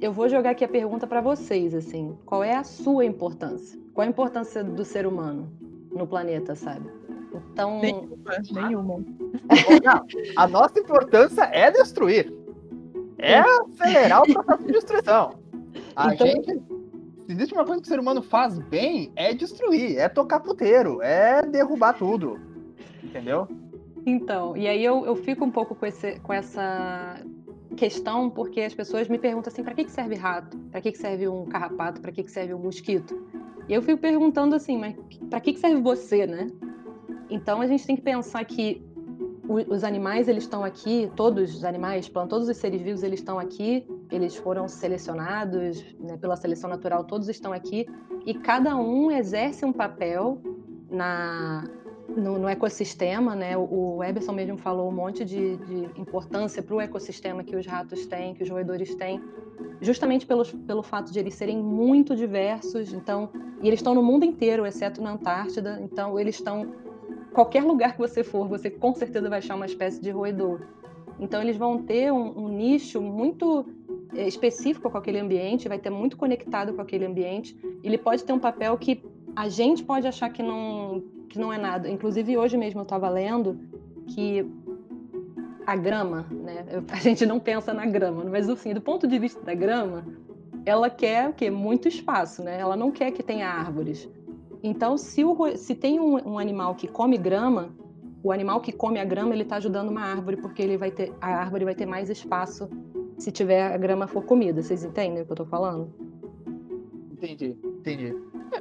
eu 0.00 0.10
vou 0.10 0.26
jogar 0.26 0.50
aqui 0.50 0.64
a 0.64 0.68
pergunta 0.68 1.06
para 1.06 1.20
vocês, 1.20 1.74
assim. 1.74 2.16
Qual 2.24 2.42
é 2.42 2.56
a 2.56 2.64
sua 2.64 3.04
importância? 3.04 3.78
Qual 3.92 4.06
a 4.06 4.10
importância 4.10 4.64
do 4.64 4.84
ser 4.86 5.06
humano 5.06 5.52
no 5.92 6.06
planeta, 6.06 6.54
sabe? 6.54 6.99
Então... 7.34 7.80
Nenhuma. 7.80 8.16
Nenhuma. 8.52 9.04
a 10.36 10.48
nossa 10.48 10.78
importância 10.78 11.42
é 11.52 11.70
destruir. 11.70 12.32
É 13.18 13.38
acelerar 13.38 14.22
o 14.22 14.32
processo 14.32 14.64
de 14.64 14.72
destruição. 14.72 15.34
A 15.94 16.14
então... 16.14 16.26
gente 16.26 16.62
se 17.30 17.34
existe 17.34 17.54
uma 17.54 17.64
coisa 17.64 17.80
que 17.80 17.86
o 17.86 17.88
ser 17.88 18.00
humano 18.00 18.22
faz 18.22 18.58
bem, 18.58 19.12
é 19.14 19.32
destruir, 19.32 19.96
é 19.98 20.08
tocar 20.08 20.40
puteiro, 20.40 21.00
é 21.00 21.42
derrubar 21.42 21.92
tudo. 21.92 22.40
Entendeu? 23.04 23.46
Então, 24.04 24.56
e 24.56 24.66
aí 24.66 24.84
eu, 24.84 25.06
eu 25.06 25.14
fico 25.14 25.44
um 25.44 25.50
pouco 25.50 25.76
com, 25.76 25.86
esse, 25.86 26.18
com 26.18 26.32
essa 26.32 27.22
questão, 27.76 28.28
porque 28.28 28.62
as 28.62 28.74
pessoas 28.74 29.06
me 29.08 29.16
perguntam 29.16 29.52
assim, 29.52 29.62
para 29.62 29.74
que, 29.74 29.84
que 29.84 29.92
serve 29.92 30.16
rato? 30.16 30.58
Para 30.72 30.80
que, 30.80 30.90
que 30.90 30.98
serve 30.98 31.28
um 31.28 31.44
carrapato? 31.46 32.00
Para 32.00 32.10
que, 32.10 32.24
que 32.24 32.30
serve 32.32 32.52
um 32.52 32.58
mosquito? 32.58 33.24
E 33.68 33.74
eu 33.74 33.80
fico 33.80 34.00
perguntando 34.00 34.56
assim, 34.56 34.76
mas 34.76 34.96
para 35.28 35.40
que, 35.40 35.52
que 35.52 35.60
serve 35.60 35.80
você, 35.80 36.26
né? 36.26 36.48
Então 37.30 37.60
a 37.60 37.66
gente 37.66 37.86
tem 37.86 37.96
que 37.96 38.02
pensar 38.02 38.44
que 38.44 38.82
os 39.68 39.82
animais 39.82 40.28
eles 40.28 40.44
estão 40.44 40.62
aqui, 40.62 41.10
todos 41.16 41.54
os 41.56 41.64
animais, 41.64 42.08
todos 42.08 42.48
os 42.48 42.56
seres 42.56 42.80
vivos 42.82 43.02
eles 43.02 43.18
estão 43.18 43.38
aqui, 43.38 43.84
eles 44.10 44.36
foram 44.36 44.68
selecionados 44.68 45.84
né, 45.98 46.16
pela 46.16 46.36
seleção 46.36 46.70
natural, 46.70 47.02
todos 47.04 47.28
estão 47.28 47.52
aqui 47.52 47.86
e 48.24 48.32
cada 48.34 48.76
um 48.76 49.10
exerce 49.10 49.64
um 49.64 49.72
papel 49.72 50.40
na 50.88 51.64
no, 52.16 52.38
no 52.38 52.48
ecossistema, 52.48 53.34
né? 53.34 53.56
O, 53.56 54.02
Eberson 54.02 54.32
mesmo 54.32 54.58
falou 54.58 54.88
um 54.88 54.92
monte 54.92 55.24
de, 55.24 55.56
de 55.58 56.00
importância 56.00 56.62
para 56.62 56.74
o 56.74 56.80
ecossistema 56.80 57.44
que 57.44 57.54
os 57.54 57.66
ratos 57.66 58.06
têm, 58.06 58.34
que 58.34 58.42
os 58.42 58.50
roedores 58.50 58.94
têm, 58.94 59.22
justamente 59.80 60.26
pelo, 60.26 60.44
pelo 60.44 60.82
fato 60.82 61.12
de 61.12 61.18
eles 61.18 61.34
serem 61.34 61.62
muito 61.62 62.16
diversos. 62.16 62.92
Então, 62.92 63.30
e 63.62 63.68
eles 63.68 63.78
estão 63.78 63.94
no 63.94 64.02
mundo 64.02 64.24
inteiro, 64.24 64.66
exceto 64.66 65.00
na 65.00 65.12
Antártida. 65.12 65.78
Então, 65.82 66.18
eles 66.18 66.34
estão 66.34 66.72
qualquer 67.32 67.62
lugar 67.62 67.92
que 67.92 67.98
você 67.98 68.22
for, 68.22 68.48
você 68.48 68.70
com 68.70 68.94
certeza 68.94 69.28
vai 69.28 69.38
achar 69.38 69.54
uma 69.54 69.66
espécie 69.66 70.00
de 70.00 70.10
roedor. 70.10 70.60
Então, 71.18 71.42
eles 71.42 71.56
vão 71.56 71.82
ter 71.82 72.12
um, 72.12 72.44
um 72.44 72.48
nicho 72.48 73.00
muito 73.00 73.66
eh, 74.14 74.26
específico 74.26 74.90
com 74.90 74.96
aquele 74.96 75.18
ambiente, 75.18 75.68
vai 75.68 75.78
ter 75.78 75.90
muito 75.90 76.16
conectado 76.16 76.72
com 76.72 76.80
aquele 76.80 77.04
ambiente. 77.04 77.56
Ele 77.84 77.98
pode 77.98 78.24
ter 78.24 78.32
um 78.32 78.38
papel 78.38 78.76
que 78.78 79.02
a 79.36 79.48
gente 79.48 79.84
pode 79.84 80.06
achar 80.06 80.30
que 80.30 80.42
não, 80.42 81.02
que 81.28 81.38
não 81.38 81.52
é 81.52 81.58
nada. 81.58 81.88
Inclusive, 81.88 82.38
hoje 82.38 82.56
mesmo 82.56 82.80
eu 82.80 82.84
estava 82.84 83.08
lendo 83.08 83.60
que 84.06 84.46
a 85.66 85.76
grama, 85.76 86.26
né? 86.30 86.64
a 86.90 86.96
gente 86.96 87.24
não 87.26 87.38
pensa 87.38 87.72
na 87.72 87.86
grama, 87.86 88.24
mas 88.24 88.48
assim, 88.48 88.72
do 88.72 88.80
ponto 88.80 89.06
de 89.06 89.18
vista 89.18 89.40
da 89.42 89.54
grama, 89.54 90.04
ela 90.64 90.90
quer 90.90 91.28
o 91.28 91.32
quê? 91.32 91.50
Muito 91.50 91.86
espaço, 91.86 92.42
né? 92.42 92.58
Ela 92.58 92.76
não 92.76 92.90
quer 92.90 93.10
que 93.12 93.22
tenha 93.22 93.48
árvores. 93.48 94.08
Então, 94.62 94.96
se, 94.96 95.24
o, 95.24 95.56
se 95.56 95.74
tem 95.74 95.98
um, 95.98 96.32
um, 96.32 96.38
animal 96.38 96.74
que 96.74 96.86
come 96.86 97.16
grama, 97.16 97.70
o 98.22 98.30
animal 98.30 98.60
que 98.60 98.72
come 98.72 98.98
a 98.98 99.04
grama, 99.04 99.32
ele 99.34 99.42
está 99.42 99.56
ajudando 99.56 99.88
uma 99.88 100.02
árvore, 100.02 100.36
porque 100.36 100.62
ele 100.62 100.76
vai 100.76 100.90
ter, 100.90 101.12
a 101.20 101.28
árvore 101.28 101.64
vai 101.64 101.74
ter 101.74 101.86
mais 101.86 102.10
espaço 102.10 102.68
se 103.18 103.30
tiver 103.30 103.72
a 103.72 103.76
grama 103.76 104.06
for 104.06 104.24
comida. 104.24 104.62
Vocês 104.62 104.84
entendem 104.84 105.22
o 105.22 105.24
que 105.24 105.32
eu 105.32 105.34
estou 105.34 105.46
falando? 105.46 105.92
Entendi, 107.12 107.56
entendi. 107.64 108.14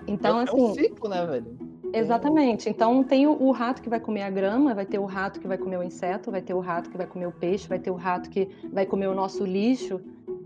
Então, 0.07 0.39
é, 0.39 0.43
assim. 0.43 0.59
É 0.59 0.63
um 0.63 0.73
ciclo, 0.73 1.09
né, 1.09 1.25
velho? 1.25 1.69
Exatamente. 1.93 2.69
Então 2.69 3.03
tem 3.03 3.25
o, 3.27 3.31
o, 3.31 3.51
rato 3.51 3.81
que 3.81 3.89
vai 3.89 3.99
comer 3.99 4.23
a 4.23 4.29
grama, 4.29 4.73
vai 4.73 4.85
ter 4.85 4.99
o 4.99 5.05
rato 5.05 5.39
que 5.39 5.47
vai 5.47 5.57
comer 5.57 5.77
o 5.77 5.83
inseto, 5.83 6.29
vai 6.29 6.41
ter 6.41 6.53
o 6.53 6.59
rato 6.59 6.89
que 6.89 6.97
vai 6.97 7.07
comer 7.07 7.27
o 7.27 7.31
peixe, 7.31 7.67
vai 7.67 7.79
ter 7.79 7.91
o 7.91 7.95
rato 7.95 8.29
que 8.29 8.47
vai 8.71 8.85
comer 8.85 9.07
o 9.07 9.15
nosso 9.15 9.43
lixo. 9.43 9.99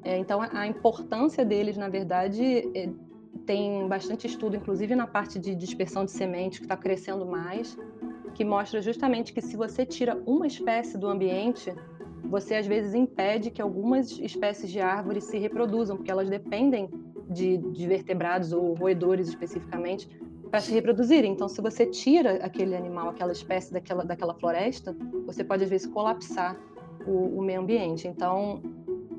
É, 0.04 0.18
então 0.18 0.42
a, 0.42 0.50
a, 0.54 0.68
importância 0.68 1.44
deles, 1.44 1.78
na 1.78 1.90
verdade, 1.90 2.70
é, 2.76 2.90
tem 3.46 3.88
bastante 3.88 4.28
estudo, 4.28 4.56
inclusive 4.56 4.96
na 4.96 5.08
parte 5.08 5.40
de 5.40 5.56
dispersão 5.56 6.06
de 6.06 6.12
sementes, 6.12 6.60
que 6.60 6.66
está 6.66 6.78
crescendo 6.78 7.26
mais, 7.26 7.78
que 8.34 8.44
mostra 8.44 8.82
justamente 8.82 9.34
que 9.34 9.42
se 9.42 9.56
você 9.56 9.86
tira 9.86 10.22
uma 10.26 10.48
espécie 10.48 10.98
do 10.98 11.08
ambiente, 11.08 11.74
você 12.24 12.56
às 12.56 12.66
vezes 12.66 12.94
impede 12.94 13.52
que 13.52 13.62
algumas 13.62 14.12
espécies 14.20 14.72
de 14.72 14.80
árvores 14.80 15.26
se 15.26 15.38
reproduzam, 15.38 15.98
porque 15.98 16.12
elas 16.12 16.30
dependem 16.30 16.90
de, 17.30 17.58
de 17.58 17.88
vertebrados 17.88 18.54
ou 18.54 18.74
roedores 18.74 19.28
especificamente 19.28 20.10
para 20.50 20.60
se 20.60 20.72
reproduzirem. 20.72 21.32
Então, 21.32 21.48
se 21.48 21.62
você 21.62 21.86
tira 21.86 22.36
aquele 22.46 22.76
animal, 22.76 23.10
aquela 23.10 23.32
espécie 23.32 23.74
daquela, 23.74 24.04
daquela 24.04 24.34
floresta, 24.36 24.96
você 25.26 25.44
pode 25.44 25.64
às 25.64 25.70
vezes 25.70 25.88
colapsar 25.88 26.56
o, 27.06 27.40
o 27.40 27.42
meio 27.42 27.62
ambiente. 27.62 28.08
Então, 28.08 28.62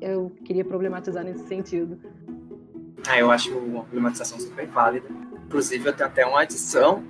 eu 0.01 0.31
queria 0.43 0.63
problematizar 0.63 1.23
nesse 1.23 1.45
sentido. 1.47 1.99
Ah, 3.07 3.19
eu 3.19 3.31
acho 3.31 3.51
uma 3.51 3.83
problematização 3.83 4.39
super 4.39 4.65
válida. 4.67 5.07
Inclusive, 5.45 5.87
eu 5.87 5.93
tenho 5.93 6.09
até 6.09 6.25
uma 6.25 6.41
adição 6.41 7.03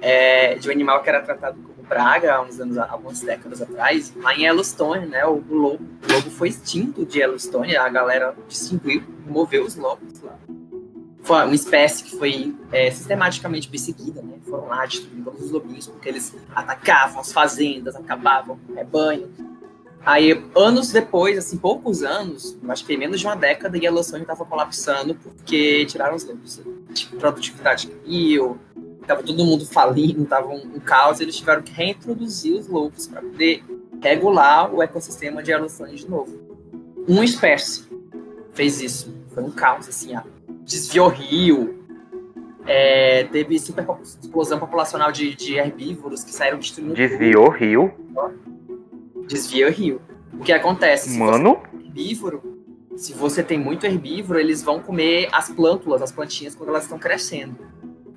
é, 0.00 0.56
de 0.56 0.68
um 0.68 0.72
animal 0.72 1.02
que 1.02 1.08
era 1.08 1.22
tratado 1.22 1.58
como 1.62 1.86
praga 1.86 2.34
há 2.34 2.42
uns 2.42 2.60
anos, 2.60 2.76
algumas 2.76 3.20
décadas 3.20 3.62
atrás, 3.62 4.12
lá 4.16 4.34
em 4.34 4.42
Yellowstone, 4.42 5.06
né? 5.06 5.24
O, 5.24 5.42
lobo. 5.48 5.84
O 6.08 6.12
lobo 6.12 6.30
foi 6.30 6.48
extinto 6.48 7.06
de 7.06 7.20
Yellowstone, 7.20 7.76
a 7.76 7.88
galera 7.88 8.34
distinguiu, 8.48 9.02
removeu 9.24 9.64
os 9.64 9.76
lobos 9.76 10.20
lá. 10.22 10.36
foi 11.22 11.44
uma 11.44 11.54
espécie 11.54 12.04
que 12.04 12.16
foi 12.16 12.54
é, 12.70 12.90
sistematicamente 12.90 13.68
perseguida, 13.68 14.20
né? 14.20 14.38
Foram 14.44 14.68
lá 14.68 14.84
destruindo 14.84 15.24
todos 15.24 15.46
os 15.46 15.50
lobinhos 15.50 15.86
porque 15.86 16.08
eles 16.08 16.34
atacavam 16.54 17.20
as 17.20 17.32
fazendas, 17.32 17.94
acabavam 17.94 18.58
com 18.58 18.72
o 18.72 18.76
rebanho. 18.76 19.32
Aí, 20.04 20.42
anos 20.56 20.90
depois, 20.90 21.38
assim, 21.38 21.56
poucos 21.56 22.02
anos, 22.02 22.58
acho 22.68 22.84
que 22.84 22.96
menos 22.96 23.20
de 23.20 23.26
uma 23.26 23.36
década, 23.36 23.78
Yellowstone 23.78 24.22
estava 24.22 24.44
colapsando 24.44 25.14
porque 25.14 25.86
tiraram 25.86 26.16
os 26.16 26.24
lobos. 26.24 26.60
Tipo, 26.92 27.16
produtividade 27.16 27.86
caiu, 27.86 28.58
tava 29.06 29.22
todo 29.22 29.44
mundo 29.44 29.64
falindo, 29.64 30.24
tava 30.24 30.48
um, 30.48 30.74
um 30.74 30.80
caos, 30.80 31.20
eles 31.20 31.36
tiveram 31.36 31.62
que 31.62 31.72
reintroduzir 31.72 32.58
os 32.58 32.66
lobos 32.66 33.06
para 33.06 33.22
poder 33.22 33.62
regular 34.02 34.74
o 34.74 34.82
ecossistema 34.82 35.42
de 35.42 35.52
Yellowstone 35.52 35.94
de 35.94 36.10
novo. 36.10 36.36
Uma 37.06 37.24
espécie 37.24 37.84
fez 38.52 38.80
isso. 38.80 39.14
Foi 39.32 39.42
um 39.44 39.50
caos, 39.50 39.88
assim, 39.88 40.16
ó. 40.16 40.22
desviou 40.64 41.08
rio, 41.08 41.82
é, 42.66 43.24
teve 43.24 43.58
super 43.58 43.86
explosão 44.02 44.58
populacional 44.58 45.10
de, 45.10 45.34
de 45.34 45.54
herbívoros 45.54 46.22
que 46.22 46.32
saíram 46.32 46.58
destruindo. 46.58 46.94
Desviou 46.94 47.48
rio? 47.50 47.92
Desvia 49.32 49.66
o 49.66 49.70
rio. 49.70 50.02
O 50.34 50.44
que 50.44 50.52
acontece? 50.52 51.10
Se 51.10 51.18
Mano? 51.18 51.54
você 51.54 51.68
tem 51.70 51.86
herbívoro, 51.86 52.52
se 52.96 53.14
você 53.14 53.42
tem 53.42 53.58
muito 53.58 53.86
herbívoro, 53.86 54.38
eles 54.38 54.62
vão 54.62 54.78
comer 54.78 55.28
as 55.32 55.48
plântulas, 55.48 56.02
as 56.02 56.12
plantinhas, 56.12 56.54
quando 56.54 56.68
elas 56.68 56.82
estão 56.82 56.98
crescendo. 56.98 57.56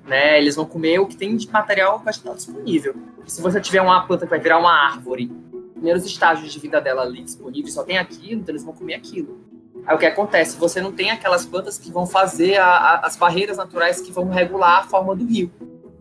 Né? 0.06 0.38
Eles 0.38 0.56
vão 0.56 0.66
comer 0.66 0.98
o 0.98 1.06
que 1.06 1.16
tem 1.16 1.34
de 1.34 1.50
material 1.50 1.98
vegetal 1.98 2.34
disponível. 2.34 2.94
E 3.26 3.32
se 3.32 3.40
você 3.40 3.58
tiver 3.60 3.80
uma 3.80 4.06
planta 4.06 4.26
que 4.26 4.30
vai 4.30 4.38
virar 4.38 4.58
uma 4.58 4.70
árvore, 4.70 5.32
primeiros 5.72 6.04
estágios 6.04 6.52
de 6.52 6.58
vida 6.58 6.80
dela 6.82 7.02
ali 7.02 7.22
disponíveis, 7.22 7.72
só 7.72 7.82
tem 7.82 7.96
aquilo, 7.96 8.42
então 8.42 8.52
eles 8.52 8.62
vão 8.62 8.74
comer 8.74 8.94
aquilo. 8.94 9.40
Aí 9.86 9.96
o 9.96 9.98
que 9.98 10.06
acontece? 10.06 10.58
Você 10.58 10.82
não 10.82 10.92
tem 10.92 11.10
aquelas 11.10 11.46
plantas 11.46 11.78
que 11.78 11.90
vão 11.90 12.06
fazer 12.06 12.56
a, 12.58 12.66
a, 12.66 13.06
as 13.06 13.16
barreiras 13.16 13.56
naturais 13.56 14.02
que 14.02 14.12
vão 14.12 14.28
regular 14.28 14.80
a 14.80 14.82
forma 14.82 15.16
do 15.16 15.24
rio. 15.24 15.50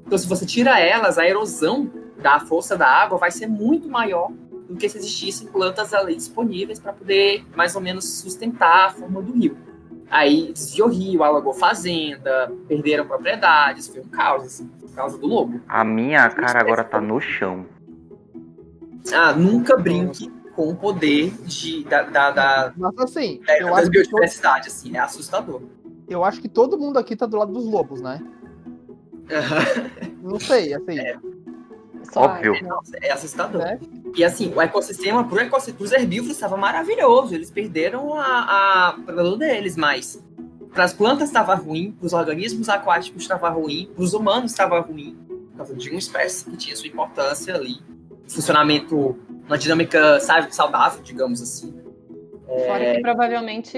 Então, 0.05 0.17
se 0.17 0.27
você 0.27 0.45
tira 0.45 0.77
elas, 0.77 1.17
a 1.17 1.25
erosão 1.25 1.89
da 2.21 2.39
força 2.39 2.75
da 2.77 2.87
água 2.87 3.17
vai 3.17 3.31
ser 3.31 3.47
muito 3.47 3.87
maior 3.87 4.31
do 4.67 4.75
que 4.75 4.89
se 4.89 4.97
existissem 4.97 5.47
plantas 5.47 5.93
ali 5.93 6.15
disponíveis 6.15 6.79
para 6.79 6.93
poder 6.93 7.45
mais 7.55 7.75
ou 7.75 7.81
menos 7.81 8.19
sustentar 8.19 8.87
a 8.87 8.89
forma 8.91 9.21
do 9.21 9.31
rio. 9.31 9.57
Aí 10.09 10.51
desviou 10.53 10.87
rio, 10.89 11.23
alagou 11.23 11.53
fazenda, 11.53 12.51
perderam 12.67 13.05
propriedades, 13.07 13.87
foi 13.87 14.01
um 14.01 14.07
caos, 14.07 14.43
assim, 14.43 14.67
por 14.67 14.89
causa 14.91 15.17
do 15.17 15.25
lobo. 15.25 15.61
A 15.67 15.83
minha 15.83 16.29
cara 16.29 16.59
agora 16.59 16.83
tá 16.83 17.01
no 17.01 17.19
chão. 17.19 17.65
Ah, 19.13 19.33
nunca 19.33 19.77
brinque 19.77 20.31
com 20.55 20.69
o 20.69 20.75
poder 20.75 21.31
de, 21.43 21.83
da, 21.83 22.03
da, 22.03 22.31
da, 22.31 22.73
Mas 22.77 22.97
assim, 22.99 23.41
da, 23.45 23.59
eu 23.59 23.67
da 23.67 23.73
acho, 23.73 23.91
que 23.91 24.03
todo, 24.03 24.09
biodiversidade, 24.09 24.67
assim, 24.67 24.95
é 24.95 24.99
assustador. 24.99 25.61
eu 26.07 26.23
acho 26.23 26.41
que 26.41 26.47
todo 26.47 26.77
mundo 26.77 26.97
aqui 26.97 27.15
tá 27.15 27.25
do 27.25 27.37
lado 27.37 27.51
dos 27.51 27.65
lobos, 27.65 28.01
né? 28.01 28.21
Não 30.21 30.39
sei, 30.39 30.73
assim. 30.73 30.97
Só 30.97 31.19
Óbvio. 32.15 32.53
né? 32.53 32.69
É 33.01 33.11
assustador. 33.11 33.61
né? 33.61 33.79
E 34.15 34.23
assim, 34.23 34.53
o 34.53 34.61
ecossistema, 34.61 35.27
pro 35.27 35.39
ecossistema, 35.39 35.77
pros 35.77 35.91
herbívoros 35.91 36.35
estava 36.35 36.57
maravilhoso. 36.57 37.33
Eles 37.35 37.51
perderam 37.51 38.13
a, 38.15 38.95
a 38.97 38.97
deles, 39.37 39.75
mas 39.75 40.23
para 40.73 40.83
as 40.83 40.93
plantas 40.93 41.29
estava 41.29 41.55
ruim, 41.55 41.91
para 41.91 42.05
os 42.05 42.13
organismos 42.13 42.67
aquáticos 42.67 43.21
estava 43.21 43.49
ruim, 43.49 43.89
para 43.95 44.03
os 44.03 44.13
humanos 44.13 44.51
estava 44.51 44.79
ruim, 44.81 45.17
por 45.51 45.57
causa 45.57 45.73
de 45.73 45.89
uma 45.89 45.99
espécie 45.99 46.45
que 46.45 46.57
tinha 46.57 46.75
sua 46.75 46.87
importância 46.87 47.55
ali, 47.55 47.77
funcionamento, 48.27 49.17
uma 49.47 49.57
dinâmica 49.57 50.19
saudável, 50.51 51.01
digamos 51.01 51.41
assim. 51.41 51.73
Fora 52.45 52.95
que 52.95 53.01
provavelmente, 53.01 53.77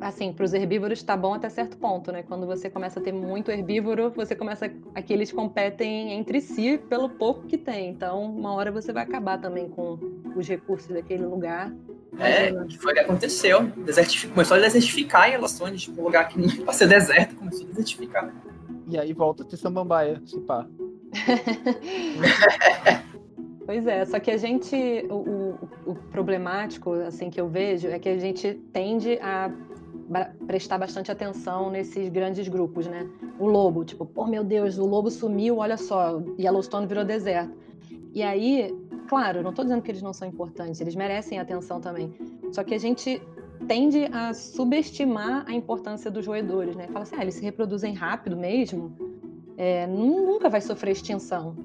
assim, 0.00 0.32
para 0.32 0.44
os 0.44 0.52
herbívoros 0.54 1.02
tá 1.02 1.16
bom 1.16 1.34
até 1.34 1.48
certo 1.48 1.76
ponto, 1.76 2.12
né? 2.12 2.22
Quando 2.22 2.46
você 2.46 2.70
começa 2.70 3.00
a 3.00 3.02
ter 3.02 3.12
muito 3.12 3.50
herbívoro, 3.50 4.10
você 4.10 4.34
começa. 4.34 4.70
Aqui 4.94 5.12
eles 5.12 5.32
competem 5.32 6.12
entre 6.12 6.40
si 6.40 6.78
pelo 6.88 7.08
pouco 7.08 7.46
que 7.46 7.58
tem. 7.58 7.90
Então, 7.90 8.22
uma 8.24 8.52
hora 8.54 8.70
você 8.70 8.92
vai 8.92 9.02
acabar 9.04 9.38
também 9.40 9.68
com 9.68 9.98
os 10.36 10.46
recursos 10.48 10.88
daquele 10.88 11.26
lugar. 11.26 11.72
É, 12.18 12.52
que 12.64 12.78
foi 12.78 12.92
o 12.92 12.94
que 12.94 13.00
aconteceu. 13.00 13.64
Desertific... 13.84 14.32
Começou 14.32 14.56
a 14.56 14.60
desertificar 14.60 15.28
em 15.28 15.32
Yellowstone, 15.32 15.76
tipo, 15.76 16.00
um 16.00 16.04
lugar 16.04 16.28
que 16.28 16.38
não 16.40 16.48
ia 16.66 16.72
ser 16.72 16.88
deserto, 16.88 17.36
começou 17.36 17.64
a 17.64 17.68
desertificar. 17.68 18.34
E 18.88 18.98
aí 18.98 19.12
volta 19.12 19.42
a 19.42 19.46
ter 19.46 19.56
samambaia, 19.56 20.22
se 20.24 20.38
pá. 20.40 20.66
Pois 23.64 23.86
é, 23.86 24.02
só 24.06 24.18
que 24.18 24.30
a 24.30 24.36
gente, 24.38 24.74
o, 25.10 25.14
o- 25.14 25.58
o 25.90 25.94
problemático, 25.94 26.92
assim, 26.92 27.28
que 27.28 27.38
eu 27.38 27.46
vejo, 27.48 27.88
é 27.88 27.98
que 27.98 28.08
a 28.08 28.16
gente 28.16 28.54
tende 28.72 29.18
a 29.20 29.50
prestar 30.46 30.78
bastante 30.78 31.10
atenção 31.10 31.70
nesses 31.70 32.08
grandes 32.08 32.48
grupos, 32.48 32.86
né? 32.86 33.08
O 33.38 33.46
lobo, 33.46 33.84
tipo, 33.84 34.06
pô, 34.06 34.26
meu 34.26 34.42
Deus, 34.42 34.78
o 34.78 34.86
lobo 34.86 35.10
sumiu, 35.10 35.58
olha 35.58 35.76
só, 35.76 36.22
Yellowstone 36.38 36.86
virou 36.86 37.04
deserto. 37.04 37.56
E 38.14 38.22
aí, 38.22 38.74
claro, 39.06 39.42
não 39.42 39.52
tô 39.52 39.62
dizendo 39.62 39.82
que 39.82 39.90
eles 39.90 40.02
não 40.02 40.12
são 40.12 40.26
importantes, 40.26 40.80
eles 40.80 40.94
merecem 40.94 41.38
atenção 41.38 41.80
também. 41.80 42.12
Só 42.52 42.64
que 42.64 42.74
a 42.74 42.78
gente 42.78 43.22
tende 43.66 44.04
a 44.12 44.32
subestimar 44.32 45.44
a 45.46 45.52
importância 45.52 46.10
dos 46.10 46.26
roedores, 46.26 46.74
né? 46.74 46.88
Fala 46.88 47.02
assim, 47.02 47.16
ah, 47.18 47.22
eles 47.22 47.34
se 47.34 47.42
reproduzem 47.42 47.92
rápido 47.92 48.36
mesmo, 48.36 48.92
é, 49.56 49.86
nu- 49.86 50.24
nunca 50.24 50.48
vai 50.48 50.60
sofrer 50.60 50.92
extinção. 50.92 51.56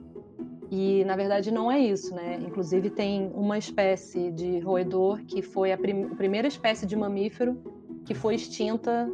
E 0.72 1.06
na 1.06 1.16
verdade 1.16 1.52
não 1.52 1.72
é 1.72 1.80
isso, 1.80 2.14
né? 2.16 2.40
Inclusive 2.42 2.90
tem 2.90 3.32
uma 3.36 3.58
espécie 3.58 4.32
de 4.32 4.60
roedor 4.60 5.20
que 5.24 5.42
foi 5.42 5.72
a, 5.72 5.78
prim- 5.78 6.10
primeira 6.10 6.48
espécie 6.48 6.86
de 6.86 6.96
mamífero 6.96 7.58
que 8.06 8.14
foi 8.14 8.36
extinta 8.36 9.10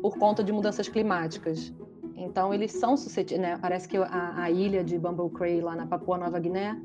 por 0.00 0.18
conta 0.18 0.42
de 0.42 0.52
mudanças 0.52 0.88
climáticas. 0.88 1.72
Então 2.16 2.52
eles 2.52 2.72
são 2.72 2.96
suscetíveis, 2.96 3.40
né? 3.40 3.58
Parece 3.60 3.88
que 3.88 3.96
a, 3.96 4.42
a 4.42 4.50
ilha 4.50 4.84
de 4.84 4.98
Bumble 4.98 5.30
Cray 5.30 5.60
lá 5.60 5.74
na 5.74 5.86
Papua 5.86 6.18
Nova 6.18 6.38
Guiné 6.38 6.80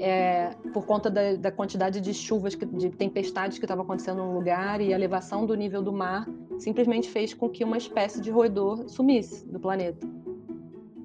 é, 0.00 0.50
por 0.72 0.84
conta 0.86 1.08
da, 1.08 1.36
da 1.36 1.52
quantidade 1.52 2.00
de 2.00 2.12
chuvas, 2.12 2.54
que- 2.54 2.66
de 2.66 2.90
tempestades 2.90 3.58
que 3.58 3.64
estava 3.64 3.82
acontecendo 3.82 4.18
no 4.24 4.34
lugar 4.34 4.80
e 4.80 4.92
a 4.92 4.96
elevação 4.96 5.46
do 5.46 5.54
nível 5.54 5.80
do 5.82 5.92
mar 5.92 6.26
simplesmente 6.58 7.08
fez 7.08 7.32
com 7.32 7.48
que 7.48 7.62
uma 7.62 7.76
espécie 7.76 8.20
de 8.20 8.30
roedor 8.30 8.88
sumisse 8.88 9.46
do 9.46 9.60
planeta. 9.60 10.06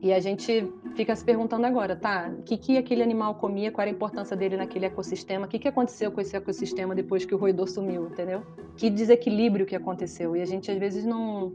E 0.01 0.13
a 0.13 0.19
gente 0.19 0.71
fica 0.95 1.15
se 1.15 1.23
perguntando 1.23 1.65
agora, 1.65 1.95
tá? 1.95 2.31
O 2.39 2.43
que, 2.43 2.57
que 2.57 2.77
aquele 2.77 3.01
animal 3.01 3.35
comia, 3.35 3.71
qual 3.71 3.83
era 3.83 3.91
a 3.91 3.93
importância 3.93 4.35
dele 4.35 4.57
naquele 4.57 4.85
ecossistema, 4.85 5.45
o 5.45 5.49
que, 5.49 5.59
que 5.59 5.67
aconteceu 5.67 6.11
com 6.11 6.21
esse 6.21 6.35
ecossistema 6.35 6.93
depois 6.93 7.25
que 7.25 7.33
o 7.33 7.37
roedor 7.37 7.67
sumiu, 7.67 8.07
entendeu? 8.07 8.43
Que 8.75 8.89
desequilíbrio 8.89 9.65
que 9.65 9.75
aconteceu. 9.75 10.35
E 10.35 10.41
a 10.41 10.45
gente 10.45 10.69
às 10.71 10.77
vezes 10.77 11.05
não, 11.05 11.53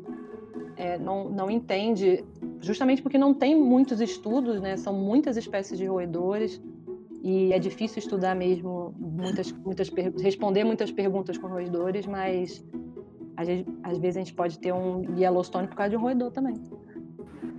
é, 0.77 0.99
não, 0.99 1.29
não 1.29 1.51
entende, 1.51 2.25
justamente 2.61 3.03
porque 3.03 3.19
não 3.19 3.35
tem 3.35 3.55
muitos 3.55 4.01
estudos, 4.01 4.61
né? 4.61 4.77
São 4.77 4.93
muitas 4.93 5.37
espécies 5.37 5.79
de 5.79 5.87
roedores 5.87 6.61
e 7.23 7.53
é 7.53 7.59
difícil 7.59 7.99
estudar 7.99 8.35
mesmo 8.35 8.95
muitas, 8.99 9.51
muitas 9.53 9.91
responder 10.21 10.65
muitas 10.65 10.93
perguntas 10.93 11.39
com 11.39 11.49
roedores, 11.49 12.07
mas 12.07 12.65
às 13.37 13.47
vezes, 13.49 13.67
às 13.83 13.99
vezes 13.99 14.17
a 14.17 14.21
gente 14.21 14.35
pode 14.35 14.59
ter 14.59 14.73
um 14.73 15.19
Yellowstone 15.19 15.67
por 15.67 15.77
causa 15.77 15.91
de 15.91 15.97
um 15.97 16.01
roedor 16.01 16.31
também. 16.31 16.55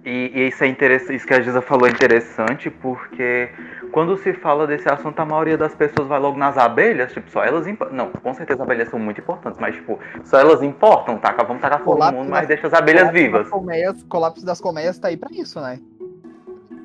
E, 0.06 0.32
e 0.36 0.48
isso 0.50 0.64
é 0.64 0.68
interessante, 0.68 1.16
isso 1.16 1.26
que 1.26 1.34
a 1.34 1.42
Giza 1.42 1.62
falou 1.64 1.88
é 1.88 1.90
interessante, 1.92 2.70
porque 2.70 3.50
quando 3.92 4.16
se 4.18 4.34
fala 4.34 4.68
desse 4.68 4.88
assunto, 4.88 5.20
a 5.20 5.26
maioria 5.26 5.58
das 5.58 5.74
pessoas 5.74 6.08
vai 6.08 6.20
logo 6.20 6.38
nas 6.38 6.58
abelhas, 6.60 7.12
tipo, 7.12 7.28
só 7.32 7.44
elas 7.44 7.66
importam. 7.66 7.96
Não, 7.98 8.12
com 8.12 8.34
certeza 8.36 8.62
as 8.62 8.68
abelhas 8.70 8.90
são 8.90 9.00
muito 9.00 9.20
importantes, 9.20 9.60
mas 9.60 9.74
tipo, 9.76 10.00
só 10.24 10.38
elas 10.38 10.62
importam, 10.62 11.18
tá? 11.18 11.32
Vamos 11.44 11.60
tacar 11.62 11.84
fogo 11.84 11.98
no 12.06 12.12
mundo, 12.12 12.30
das- 12.30 12.30
mas 12.30 12.48
deixa 12.48 12.68
as 12.68 12.74
abelhas 12.74 13.12
vivas. 13.12 13.42
das 13.44 13.50
colmeias, 13.50 14.04
colapso 14.04 14.46
das 14.46 14.62
colmeias 14.62 15.00
tá 15.00 15.08
aí 15.08 15.18
pra 15.18 15.30
isso, 15.32 15.60
né? 15.60 15.80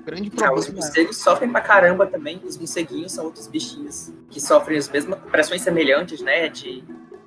Grande 0.07 0.33
Ah, 0.43 0.53
os 0.55 0.65
problema. 0.65 0.75
morcegos 0.87 1.17
sofrem 1.19 1.51
pra 1.51 1.61
caramba 1.61 2.07
também. 2.07 2.41
Os 2.43 2.57
morceguinhos 2.57 3.13
são 3.13 3.27
outros 3.27 3.47
bichinhos 3.49 4.11
que 4.31 4.41
sofrem 4.41 4.79
as 4.79 4.89
mesmas 4.89 5.19
pressões 5.31 5.61
semelhantes, 5.61 6.23
né? 6.23 6.49
De, 6.49 6.83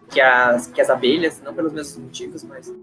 que, 0.09 0.19
as, 0.19 0.65
que 0.67 0.81
as 0.81 0.89
abelhas, 0.89 1.39
não 1.43 1.53
pelos 1.53 1.71
mesmos 1.71 1.97
motivos, 2.03 2.43
mas. 2.43 2.73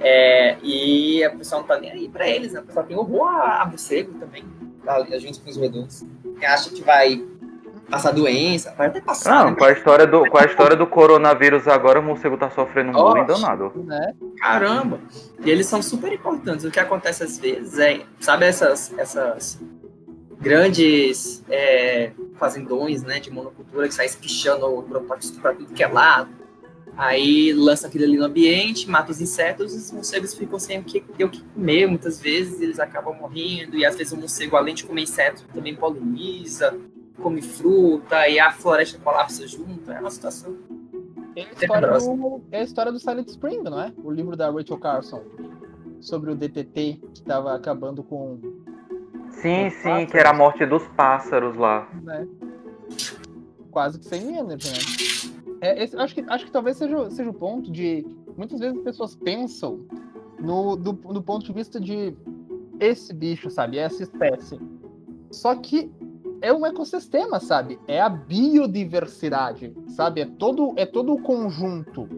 É, 0.00 0.56
e 0.62 1.24
a 1.24 1.30
pessoa 1.30 1.60
não 1.60 1.68
tá 1.68 1.78
nem 1.78 1.90
aí 1.90 2.08
pra 2.08 2.28
eles, 2.28 2.52
né? 2.52 2.60
A 2.60 2.62
pessoa 2.62 2.84
tem 2.84 2.96
horror 2.96 3.28
a, 3.28 3.62
a 3.62 3.66
morcego 3.66 4.12
também, 4.18 4.44
tá, 4.84 5.04
junto 5.18 5.40
com 5.40 5.50
os. 5.50 6.06
Que 6.38 6.46
acha 6.46 6.70
que 6.70 6.82
vai 6.82 7.24
passar 7.90 8.12
doença, 8.12 8.74
vai 8.76 8.88
até 8.88 9.00
passar. 9.00 9.44
Não, 9.44 9.50
né? 9.50 9.56
com 9.56 9.64
a 9.64 9.72
história 9.72 10.06
do, 10.06 10.28
com 10.30 10.38
a 10.38 10.44
história 10.44 10.76
do 10.76 10.86
coronavírus 10.86 11.66
agora, 11.66 12.00
o 12.00 12.02
morcego 12.02 12.36
tá 12.36 12.50
sofrendo 12.50 12.90
um 12.90 12.92
bullying 12.92 13.26
danado. 13.26 13.72
Né? 13.84 14.14
Caramba! 14.38 15.00
E 15.40 15.50
eles 15.50 15.66
são 15.66 15.82
super 15.82 16.12
importantes. 16.12 16.64
O 16.64 16.70
que 16.70 16.80
acontece 16.80 17.24
às 17.24 17.38
vezes 17.38 17.78
é, 17.78 18.00
sabe 18.20 18.46
essas, 18.46 18.92
essas 18.98 19.58
grandes 20.40 21.42
é, 21.48 22.12
fazendões 22.38 23.02
né, 23.02 23.18
de 23.18 23.30
monocultura 23.30 23.88
que 23.88 23.94
saem 23.94 24.08
espichando 24.08 24.66
agrotóxicos 24.66 25.38
para 25.40 25.54
tudo 25.54 25.72
que 25.72 25.82
é 25.82 25.88
lado. 25.88 26.37
Aí 26.98 27.52
lança 27.52 27.86
aquilo 27.86 28.02
ali 28.02 28.16
no 28.16 28.24
ambiente, 28.24 28.90
mata 28.90 29.12
os 29.12 29.20
insetos, 29.20 29.72
os 29.72 29.92
morcegos 29.92 30.34
ficam 30.34 30.58
sem 30.58 30.80
o 30.80 30.82
que, 30.82 31.00
ter 31.00 31.24
o 31.24 31.30
que 31.30 31.40
comer 31.40 31.86
muitas 31.86 32.20
vezes, 32.20 32.60
eles 32.60 32.80
acabam 32.80 33.14
morrendo, 33.16 33.76
e 33.76 33.86
às 33.86 33.94
vezes 33.96 34.12
o 34.12 34.16
morcego, 34.16 34.56
além 34.56 34.74
de 34.74 34.82
comer 34.82 35.02
inseto, 35.02 35.44
também 35.54 35.76
poliniza, 35.76 36.76
come 37.22 37.40
fruta, 37.40 38.28
e 38.28 38.40
a 38.40 38.50
floresta 38.50 38.98
colapsa 38.98 39.46
junto, 39.46 39.92
é 39.92 40.00
uma 40.00 40.10
situação 40.10 40.56
É 41.36 41.42
a, 41.42 41.52
história 41.52 41.88
do, 41.88 42.42
é 42.50 42.58
a 42.58 42.64
história 42.64 42.90
do 42.90 42.98
Silent 42.98 43.28
Spring, 43.28 43.62
não 43.62 43.80
é? 43.80 43.92
O 44.02 44.10
livro 44.10 44.36
da 44.36 44.50
Rachel 44.50 44.78
Carson. 44.78 45.22
sobre 46.00 46.32
o 46.32 46.34
DTT 46.34 47.00
que 47.14 47.20
estava 47.20 47.54
acabando 47.54 48.02
com. 48.02 48.40
Sim, 49.30 49.70
sim, 49.70 49.82
pássaros. 49.84 50.10
que 50.10 50.18
era 50.18 50.30
a 50.30 50.34
morte 50.34 50.66
dos 50.66 50.82
pássaros 50.88 51.56
lá. 51.56 51.88
Né? 52.02 52.26
Quase 53.70 54.00
que 54.00 54.06
sem 54.06 54.36
energy, 54.36 54.68
né? 54.68 55.37
É, 55.60 55.82
esse- 55.82 55.96
acho, 55.96 56.14
que, 56.14 56.24
acho 56.28 56.44
que 56.46 56.52
talvez 56.52 56.76
seja, 56.76 57.10
seja 57.10 57.30
o 57.30 57.34
ponto 57.34 57.70
de. 57.70 58.06
Muitas 58.36 58.60
vezes 58.60 58.76
as 58.78 58.84
pessoas 58.84 59.16
pensam 59.16 59.80
no, 60.38 60.76
do, 60.76 60.92
do 60.92 61.22
ponto 61.22 61.44
de 61.44 61.52
vista 61.52 61.80
de 61.80 62.14
esse 62.78 63.12
bicho, 63.12 63.50
sabe? 63.50 63.78
Essa 63.78 64.02
espécie. 64.02 64.58
Só 65.30 65.54
que 65.56 65.90
é 66.40 66.52
um 66.52 66.64
ecossistema, 66.64 67.40
sabe? 67.40 67.78
É 67.88 68.00
a 68.00 68.08
biodiversidade, 68.08 69.74
sabe? 69.88 70.20
É 70.20 70.26
todo, 70.26 70.72
é 70.76 70.86
todo 70.86 71.12
o 71.12 71.20
conjunto. 71.20 72.08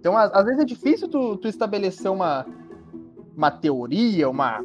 Então, 0.00 0.16
às, 0.16 0.32
às 0.32 0.44
vezes 0.44 0.60
é 0.60 0.64
difícil 0.64 1.08
tu, 1.08 1.36
tu 1.36 1.46
estabelecer 1.48 2.10
uma, 2.10 2.44
uma 3.36 3.50
teoria, 3.50 4.28
uma, 4.28 4.64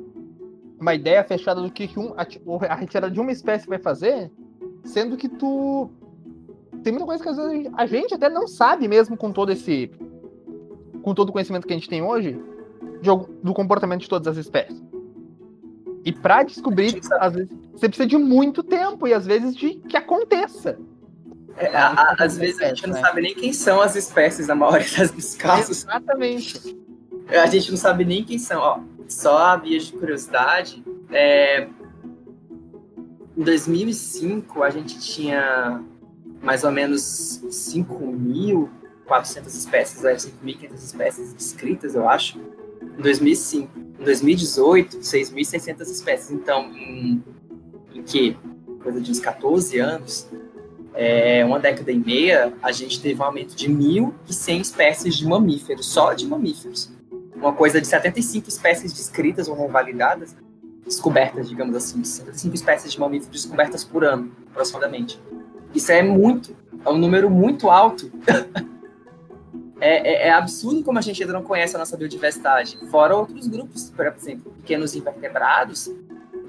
uma 0.79 0.93
ideia 0.95 1.23
fechada 1.23 1.61
do 1.61 1.71
que, 1.71 1.87
que 1.87 1.99
um, 1.99 2.13
a, 2.17 2.25
a 2.67 2.75
retirada 2.75 3.11
de 3.11 3.19
uma 3.19 3.31
espécie 3.31 3.67
vai 3.67 3.77
fazer, 3.79 4.31
sendo 4.83 5.15
que 5.15 5.29
tu. 5.29 5.89
Tem 6.83 6.91
muita 6.91 7.05
coisa 7.05 7.23
que 7.23 7.29
às 7.29 7.37
vezes 7.37 7.71
a 7.75 7.85
gente 7.85 8.13
até 8.13 8.29
não 8.29 8.47
sabe 8.47 8.87
mesmo 8.87 9.15
com 9.17 9.31
todo 9.31 9.51
esse. 9.51 9.91
com 11.03 11.13
todo 11.13 11.29
o 11.29 11.31
conhecimento 11.31 11.65
que 11.67 11.73
a 11.73 11.75
gente 11.75 11.89
tem 11.89 12.01
hoje 12.01 12.39
de 13.01 13.09
do 13.43 13.53
comportamento 13.53 14.01
de 14.01 14.09
todas 14.09 14.27
as 14.27 14.37
espécies. 14.37 14.81
E 16.03 16.11
pra 16.11 16.41
descobrir, 16.43 16.99
às 17.19 17.33
vezes, 17.33 17.49
você 17.73 17.87
precisa 17.87 18.07
de 18.07 18.17
muito 18.17 18.63
tempo 18.63 19.07
e 19.07 19.13
às 19.13 19.25
vezes 19.25 19.55
de 19.55 19.75
que 19.75 19.95
aconteça. 19.95 20.79
É, 21.57 21.67
a- 21.75 21.89
a- 21.91 22.15
às 22.19 22.37
vezes 22.37 22.59
a 22.61 22.69
gente 22.69 22.87
não 22.87 22.95
né? 22.95 23.01
sabe 23.01 23.21
nem 23.21 23.35
quem 23.35 23.53
são 23.53 23.81
as 23.81 23.95
espécies, 23.95 24.47
na 24.47 24.55
maioria 24.55 24.87
das- 24.97 25.11
dos 25.11 25.35
casos. 25.35 25.83
Exatamente. 25.83 26.75
A 27.29 27.45
gente 27.45 27.69
não 27.71 27.77
sabe 27.77 28.03
nem 28.05 28.23
quem 28.23 28.39
são. 28.39 28.59
Ó, 28.59 28.79
só 29.07 29.37
a 29.37 29.55
via 29.57 29.77
de 29.79 29.91
curiosidade, 29.93 30.83
é, 31.11 31.67
em 33.37 33.43
2005 33.43 34.63
a 34.63 34.69
gente 34.69 34.99
tinha 34.99 35.83
mais 36.41 36.63
ou 36.63 36.71
menos 36.71 37.41
5.400 37.45 39.47
espécies, 39.47 40.01
né, 40.01 40.15
5.500 40.15 40.73
espécies 40.73 41.33
descritas, 41.33 41.95
eu 41.95 42.09
acho, 42.09 42.39
em 42.81 43.01
2005. 43.01 43.79
Em 43.79 44.03
2018, 44.03 44.97
6.600 44.97 45.81
espécies. 45.81 46.31
Então, 46.31 46.75
em, 46.75 47.23
em 47.93 48.01
que? 48.01 48.35
Coisa 48.81 48.99
de 48.99 49.11
uns 49.11 49.19
14 49.19 49.77
anos, 49.77 50.27
é, 50.95 51.45
uma 51.45 51.59
década 51.59 51.91
e 51.91 51.99
meia, 51.99 52.51
a 52.63 52.71
gente 52.71 52.99
teve 52.99 53.21
um 53.21 53.23
aumento 53.23 53.55
de 53.55 53.69
1.100 53.69 54.61
espécies 54.61 55.15
de 55.15 55.27
mamíferos, 55.27 55.85
só 55.85 56.13
de 56.13 56.25
mamíferos 56.25 56.91
uma 57.41 57.53
coisa 57.53 57.81
de 57.81 57.87
75 57.87 58.47
espécies 58.47 58.93
descritas 58.93 59.47
ou 59.47 59.55
revalidadas, 59.55 60.35
descobertas, 60.85 61.49
digamos 61.49 61.75
assim, 61.75 62.03
75 62.03 62.55
espécies 62.55 62.93
de 62.93 62.99
mamíferos 62.99 63.41
descobertas 63.41 63.83
por 63.83 64.05
ano, 64.05 64.31
aproximadamente. 64.51 65.19
Isso 65.73 65.91
é 65.91 66.01
muito, 66.03 66.55
é 66.85 66.89
um 66.89 66.97
número 66.97 67.29
muito 67.29 67.69
alto. 67.69 68.11
é, 69.79 70.25
é- 70.25 70.27
é 70.27 70.31
absurdo 70.33 70.83
como 70.83 70.99
a 70.99 71.01
gente 71.01 71.21
ainda 71.21 71.33
não 71.33 71.43
conhece 71.43 71.75
a 71.75 71.79
nossa 71.79 71.97
biodiversidade. 71.97 72.77
Fora 72.89 73.15
outros 73.15 73.47
grupos, 73.47 73.89
por 73.89 74.05
exemplo, 74.05 74.51
pequenos 74.53 74.95
invertebrados. 74.95 75.89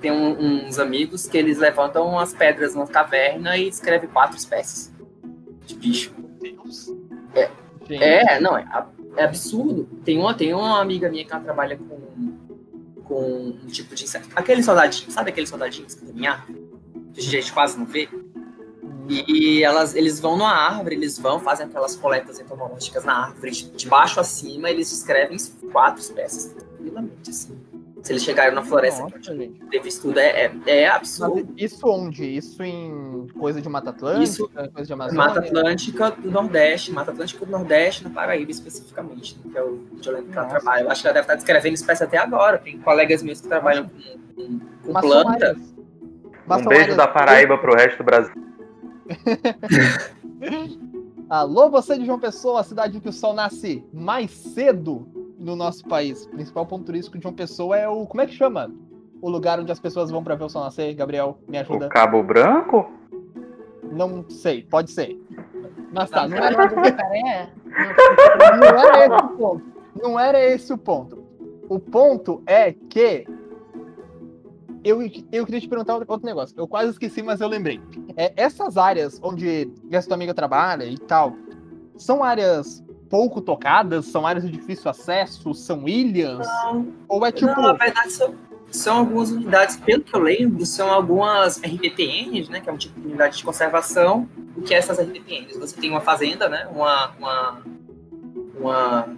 Tem 0.01 0.11
um- 0.11 0.67
uns 0.67 0.79
amigos 0.79 1.27
que 1.27 1.39
eles 1.39 1.59
levantam 1.59 2.07
umas 2.09 2.35
pedras 2.35 2.75
numa 2.75 2.87
caverna 2.87 3.57
e 3.57 3.71
descrevem 3.71 4.09
quatro 4.09 4.37
espécies 4.37 4.93
de 5.67 5.75
bicho. 5.77 6.13
Deus. 6.41 6.89
É. 7.35 7.49
Gente, 7.87 8.03
É, 8.03 8.41
não, 8.41 8.57
é, 8.59 8.67
é 9.17 9.25
absurdo. 9.25 9.85
Tem 10.05 10.19
uma, 10.19 10.35
tem 10.35 10.53
uma 10.53 10.81
amiga 10.81 11.09
minha 11.09 11.25
que 11.25 11.33
ela 11.33 11.43
trabalha 11.43 11.77
com, 11.79 12.33
com 13.05 13.55
um 13.65 13.67
tipo 13.69 13.95
de 13.95 14.05
inseto. 14.05 14.29
Aqueles 14.35 14.65
soldadinhos, 14.65 15.13
sabe 15.13 15.31
aqueles 15.31 15.49
soldadinhos 15.49 15.95
que 15.95 16.27
árvore? 16.27 16.63
Que 17.15 17.21
a 17.21 17.23
gente 17.23 17.53
quase 17.53 17.79
não 17.79 17.87
vê. 17.87 18.09
E 19.09 19.63
elas, 19.63 19.95
eles 19.95 20.21
vão 20.21 20.37
numa 20.37 20.53
árvore, 20.53 20.95
eles 20.95 21.19
vão, 21.19 21.41
fazem 21.41 21.67
aquelas 21.67 21.97
coletas 21.97 22.39
entomológicas 22.39 23.05
na 23.05 23.27
árvore, 23.27 23.51
de 23.51 23.71
de 23.71 23.89
baixo 23.89 24.21
a 24.21 24.25
cima, 24.25 24.71
eles 24.71 24.91
descrevem 24.91 25.37
quatro 25.73 26.01
espécies, 26.01 26.53
tranquilamente, 26.53 27.31
assim. 27.31 27.59
Se 28.03 28.13
eles 28.13 28.25
chegarem 28.25 28.53
na 28.53 28.65
floresta 28.65 29.03
Nossa, 29.03 29.21
teve 29.71 29.89
estudo, 29.89 30.19
é, 30.19 30.47
é, 30.67 30.81
é 30.81 30.89
absurdo. 30.89 31.49
Mas 31.53 31.71
isso 31.71 31.87
onde? 31.89 32.37
Isso 32.37 32.61
em 32.61 33.29
coisa 33.39 33.63
de 33.63 33.69
Mata 33.69 33.91
Atlântica? 33.91 34.25
Isso- 34.25 34.49
coisa 34.49 34.85
de 34.85 34.93
Amazônia? 34.93 35.25
Mata 35.25 35.39
Atlântica 35.39 36.11
do 36.11 36.29
Nordeste, 36.29 36.91
Mata 36.91 37.13
Atlântica 37.13 37.47
do 37.47 37.53
Nordeste, 37.53 38.03
na 38.03 38.11
Paraíba 38.11 38.51
especificamente, 38.51 39.39
né, 39.45 39.53
que 39.53 39.57
é 39.57 39.63
o 39.63 39.87
onde 39.95 40.09
eu 40.09 40.15
lembro 40.15 40.33
que 40.33 40.37
ela 40.39 40.49
trabalha. 40.49 40.83
Eu 40.83 40.91
acho 40.91 41.01
que 41.01 41.07
ela 41.07 41.15
deve 41.15 41.25
estar 41.25 41.37
descrevendo 41.37 41.75
espécie 41.75 42.03
até 42.03 42.19
agora. 42.19 42.59
Tem 42.59 42.77
colegas 42.79 43.23
meus 43.23 43.41
que 43.41 43.47
trabalham 43.47 43.89
com, 43.89 44.35
com, 44.35 44.61
com 44.93 45.01
planta. 45.01 45.57
Um 46.51 46.65
beijo 46.65 46.97
da 46.97 47.07
Paraíba 47.07 47.57
pro 47.57 47.73
resto 47.77 47.99
do 47.99 48.05
Brasil. 48.05 48.35
Alô, 51.29 51.71
você 51.71 51.99
de 51.99 52.05
João 52.05 52.19
Pessoa, 52.19 52.61
a 52.61 52.65
cidade 52.65 53.01
que 53.01 53.09
o 53.09 53.13
sol 53.13 53.33
nasce 53.33 53.85
mais 53.93 54.31
cedo 54.31 55.07
no 55.39 55.57
nosso 55.57 55.85
país. 55.87 56.27
O 56.27 56.31
principal 56.31 56.67
ponto 56.67 56.85
turístico 56.85 57.17
de 57.17 57.23
João 57.23 57.35
Pessoa 57.35 57.77
é 57.77 57.89
o. 57.89 58.07
Como 58.07 58.21
é 58.21 58.27
que 58.27 58.35
chama? 58.35 58.71
O 59.21 59.31
lugar 59.31 59.61
onde 59.61 59.73
as 59.73 59.81
pessoas 59.81 60.11
vão 60.11 60.23
pra 60.23 60.35
ver 60.35 60.45
o 60.45 60.49
sol 60.49 60.63
nascer. 60.63 60.93
Gabriel, 60.95 61.39
me 61.49 61.59
ajuda. 61.59 61.87
O 61.87 61.89
Cabo 61.89 62.23
Branco? 62.23 62.91
Não 63.83 64.25
sei, 64.29 64.63
pode 64.63 64.91
ser. 64.91 65.19
Mas 65.93 66.11
tá, 66.11 66.27
não 66.27 66.37
Não 66.37 66.45
era, 66.45 67.17
é 67.17 67.51
não 68.57 68.79
era 68.79 69.07
esse 69.07 69.25
o 69.25 69.37
ponto. 69.37 69.65
Não 70.03 70.21
era 70.21 70.45
esse 70.45 70.73
o 70.73 70.79
ponto. 70.79 71.25
O 71.69 71.79
ponto 71.79 72.43
é 72.47 72.73
que. 72.73 73.27
Eu, 74.85 75.01
eu 75.31 75.45
queria 75.45 75.61
te 75.61 75.69
perguntar 75.69 75.95
outro 75.95 76.25
negócio. 76.25 76.55
Eu 76.59 76.67
quase 76.67 76.91
esqueci, 76.91 77.23
mas 77.23 77.41
eu 77.41 77.49
lembrei. 77.49 77.81
É, 78.17 78.33
essas 78.37 78.77
áreas 78.77 79.21
onde 79.23 79.71
essa 79.91 80.09
tua 80.09 80.17
amiga 80.17 80.35
trabalha 80.35 80.85
e 80.85 80.99
tal, 80.99 81.37
são 81.97 82.25
áreas 82.25 82.83
pouco 83.09 83.41
tocadas? 83.41 84.07
São 84.07 84.27
áreas 84.27 84.45
de 84.45 84.51
difícil 84.51 84.91
acesso? 84.91 85.55
São 85.55 85.87
ilhas? 85.87 86.47
Ou 87.09 87.25
é 87.25 87.31
tipo. 87.31 87.53
Não, 87.53 87.63
na 87.63 87.73
verdade, 87.75 88.11
são, 88.11 88.35
são 88.71 88.99
algumas 88.99 89.31
unidades, 89.31 89.77
pelo 89.77 90.03
que 90.03 90.17
eu 90.17 90.21
lembro, 90.21 90.65
são 90.65 90.91
algumas 90.91 91.59
RPPNs, 91.59 92.51
né? 92.51 92.61
Que 92.61 92.71
é 92.71 92.73
um 92.73 92.79
tipo 92.79 92.99
de 92.99 93.07
unidade 93.07 93.37
de 93.37 93.45
conservação. 93.45 94.29
O 94.57 94.63
que 94.63 94.75
é 94.75 94.79
essas 94.79 94.99
RPPNs? 94.99 95.59
Você 95.59 95.79
tem 95.81 95.91
uma 95.91 96.01
fazenda, 96.01 96.49
né? 96.49 96.67
Uma, 96.73 97.11
uma, 97.19 97.63
uma, 98.59 99.09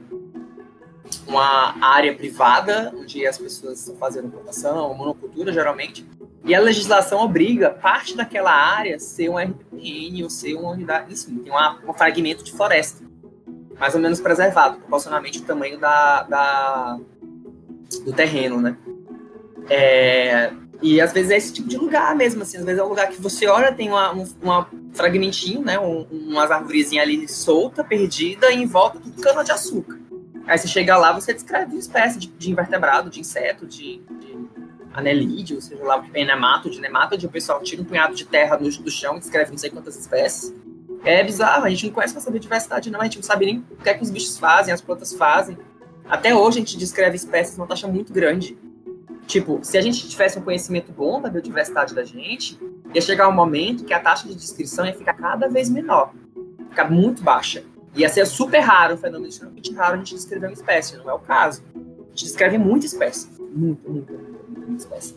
uma 1.26 1.74
área 1.80 2.14
privada, 2.14 2.92
onde 2.96 3.26
as 3.26 3.38
pessoas 3.38 3.80
estão 3.80 3.96
fazendo 3.96 4.30
plantação, 4.30 4.94
monocultura, 4.94 5.52
geralmente. 5.52 6.06
E 6.44 6.54
a 6.54 6.60
legislação 6.60 7.20
obriga 7.20 7.70
parte 7.70 8.16
daquela 8.16 8.52
área 8.52 8.98
ser 8.98 9.28
um 9.30 9.38
RPPN 9.38 10.22
ou 10.22 10.30
ser 10.30 10.54
uma 10.54 10.70
unidade, 10.70 11.12
enfim, 11.12 11.38
tem 11.38 11.50
uma, 11.50 11.78
um 11.88 11.92
fragmento 11.94 12.44
de 12.44 12.52
floresta. 12.52 13.02
Mais 13.78 13.94
ou 13.94 14.00
menos 14.00 14.20
preservado, 14.20 14.78
proporcionalmente 14.78 15.38
o 15.38 15.42
tamanho 15.42 15.78
da, 15.78 16.22
da, 16.22 16.98
do 18.04 18.12
terreno, 18.12 18.60
né? 18.60 18.76
É, 19.68 20.52
e 20.82 21.00
às 21.00 21.12
vezes 21.12 21.30
é 21.30 21.36
esse 21.36 21.52
tipo 21.52 21.68
de 21.68 21.78
lugar 21.78 22.14
mesmo, 22.14 22.42
assim, 22.42 22.58
às 22.58 22.64
vezes 22.64 22.78
é 22.78 22.84
um 22.84 22.88
lugar 22.88 23.08
que 23.08 23.20
você 23.20 23.46
olha, 23.46 23.72
tem 23.72 23.88
uma, 23.88 24.12
um 24.12 24.28
uma 24.42 24.68
fragmentinho, 24.92 25.62
né, 25.62 25.78
um, 25.78 26.02
umas 26.10 26.50
arvorezinhas 26.50 27.04
ali 27.04 27.26
solta, 27.26 27.82
perdida, 27.82 28.50
e 28.52 28.62
em 28.62 28.66
volta 28.66 29.00
tudo 29.00 29.20
cana 29.20 29.42
de 29.42 29.50
açúcar. 29.50 29.98
Aí 30.46 30.58
você 30.58 30.68
chega 30.68 30.96
lá, 30.96 31.12
você 31.12 31.32
descreve 31.32 31.76
espécie 31.78 32.18
de, 32.18 32.28
de 32.28 32.50
invertebrado, 32.50 33.08
de 33.08 33.20
inseto, 33.20 33.66
de, 33.66 34.02
de 34.20 34.38
anelídeo, 34.92 35.60
seja 35.60 35.82
lá 35.82 35.96
o 35.96 36.02
que 36.02 36.10
tem, 36.10 36.26
nemátoide, 36.26 36.80
nemátoide, 36.80 37.26
o 37.26 37.30
pessoal 37.30 37.62
tira 37.62 37.82
um 37.82 37.84
punhado 37.84 38.14
de 38.14 38.24
terra 38.24 38.56
do, 38.56 38.68
do 38.68 38.90
chão 38.90 39.16
e 39.16 39.20
descreve 39.20 39.50
não 39.50 39.58
sei 39.58 39.70
quantas 39.70 39.96
espécies. 39.96 40.54
É 41.04 41.22
bizarro, 41.22 41.64
a 41.64 41.70
gente 41.70 41.86
não 41.86 41.92
conhece 41.92 42.14
nossa 42.14 42.30
biodiversidade, 42.30 42.90
não, 42.90 43.00
a 43.00 43.04
gente 43.04 43.16
não 43.16 43.22
sabe 43.22 43.46
nem 43.46 43.58
o 43.58 43.82
que 43.82 43.88
é 43.88 43.94
que 43.94 44.02
os 44.02 44.10
bichos 44.10 44.38
fazem, 44.38 44.72
as 44.72 44.80
plantas 44.80 45.12
fazem. 45.12 45.58
Até 46.08 46.34
hoje 46.34 46.58
a 46.58 46.60
gente 46.60 46.78
descreve 46.78 47.16
espécies 47.16 47.56
numa 47.56 47.66
taxa 47.66 47.88
muito 47.88 48.12
grande. 48.12 48.56
Tipo, 49.26 49.60
se 49.62 49.76
a 49.78 49.80
gente 49.80 50.06
tivesse 50.08 50.38
um 50.38 50.42
conhecimento 50.42 50.92
bom 50.92 51.20
da 51.20 51.30
biodiversidade 51.30 51.94
da 51.94 52.04
gente, 52.04 52.58
ia 52.94 53.00
chegar 53.00 53.28
um 53.28 53.32
momento 53.32 53.84
que 53.84 53.92
a 53.92 54.00
taxa 54.00 54.28
de 54.28 54.34
descrição 54.34 54.84
ia 54.84 54.94
ficar 54.94 55.14
cada 55.14 55.48
vez 55.48 55.68
menor, 55.68 56.12
ficar 56.68 56.90
muito 56.90 57.22
baixa. 57.22 57.64
Ia 57.94 58.08
ser 58.08 58.26
super 58.26 58.60
raro, 58.60 58.94
um 58.94 58.96
fenômeno 58.96 59.28
extremamente 59.28 59.72
raro 59.72 59.94
a 59.94 59.96
gente 59.98 60.14
descrever 60.14 60.46
uma 60.46 60.52
espécie, 60.52 60.96
não 60.96 61.08
é 61.08 61.14
o 61.14 61.18
caso. 61.18 61.62
A 61.74 62.08
gente 62.10 62.24
descreve 62.24 62.58
muita 62.58 62.86
espécie, 62.86 63.28
muita, 63.38 63.88
muita, 63.88 64.12
muita, 64.12 64.72
espécie. 64.72 65.14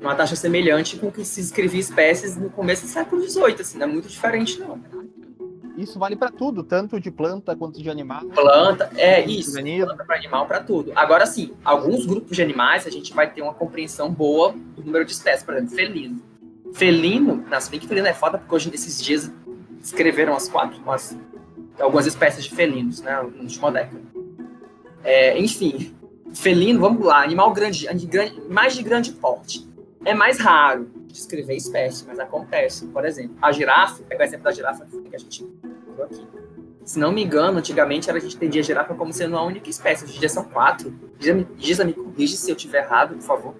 Uma 0.00 0.14
taxa 0.14 0.36
semelhante 0.36 0.96
com 0.96 1.08
o 1.08 1.12
que 1.12 1.24
se 1.24 1.40
descrevia 1.40 1.80
espécies 1.80 2.36
no 2.36 2.50
começo 2.50 2.82
do 2.82 2.88
século 2.88 3.20
XVIII, 3.22 3.56
assim, 3.60 3.78
não 3.78 3.86
é 3.86 3.90
muito 3.90 4.08
diferente 4.08 4.60
não. 4.60 4.80
Isso 5.76 5.96
vale 5.96 6.16
pra 6.16 6.28
tudo, 6.28 6.64
tanto 6.64 7.00
de 7.00 7.08
planta 7.08 7.54
quanto 7.54 7.80
de 7.80 7.88
animal. 7.88 8.24
Planta, 8.26 8.90
é 8.96 9.24
isso. 9.24 9.52
Planta 9.52 10.04
para 10.04 10.16
animal, 10.16 10.46
para 10.46 10.60
tudo. 10.60 10.92
Agora 10.94 11.24
sim, 11.24 11.52
alguns 11.64 12.04
grupos 12.04 12.36
de 12.36 12.42
animais 12.42 12.84
a 12.84 12.90
gente 12.90 13.14
vai 13.14 13.30
ter 13.30 13.42
uma 13.42 13.54
compreensão 13.54 14.10
boa 14.10 14.52
do 14.74 14.82
número 14.82 15.04
de 15.04 15.12
espécies, 15.12 15.44
por 15.44 15.54
exemplo, 15.54 15.76
felino. 15.76 16.20
Felino, 16.74 17.44
se 17.60 17.70
bem 17.70 17.78
que 17.78 17.86
felino 17.86 18.08
é 18.08 18.12
foda, 18.12 18.38
porque 18.38 18.52
hoje 18.52 18.70
nesses 18.70 19.00
dias 19.02 19.32
escreveram 19.80 20.34
as 20.34 20.48
quatro, 20.48 20.78
umas, 20.82 21.16
algumas 21.80 22.06
espécies 22.06 22.44
de 22.44 22.54
felinos, 22.54 23.00
né, 23.00 23.12
na 23.12 23.22
última 23.42 23.70
década. 23.70 24.00
É, 25.04 25.38
enfim, 25.38 25.94
felino, 26.34 26.80
vamos 26.80 27.04
lá, 27.04 27.22
animal 27.22 27.52
grande, 27.52 27.86
mais 28.48 28.74
de 28.74 28.82
grande 28.82 29.12
porte. 29.12 29.68
É 30.04 30.14
mais 30.14 30.38
raro 30.38 30.90
descrever 31.08 31.54
espécie, 31.56 32.04
mas 32.06 32.18
acontece. 32.18 32.86
Por 32.86 33.04
exemplo, 33.04 33.36
a 33.42 33.50
girafa, 33.52 34.02
pega 34.04 34.22
o 34.22 34.26
exemplo 34.26 34.44
da 34.44 34.52
girafa 34.52 34.86
que 34.86 35.16
a 35.16 35.18
gente 35.18 35.44
viu 35.94 36.04
aqui. 36.04 36.26
Se 36.84 36.98
não 36.98 37.12
me 37.12 37.22
engano, 37.22 37.58
antigamente 37.58 38.10
a 38.10 38.18
gente 38.18 38.36
entendia 38.36 38.60
a 38.62 38.64
girafa 38.64 38.94
como 38.94 39.12
sendo 39.12 39.32
uma 39.32 39.42
única 39.42 39.68
espécie. 39.68 40.04
Hoje 40.04 40.16
em 40.16 40.20
dia 40.20 40.28
são 40.28 40.44
quatro. 40.44 40.94
Giza 41.58 41.84
me 41.84 41.92
corrige 41.92 42.36
se 42.36 42.50
eu 42.50 42.56
estiver 42.56 42.84
errado, 42.84 43.14
por 43.16 43.22
favor. 43.22 43.54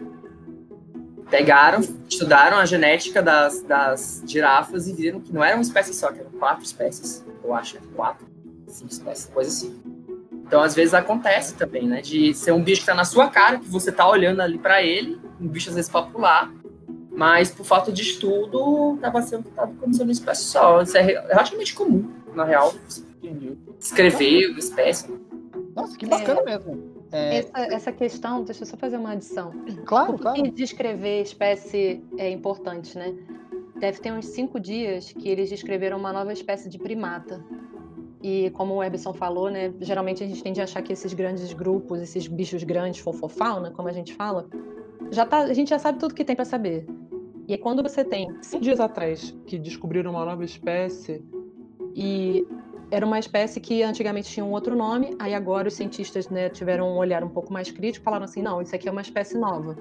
Pegaram, 1.29 1.81
estudaram 2.09 2.57
a 2.57 2.65
genética 2.65 3.21
das, 3.21 3.61
das 3.63 4.23
girafas 4.27 4.89
e 4.89 4.95
viram 4.95 5.21
que 5.21 5.31
não 5.31 5.45
era 5.45 5.57
uma 5.57 5.63
espécie 5.63 5.93
só, 5.93 6.11
que 6.11 6.21
eram 6.21 6.31
quatro 6.31 6.65
espécies. 6.65 7.23
Eu 7.49 7.55
acho 7.55 7.79
que 7.79 7.87
quatro, 7.89 8.27
cinco 8.67 8.93
espécies, 8.93 9.27
coisa 9.33 9.49
assim. 9.49 9.81
Então, 10.47 10.61
às 10.61 10.75
vezes 10.75 10.93
acontece 10.93 11.55
também, 11.55 11.87
né? 11.87 12.03
De 12.03 12.35
ser 12.35 12.53
um 12.53 12.63
bicho 12.63 12.83
que 12.83 12.87
tá 12.87 12.95
na 12.95 13.05
sua 13.05 13.29
cara, 13.29 13.59
que 13.59 13.67
você 13.67 13.91
tá 13.91 14.07
olhando 14.07 14.41
ali 14.41 14.59
para 14.59 14.83
ele, 14.83 15.19
um 15.41 15.49
bicho 15.49 15.71
às 15.71 15.75
vezes 15.75 15.91
popular, 15.91 16.53
mas 17.11 17.51
por 17.51 17.65
falta 17.65 17.91
de 17.91 18.03
estudo, 18.03 18.99
tava 19.01 19.23
sendo 19.23 19.45
tava 19.51 19.73
como 19.75 19.93
sendo 19.95 20.09
uma 20.09 20.13
espécie 20.13 20.45
só. 20.45 20.83
Isso 20.83 20.97
é 20.97 21.01
relativamente 21.01 21.75
comum, 21.75 22.11
na 22.35 22.45
real. 22.45 22.75
Escrever 23.81 24.51
uma 24.51 24.59
espécie. 24.59 25.09
Nossa, 25.75 25.97
que 25.97 26.07
bacana 26.07 26.41
é, 26.41 26.45
mesmo. 26.45 27.05
É... 27.11 27.39
Essa, 27.39 27.59
essa, 27.75 27.93
questão, 27.93 28.45
deixa 28.45 28.63
eu 28.63 28.67
só 28.67 28.77
fazer 28.77 28.99
uma 28.99 29.13
adição. 29.13 29.53
Claro, 29.87 30.13
Por 30.13 30.21
claro. 30.21 30.51
descrever 30.51 31.23
espécie 31.23 32.05
é 32.19 32.31
importante, 32.31 32.97
né? 32.99 33.15
Deve 33.79 34.01
ter 34.01 34.13
uns 34.13 34.27
cinco 34.27 34.59
dias 34.59 35.13
que 35.13 35.29
eles 35.29 35.49
descreveram 35.49 35.99
uma 35.99 36.13
nova 36.13 36.33
espécie 36.33 36.69
de 36.69 36.79
primata. 36.79 37.45
E 38.23 38.51
como 38.51 38.75
o 38.75 38.83
Ebson 38.83 39.15
falou, 39.15 39.51
né, 39.51 39.73
geralmente 39.81 40.25
a 40.25 40.27
gente 40.27 40.43
tende 40.43 40.61
a 40.61 40.65
achar 40.65 40.83
que 40.83 40.93
esses 40.93 41.15
grandes 41.15 41.53
grupos, 41.53 42.01
esses 42.01 42.27
bichos 42.27 42.65
grandes, 42.65 43.01
fofofauna, 43.01 43.71
como 43.71 43.89
a 43.89 43.93
gente 43.93 44.13
fala, 44.15 44.49
já 45.11 45.25
tá, 45.25 45.39
a 45.39 45.53
gente 45.55 45.71
já 45.71 45.79
sabe 45.79 45.99
tudo 45.99 46.15
que 46.15 46.25
tem 46.25 46.35
para 46.35 46.45
saber. 46.45 46.87
E 47.47 47.53
aí, 47.53 47.59
quando 47.59 47.83
você 47.83 48.05
tem 48.05 48.29
cinco 48.43 48.65
dias 48.65 48.81
atrás 48.81 49.35
que 49.47 49.59
descobriram 49.59 50.11
uma 50.11 50.25
nova 50.25 50.45
espécie 50.45 51.25
e 51.95 52.47
era 52.91 53.07
uma 53.07 53.19
espécie 53.19 53.61
que 53.61 53.83
antigamente 53.83 54.31
tinha 54.31 54.45
um 54.45 54.51
outro 54.51 54.75
nome, 54.75 55.17
aí 55.19 55.35
agora 55.35 55.69
os 55.69 55.75
cientistas 55.75 56.29
né, 56.29 56.49
tiveram 56.49 56.89
um 56.89 56.97
olhar 56.97 57.23
um 57.23 57.29
pouco 57.29 57.53
mais 57.53 57.71
crítico, 57.71 58.05
falaram 58.05 58.25
assim, 58.25 58.43
não, 58.43 58.61
isso 58.61 58.75
aqui 58.75 58.89
é 58.89 58.93
uma 58.93 59.01
espécie 59.01 59.39
nova. 59.39 59.77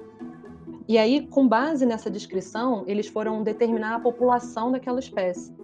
E 0.88 0.96
aí, 0.96 1.26
com 1.26 1.46
base 1.46 1.84
nessa 1.84 2.10
descrição, 2.10 2.82
eles 2.86 3.06
foram 3.06 3.42
determinar 3.42 3.96
a 3.96 4.00
população 4.00 4.72
daquela 4.72 4.98
espécie. 4.98 5.54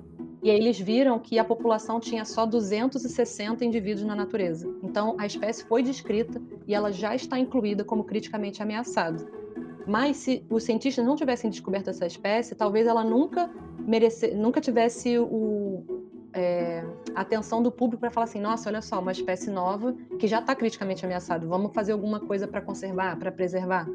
E 0.42 0.50
aí 0.50 0.58
eles 0.58 0.78
viram 0.78 1.18
que 1.18 1.38
a 1.38 1.44
população 1.44 1.98
tinha 1.98 2.22
só 2.26 2.44
260 2.44 3.64
indivíduos 3.64 4.06
na 4.06 4.14
natureza. 4.14 4.70
Então 4.82 5.16
a 5.18 5.24
espécie 5.24 5.64
foi 5.64 5.82
descrita 5.82 6.38
e 6.68 6.74
ela 6.74 6.92
já 6.92 7.14
está 7.14 7.38
incluída 7.38 7.82
como 7.82 8.04
criticamente 8.04 8.62
ameaçada. 8.62 9.26
Mas 9.86 10.18
se 10.18 10.44
os 10.50 10.64
cientistas 10.64 11.02
não 11.02 11.16
tivessem 11.16 11.48
descoberto 11.48 11.88
essa 11.88 12.04
espécie, 12.04 12.54
talvez 12.54 12.86
ela 12.86 13.02
nunca 13.02 13.50
merece, 13.78 14.34
nunca 14.34 14.60
tivesse 14.60 15.18
o, 15.18 15.82
é, 16.34 16.84
a 17.14 17.22
atenção 17.22 17.62
do 17.62 17.72
público 17.72 18.00
para 18.00 18.10
falar 18.10 18.24
assim, 18.24 18.40
nossa, 18.40 18.68
olha 18.68 18.82
só, 18.82 19.00
uma 19.00 19.12
espécie 19.12 19.48
nova 19.48 19.94
que 20.18 20.26
já 20.26 20.40
está 20.40 20.54
criticamente 20.54 21.06
ameaçada, 21.06 21.46
vamos 21.46 21.72
fazer 21.72 21.92
alguma 21.92 22.20
coisa 22.20 22.46
para 22.46 22.60
conservar, 22.60 23.18
para 23.18 23.32
preservar. 23.32 23.88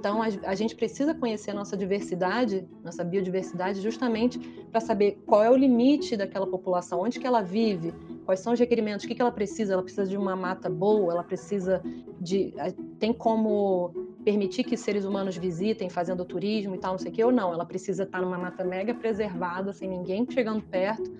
Então, 0.00 0.22
a, 0.22 0.28
a, 0.46 0.54
gente 0.54 0.74
precisa 0.74 1.14
conhecer 1.14 1.50
a 1.50 1.54
nossa 1.54 1.76
diversidade, 1.76 2.66
nossa 2.82 3.04
biodiversidade, 3.04 3.82
justamente 3.82 4.38
para 4.72 4.80
saber 4.80 5.22
qual 5.26 5.44
é 5.44 5.50
o 5.50 5.54
limite 5.54 6.16
daquela 6.16 6.46
população, 6.46 7.02
onde 7.02 7.20
que 7.20 7.26
ela 7.26 7.42
vive, 7.42 7.92
quais 8.24 8.40
são 8.40 8.54
os 8.54 8.58
requerimentos, 8.58 9.04
o 9.04 9.08
que, 9.08 9.14
que 9.14 9.20
ela 9.20 9.30
precisa. 9.30 9.74
Ela 9.74 9.82
precisa 9.82 10.06
de 10.06 10.16
uma 10.16 10.34
mata 10.34 10.70
boa, 10.70 11.12
ela 11.12 11.22
precisa 11.22 11.82
de... 12.18 12.54
Tem 12.98 13.12
como 13.12 13.92
permitir 14.24 14.64
que 14.64 14.74
seres 14.74 15.04
humanos 15.04 15.36
visitem, 15.36 15.90
fazendo 15.90 16.24
turismo 16.24 16.74
e 16.74 16.78
tal, 16.78 16.92
não 16.92 16.98
sei 16.98 17.10
o 17.10 17.14
quê, 17.14 17.22
ou 17.22 17.30
não. 17.30 17.52
Ela 17.52 17.66
precisa 17.66 18.04
estar 18.04 18.22
numa 18.22 18.38
mata 18.38 18.64
mega 18.64 18.94
preservada, 18.94 19.70
sem 19.74 19.86
ninguém 19.86 20.26
chegando 20.30 20.62
perto, 20.62 21.12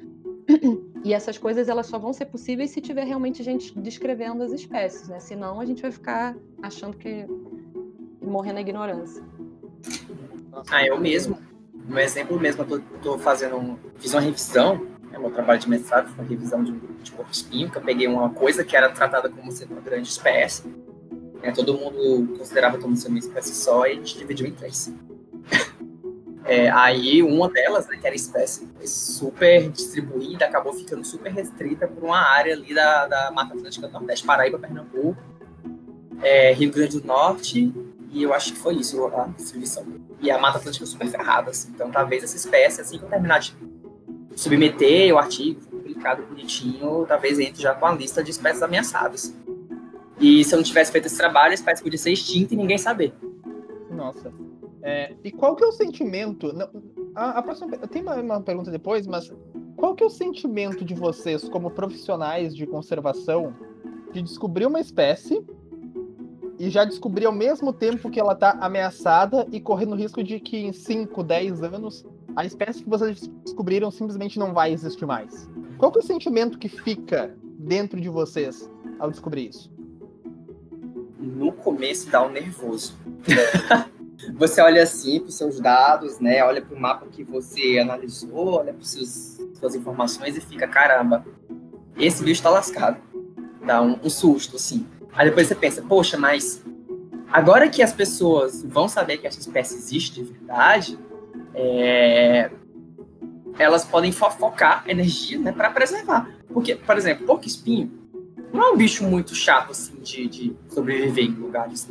e 1.05 1.13
essas 1.13 1.37
coisas 1.37 1.69
elas 1.69 1.87
só 1.87 1.99
vão 1.99 2.15
ser 2.15 2.25
possíveis 2.27 2.71
se 2.71 2.81
tiver 2.81 3.05
realmente 3.05 3.43
gente 3.43 3.79
descrevendo 3.79 4.43
as 4.43 4.53
espécies, 4.53 5.07
né? 5.07 5.21
Senão 5.21 5.61
a 5.61 5.67
gente 5.67 5.83
vai 5.83 5.91
ficar 5.91 6.35
achando 6.63 6.97
que 6.97 7.27
morrer 8.29 8.53
na 8.53 8.61
ignorância. 8.61 9.23
Ah, 10.71 10.85
eu 10.85 10.99
mesmo, 10.99 11.39
um 11.89 11.99
exemplo 11.99 12.39
mesmo, 12.39 12.65
eu 12.69 12.83
tô 13.03 13.19
fazendo, 13.19 13.57
um, 13.57 13.77
fiz 13.99 14.13
uma 14.13 14.21
revisão, 14.21 14.87
é 15.13 15.19
meu 15.19 15.31
trabalho 15.31 15.59
de 15.59 15.69
mestrado, 15.69 16.09
foi 16.15 16.25
revisão 16.27 16.63
de, 16.63 16.73
de 16.73 17.13
corpo 17.13 17.31
espinho, 17.33 17.71
que 17.71 17.79
eu 17.79 17.83
peguei 17.83 18.07
uma 18.07 18.31
coisa 18.31 18.65
que 18.65 18.77
era 18.77 18.89
tratada 18.91 19.29
como 19.29 19.51
sendo 19.51 19.73
uma 19.73 19.81
grande 19.81 20.09
espécie, 20.09 20.69
né? 21.43 21.53
todo 21.53 21.75
mundo 21.75 22.37
considerava 22.39 22.79
como 22.79 22.97
sendo 22.97 23.13
uma 23.13 23.19
espécie 23.19 23.55
só, 23.55 23.87
e 23.87 23.93
a 23.93 23.95
gente 23.95 24.19
dividiu 24.19 24.47
em 24.47 24.53
três. 24.53 24.93
É, 26.43 26.71
aí 26.71 27.23
uma 27.23 27.49
delas, 27.49 27.87
né, 27.87 27.97
que 27.97 28.07
era 28.07 28.17
espécie 28.17 28.67
super 28.85 29.71
distribuída, 29.71 30.47
acabou 30.47 30.73
ficando 30.73 31.05
super 31.05 31.31
restrita 31.31 31.87
por 31.87 32.03
uma 32.03 32.19
área 32.19 32.55
ali 32.55 32.75
da, 32.75 33.07
da 33.07 33.31
Mata 33.31 33.55
Atlântica 33.55 33.87
do 33.87 33.93
Nordeste, 33.93 34.27
Paraíba, 34.27 34.59
Pernambuco, 34.59 35.17
é, 36.23 36.53
Rio 36.53 36.73
Grande 36.73 36.99
do 36.99 37.07
Norte, 37.07 37.73
e 38.13 38.23
eu 38.23 38.35
acho 38.35 38.53
que 38.53 38.59
foi 38.59 38.75
isso 38.77 39.07
a 39.07 39.27
distribuição. 39.37 39.87
E 40.21 40.31
a 40.31 40.39
Mata 40.39 40.59
Atlântica 40.59 40.85
super 40.85 41.09
ferrada, 41.09 41.51
assim. 41.51 41.71
Então 41.75 41.91
talvez 41.91 42.25
essa 42.25 42.37
espécie, 42.37 42.81
assim 42.81 42.99
que 42.99 43.05
eu 43.05 43.09
terminar 43.09 43.39
de 43.39 43.55
submeter 44.35 45.15
o 45.15 45.19
artigo, 45.19 45.61
publicado 45.61 46.23
bonitinho, 46.25 47.05
talvez 47.07 47.39
entre 47.39 47.63
já 47.63 47.75
com 47.75 47.87
a 47.87 47.93
lista 47.93 48.23
de 48.23 48.31
espécies 48.31 48.63
ameaçadas. 48.63 49.35
E 50.19 50.45
se 50.45 50.55
eu 50.55 50.59
não 50.59 50.65
tivesse 50.65 50.93
feito 50.93 51.07
esse 51.07 51.17
trabalho, 51.17 51.53
a 51.53 51.55
espécie 51.55 51.83
podia 51.83 51.99
ser 51.99 52.13
extinta 52.13 52.55
e 52.55 52.57
ninguém 52.57 52.79
saber. 52.79 53.15
Nossa. 53.91 54.33
É, 54.83 55.15
e 55.23 55.31
qual 55.31 55.55
que 55.55 55.63
é 55.63 55.67
o 55.67 55.73
sentimento? 55.73 56.53
Não, 56.53 56.69
a, 57.15 57.39
a 57.39 57.43
próxima, 57.43 57.77
tem 57.89 58.03
uma, 58.03 58.17
uma, 58.17 58.41
pergunta 58.41 58.71
depois, 58.71 59.07
mas 59.07 59.33
qual 59.77 59.95
que 59.95 60.03
é 60.03 60.07
o 60.07 60.11
sentimento 60.11 60.85
de 60.85 60.95
vocês, 60.95 61.49
como 61.49 61.71
profissionais 61.71 62.57
de 62.57 62.67
conservação, 62.67 63.55
de 64.13 64.23
descobrir 64.23 64.67
uma 64.67 64.81
espécie 64.81 65.45
e 66.61 66.69
já 66.69 66.85
descobrir 66.85 67.25
ao 67.25 67.33
mesmo 67.33 67.73
tempo 67.73 68.11
que 68.11 68.21
ela 68.21 68.35
está 68.35 68.51
ameaçada 68.61 69.47
e 69.51 69.59
correndo 69.59 69.93
o 69.93 69.97
risco 69.97 70.23
de 70.23 70.39
que 70.39 70.59
em 70.59 70.75
5, 70.75 71.23
10 71.23 71.63
anos 71.63 72.05
a 72.37 72.45
espécie 72.45 72.83
que 72.83 72.91
vocês 72.91 73.27
descobriram 73.43 73.91
simplesmente 73.91 74.39
não 74.39 74.53
vai 74.53 74.71
existir 74.71 75.07
mais? 75.07 75.49
Qual 75.79 75.91
é 75.97 75.99
o 75.99 76.03
sentimento 76.03 76.59
que 76.59 76.69
fica 76.69 77.35
dentro 77.59 77.99
de 77.99 78.11
vocês 78.11 78.71
ao 78.99 79.11
descobrir 79.11 79.49
isso? 79.49 79.73
No 81.19 81.51
começo 81.51 82.11
dá 82.11 82.23
um 82.23 82.29
nervoso. 82.29 82.95
você 84.37 84.61
olha 84.61 84.83
assim 84.83 85.19
para 85.19 85.31
os 85.31 85.37
seus 85.37 85.59
dados, 85.59 86.21
né? 86.21 86.45
Olha 86.45 86.61
para 86.61 86.77
o 86.77 86.79
mapa 86.79 87.07
que 87.07 87.25
você 87.25 87.79
analisou, 87.79 88.59
olha 88.59 88.75
para 88.75 88.85
suas 88.85 89.75
informações 89.75 90.37
e 90.37 90.43
fica, 90.43 90.69
caramba, 90.69 91.25
esse 91.97 92.23
bicho 92.23 92.41
está 92.41 92.51
lascado. 92.51 93.01
Dá 93.65 93.81
um, 93.81 93.99
um, 94.05 94.11
susto, 94.11 94.57
assim. 94.57 94.87
Aí 95.13 95.29
depois 95.29 95.47
você 95.47 95.55
pensa, 95.55 95.83
poxa, 95.83 96.17
mas 96.17 96.63
agora 97.33 97.69
que 97.69 97.83
as 97.83 97.93
pessoas 97.93 98.63
vão 98.63 98.89
saber 98.89 99.19
que 99.19 99.27
essa 99.27 99.41
espécie 99.41 99.77
existe 99.77 100.23
de 100.23 100.33
verdade, 100.33 100.99
é... 101.55 102.51
elas 103.59 103.85
podem 103.85 104.13
fo 104.13 104.31
focar 104.31 104.85
energia 104.87 105.39
né, 105.39 105.53
para 105.53 105.71
preservar. 105.71 106.29
Porque, 106.53 106.75
por 106.75 106.97
exemplo, 106.97 107.27
porco-espinho 107.27 107.91
não 108.53 108.63
é 108.63 108.71
um 108.71 108.77
bicho 108.77 109.05
muito 109.05 109.35
chato 109.35 109.71
assim 109.71 109.95
de, 110.01 110.27
de 110.27 110.57
sobreviver 110.69 111.25
em 111.25 111.31
lugares 111.31 111.89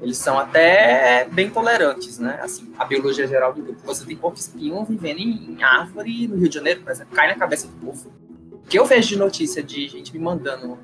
eles 0.00 0.18
são 0.18 0.38
até 0.38 1.26
bem 1.32 1.48
tolerantes, 1.48 2.18
né? 2.18 2.38
Assim, 2.42 2.70
a 2.78 2.84
biologia 2.84 3.26
geral 3.26 3.54
do 3.54 3.62
grupo. 3.62 3.80
Você 3.84 4.04
tem 4.04 4.16
porco-espinho 4.16 4.84
vivendo 4.84 5.20
em 5.20 5.62
árvore 5.62 6.28
no 6.28 6.36
Rio 6.36 6.48
de 6.48 6.54
Janeiro, 6.54 6.82
por 6.82 6.92
exemplo, 6.92 7.14
cai 7.14 7.28
na 7.28 7.34
cabeça 7.34 7.66
do 7.66 7.72
povo. 7.74 8.12
O 8.52 8.68
que 8.68 8.78
eu 8.78 8.84
vejo 8.84 9.08
de 9.08 9.16
notícia 9.16 9.62
de 9.62 9.88
gente 9.88 10.12
me 10.12 10.18
mandando 10.18 10.78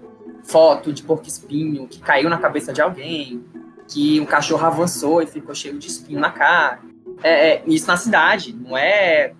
foto 0.45 0.93
de 0.93 1.03
porco-espinho 1.03 1.86
que 1.86 2.01
caiu 2.01 2.28
na 2.28 2.38
cabeça 2.38 2.72
de 2.72 2.80
alguém, 2.80 3.45
que 3.88 4.20
um 4.20 4.26
cachorro 4.26 4.64
avançou 4.64 5.22
e 5.22 5.26
ficou 5.26 5.55
cheio 5.55 5.78
de 5.78 5.88
espinho 5.88 6.20
na 6.20 6.30
cara. 6.30 6.80
É, 7.22 7.55
é, 7.55 7.62
isso 7.66 7.86
na 7.86 7.97
cidade, 7.97 8.53
não 8.53 8.76
é 8.76 9.34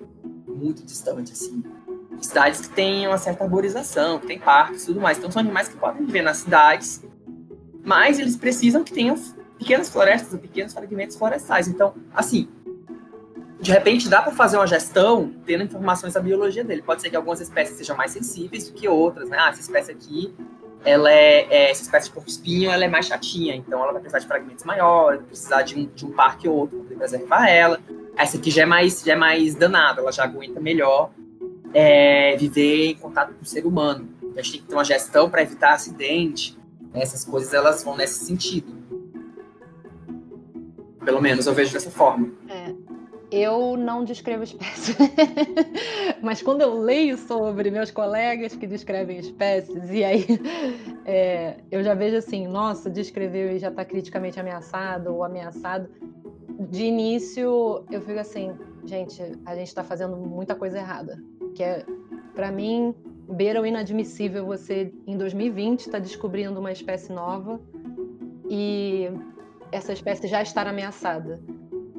muito 0.47 0.85
distante, 0.85 1.33
assim. 1.33 1.63
Cidades 2.21 2.61
que 2.61 2.69
têm 2.69 3.09
uma 3.09 3.19
certa 3.19 3.43
arborização, 3.43 4.21
que 4.21 4.27
tem 4.27 4.39
parques 4.39 4.85
e 4.85 4.87
tudo 4.87 5.01
mais. 5.01 5.19
Então 5.19 5.31
são 5.31 5.41
animais 5.41 5.69
que 5.69 5.77
podem 5.77 6.07
viver 6.07 6.23
nas 6.23 6.39
cidades, 6.39 7.05
mas 7.85 8.19
eles 8.19 8.37
precisam 8.37 8.85
que 8.85 8.93
tenham 8.93 9.17
pequenas 9.59 9.89
florestas 9.89 10.39
pequenos 10.41 10.73
fragmentos 10.73 11.17
florestais. 11.17 11.69
Então, 11.69 11.95
assim, 12.15 12.49
de 13.61 13.71
repente 13.71 14.09
dá 14.09 14.21
para 14.21 14.33
fazer 14.33 14.57
uma 14.57 14.67
gestão 14.67 15.33
tendo 15.47 15.65
informações 15.65 16.15
da 16.15 16.21
biologia 16.21 16.65
dele. 16.65 16.83
Pode 16.83 17.01
ser 17.01 17.11
que 17.11 17.17
algumas 17.17 17.41
espécies 17.41 17.77
sejam 17.77 17.97
mais 17.97 18.11
sensíveis 18.11 18.69
do 18.69 18.75
que 18.75 18.89
outras, 18.89 19.29
né? 19.29 19.39
Ah, 19.41 19.51
essa 19.51 19.61
espécie 19.61 19.93
aqui, 19.93 20.35
ela 20.85 21.13
é, 21.13 21.47
é 21.49 21.71
essa 21.71 21.83
espécie 21.83 22.09
de 22.09 22.15
porco-espinho, 22.15 22.71
ela 22.71 22.85
é 22.85 22.89
mais 22.89 23.07
chatinha, 23.07 23.55
então 23.55 23.83
ela 23.83 23.93
vai 23.93 24.01
precisar 24.01 24.19
de 24.19 24.27
fragmentos 24.27 24.65
maiores, 24.65 25.21
vai 25.21 25.29
precisar 25.29 25.63
de 25.63 25.79
um, 25.79 25.87
de 25.87 26.07
um 26.07 26.11
parque 26.11 26.49
ou 26.49 26.57
outro 26.57 26.81
para 26.81 26.97
preservar 26.97 27.49
ela. 27.49 27.81
Essa 28.17 28.37
aqui 28.37 28.51
já 28.51 28.63
é 28.63 28.67
mais, 28.67 29.03
já 29.03 29.13
é 29.13 29.17
mais 29.17 29.55
danada, 29.55 30.01
ela 30.01 30.13
já 30.13 30.25
aguenta 30.25 30.61
melhor 30.61 31.11
é, 31.73 32.37
viver 32.37 32.91
em 32.91 32.95
contato 32.95 33.33
com 33.35 33.43
o 33.43 33.47
ser 33.47 33.65
humano. 33.65 34.09
A 34.37 34.43
gente 34.43 34.53
tem 34.53 34.61
que 34.63 34.67
ter 34.69 34.75
uma 34.75 34.85
gestão 34.85 35.31
para 35.31 35.43
evitar 35.43 35.75
acidente. 35.75 36.59
Essas 36.95 37.25
coisas 37.25 37.53
elas 37.53 37.83
vão 37.83 37.97
nesse 37.97 38.25
sentido. 38.25 38.83
Pelo 41.05 41.21
menos 41.21 41.47
eu 41.47 41.55
vejo 41.55 41.73
dessa 41.73 41.91
forma. 41.91 42.31
É, 42.49 42.73
eu 43.33 43.77
não 43.77 44.05
descrevo 44.05 44.45
espécies. 44.45 44.97
Mas 46.23 46.43
quando 46.43 46.61
eu 46.61 46.79
leio 46.79 47.17
sobre 47.17 47.71
meus 47.71 47.91
colegas 47.91 48.55
que 48.55 48.67
descrevem 48.67 49.19
espécies, 49.19 49.91
e 49.91 50.05
aí 50.05 50.27
é, 51.05 51.57
eu 51.71 51.83
já 51.83 51.95
vejo 51.95 52.17
assim, 52.17 52.47
nossa, 52.47 52.91
descreveu 52.91 53.51
e 53.51 53.59
já 53.59 53.69
está 53.69 53.85
criticamente 53.85 54.39
ameaçado 54.39 55.15
ou 55.15 55.25
ameaçado. 55.25 55.89
De 56.71 56.85
início, 56.85 57.85
eu 57.91 58.01
fico 58.03 58.21
assim, 58.21 58.53
gente, 58.85 59.21
a 59.47 59.57
gente 59.57 59.69
está 59.69 59.83
fazendo 59.83 60.17
muita 60.17 60.55
coisa 60.55 60.79
errada. 60.79 61.19
Que 61.55 61.63
é, 61.63 61.87
para 62.35 62.53
mim, 62.53 62.95
beira 63.29 63.61
o 63.61 63.67
inadmissível 63.67 64.45
você, 64.45 64.93
em 65.07 65.17
2020, 65.17 65.81
estar 65.81 65.93
tá 65.93 65.99
descobrindo 65.99 66.61
uma 66.61 66.71
espécie 66.71 67.11
nova 67.11 67.61
e 68.49 69.09
essa 69.73 69.93
espécie 69.93 70.29
já 70.29 70.43
estar 70.43 70.67
ameaçada. 70.67 71.41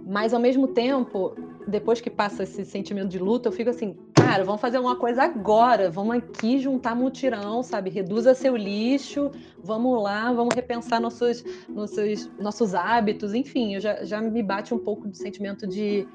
Mas 0.05 0.33
ao 0.33 0.39
mesmo 0.39 0.67
tempo, 0.67 1.35
depois 1.67 2.01
que 2.01 2.09
passa 2.09 2.43
esse 2.43 2.65
sentimento 2.65 3.07
de 3.07 3.19
luta, 3.19 3.47
eu 3.47 3.53
fico 3.53 3.69
assim, 3.69 3.97
cara, 4.13 4.43
vamos 4.43 4.59
fazer 4.59 4.79
uma 4.79 4.95
coisa 4.95 5.23
agora, 5.23 5.89
vamos 5.89 6.17
aqui 6.17 6.59
juntar 6.59 6.95
mutirão, 6.95 7.63
sabe? 7.63 7.89
Reduza 7.89 8.33
seu 8.33 8.55
lixo, 8.55 9.31
vamos 9.63 10.01
lá, 10.01 10.31
vamos 10.33 10.53
repensar 10.53 10.99
nossos, 10.99 11.43
nossos, 11.69 12.29
nossos 12.37 12.75
hábitos, 12.75 13.33
enfim, 13.33 13.75
eu 13.75 13.79
já, 13.79 14.03
já 14.03 14.21
me 14.21 14.43
bate 14.43 14.73
um 14.73 14.79
pouco 14.79 15.07
de 15.07 15.17
sentimento 15.17 15.65
de 15.65 16.07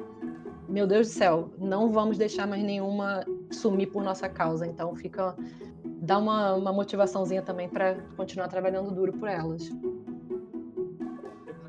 meu 0.69 0.87
Deus 0.87 1.07
do 1.07 1.13
céu, 1.13 1.51
não 1.59 1.91
vamos 1.91 2.19
deixar 2.19 2.47
mais 2.47 2.63
nenhuma 2.63 3.25
sumir 3.51 3.87
por 3.87 4.05
nossa 4.05 4.29
causa. 4.29 4.67
Então 4.67 4.95
fica 4.95 5.35
dá 5.83 6.19
uma, 6.19 6.55
uma 6.55 6.73
motivaçãozinha 6.73 7.41
também 7.41 7.69
para 7.71 7.95
continuar 8.17 8.49
trabalhando 8.49 8.91
duro 8.91 9.15
por 9.15 9.29
elas 9.29 9.71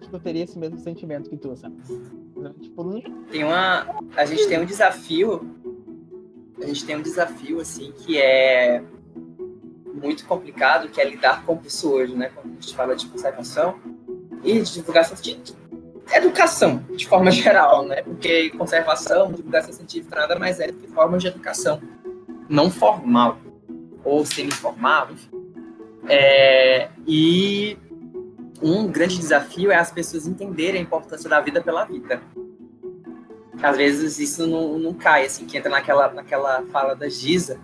que 0.07 0.13
eu 0.13 0.19
teria 0.19 0.43
esse 0.43 0.57
mesmo 0.57 0.77
sentimento 0.79 1.29
que 1.29 1.37
tu, 1.37 1.55
sabe? 1.55 1.75
Tipo, 2.61 3.01
tem 3.31 3.43
uma. 3.43 3.85
A 4.15 4.25
gente 4.25 4.47
tem 4.47 4.59
um 4.59 4.65
desafio. 4.65 5.55
A 6.61 6.65
gente 6.65 6.85
tem 6.85 6.95
um 6.95 7.01
desafio, 7.01 7.59
assim, 7.59 7.91
que 7.91 8.17
é 8.17 8.83
muito 9.93 10.25
complicado, 10.25 10.89
que 10.89 10.99
é 10.99 11.09
lidar 11.09 11.45
com 11.45 11.57
pessoas, 11.57 12.09
né? 12.11 12.29
Quando 12.33 12.51
a 12.51 12.53
gente 12.53 12.75
fala 12.75 12.95
de 12.95 13.07
conservação 13.07 13.79
e 14.43 14.61
de 14.61 14.73
divulgação 14.73 15.17
de 15.21 15.37
educação, 16.11 16.83
de 16.95 17.07
forma 17.07 17.29
geral, 17.31 17.85
né? 17.85 18.01
Porque 18.01 18.49
conservação, 18.51 19.31
divulgação 19.31 19.73
científica 19.73 20.15
nada 20.15 20.37
mais 20.37 20.59
é 20.59 20.67
do 20.67 20.73
que 20.73 20.87
forma 20.87 21.17
de 21.17 21.27
educação 21.27 21.81
não 22.47 22.71
formal 22.71 23.37
ou 24.03 24.25
semi-formal, 24.25 25.09
enfim. 25.11 25.29
É, 26.07 26.89
e 27.05 27.77
um 28.62 28.88
grande 28.88 29.18
desafio 29.18 29.72
é 29.72 29.76
as 29.76 29.91
pessoas 29.91 30.28
entenderem 30.28 30.82
a 30.82 30.84
importância 30.84 31.30
da 31.30 31.39
vida 31.39 31.62
pela 31.62 31.86
vida. 31.86 32.22
Às 33.62 33.76
vezes 33.76 34.20
isso 34.20 34.47
não, 34.47 34.80
não 34.80 34.93
cai, 34.93 35.26
assim, 35.26 35.45
que 35.45 35.57
entra 35.57 35.70
naquela, 35.70 36.12
naquela 36.12 36.64
fala 36.72 36.95
da 36.95 37.10
Giza 37.10 37.60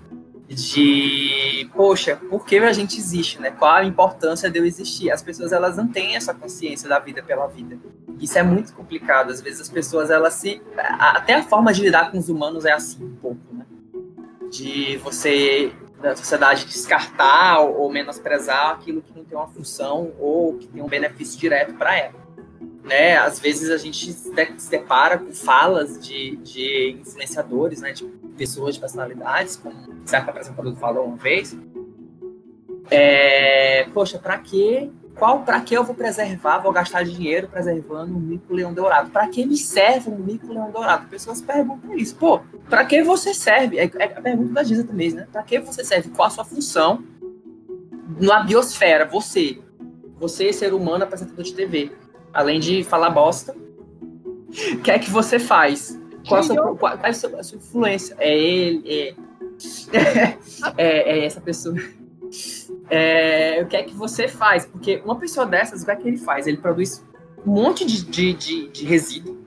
de, 0.48 1.68
poxa, 1.74 2.16
por 2.30 2.46
que 2.46 2.58
a 2.58 2.74
gente 2.74 2.98
existe, 2.98 3.42
né? 3.42 3.50
Qual 3.50 3.74
a 3.74 3.84
importância 3.84 4.50
de 4.50 4.60
eu 4.60 4.66
existir? 4.66 5.10
As 5.10 5.22
pessoas, 5.22 5.52
elas 5.52 5.76
não 5.76 5.88
têm 5.88 6.16
essa 6.16 6.34
consciência 6.34 6.88
da 6.88 7.00
vida 7.00 7.24
pela 7.24 7.48
vida. 7.48 7.78
Isso 8.20 8.38
é 8.38 8.44
muito 8.44 8.74
complicado. 8.74 9.32
Às 9.32 9.42
vezes 9.42 9.62
as 9.62 9.70
pessoas, 9.70 10.12
elas 10.12 10.36
se... 10.36 10.62
Até 10.78 11.34
a 11.34 11.44
forma 11.44 11.74
de 11.74 11.82
lidar 11.82 12.12
com 12.12 12.20
os 12.20 12.30
humanos 12.30 12.66
é 12.66 12.74
assim, 12.74 13.04
um 13.04 13.16
pouco, 13.16 13.42
né? 13.52 13.66
De 14.52 14.98
você 14.98 15.74
da 16.06 16.16
sociedade 16.16 16.66
descartar 16.66 17.62
ou 17.62 17.92
menosprezar 17.92 18.72
aquilo 18.72 19.02
que 19.02 19.12
não 19.16 19.26
tem 19.26 19.38
uma 19.38 19.48
função 19.48 20.14
ou 20.20 20.58
que 20.58 20.68
tem 20.68 20.82
um 20.82 20.88
benefício 20.88 21.40
direto 21.40 21.74
para 21.74 21.98
ela. 21.98 22.26
Né? 22.84 23.18
Às 23.18 23.40
vezes 23.40 23.72
a 23.72 23.78
gente 23.78 24.14
se 24.14 24.70
depara 24.70 25.18
com 25.18 25.34
falas 25.34 26.00
de, 26.00 26.36
de 26.38 26.98
influenciadores, 27.02 27.82
né? 27.82 27.92
de 27.92 28.06
pessoas 28.38 28.76
de 28.76 28.82
personalidades, 28.82 29.56
como 29.56 29.76
o 29.76 30.08
certo 30.08 30.30
apresentador 30.30 30.76
falou 30.76 31.06
uma 31.06 31.18
vez. 31.18 31.58
É, 32.92 33.88
poxa, 33.92 34.20
para 34.20 34.38
que 34.38 34.92
qual 35.16 35.44
para 35.44 35.62
que 35.62 35.74
eu 35.74 35.84
vou 35.84 35.96
preservar, 35.96 36.60
vou 36.60 36.74
gastar 36.74 37.04
dinheiro 37.04 37.48
preservando 37.48 38.14
um 38.14 38.20
mico-leão 38.20 38.74
dourado? 38.74 39.10
Para 39.10 39.28
que 39.28 39.46
me 39.46 39.56
serve 39.56 40.10
um 40.10 40.18
mico-leão 40.18 40.70
dourado? 40.72 41.08
Pessoas 41.08 41.42
perguntam 41.42 41.96
isso. 41.96 42.16
Pô, 42.18 42.42
para 42.70 42.84
que 42.84 43.02
você 43.02 43.34
serve? 43.34 43.80
É, 43.80 43.90
é 43.98 44.04
a 44.04 44.22
pergunta 44.22 44.54
da 44.54 44.64
Giza 44.64 44.84
também, 44.84 45.12
né? 45.12 45.26
Para 45.32 45.42
que 45.44 45.58
você 45.60 45.86
serve? 45.86 46.10
Qual 46.10 46.28
a 46.28 46.30
sua 46.30 46.44
função 46.44 47.02
na 48.20 48.44
biosfera? 48.44 49.06
Você, 49.06 49.60
você 50.20 50.52
ser 50.52 50.74
humano 50.74 51.06
apresentador 51.06 51.46
de 51.46 51.54
TV, 51.54 51.94
além 52.34 52.60
de 52.60 52.84
falar 52.84 53.10
bosta, 53.10 53.56
o 54.74 54.82
que 54.82 54.92
é 54.92 55.00
que 55.00 55.10
você 55.10 55.40
faz? 55.40 55.98
Qual 56.28 56.42
a 56.42 56.44
sua, 56.44 56.76
qual, 56.76 57.00
a 57.02 57.14
sua, 57.14 57.40
a 57.40 57.44
sua 57.44 57.58
influência? 57.58 58.18
É 58.20 58.38
ele, 58.38 58.84
é, 58.86 59.16
é, 60.76 61.20
é 61.20 61.26
essa 61.26 61.40
pessoa 61.40 61.76
é, 62.90 63.62
o 63.64 63.68
que 63.68 63.76
é 63.76 63.84
que 63.84 63.94
você 63.94 64.28
faz? 64.28 64.66
Porque 64.66 65.02
uma 65.04 65.18
pessoa 65.18 65.46
dessas, 65.46 65.82
o 65.82 65.86
que 65.86 65.92
é 65.92 65.96
que 65.96 66.08
ele 66.08 66.18
faz? 66.18 66.48
Ele 66.48 66.58
produz 66.58 67.04
um 67.46 67.54
monte 67.54 67.86
de, 67.86 68.04
de, 68.06 68.34
de, 68.34 68.68
de 68.70 68.86
resíduo. 68.86 69.44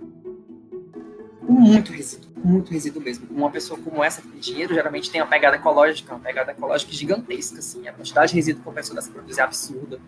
Muito 1.43 1.93
resíduo, 1.93 2.30
muito 2.45 2.70
resíduo 2.70 3.03
mesmo. 3.03 3.26
Uma 3.30 3.51
pessoa 3.51 3.78
como 3.80 4.05
essa 4.05 4.20
que 4.20 4.28
tem 4.28 4.41
dinheiro 4.41 4.74
geralmente 4.74 5.11
tem 5.11 5.20
uma 5.20 5.26
pegada 5.26 5.57
ecológica, 5.57 6.14
uma 6.14 6.20
pegada 6.20 6.53
ecológica 6.53 6.93
gigantesca, 6.93 7.59
assim. 7.59 7.89
A 7.89 7.93
quantidade 7.93 8.30
de 8.30 8.36
resíduo 8.36 8.62
que 8.62 8.68
uma 8.68 8.74
pessoa 8.74 8.97
dessa 8.97 9.11
produz 9.11 9.39
é 9.39 9.43
absurda. 9.43 9.99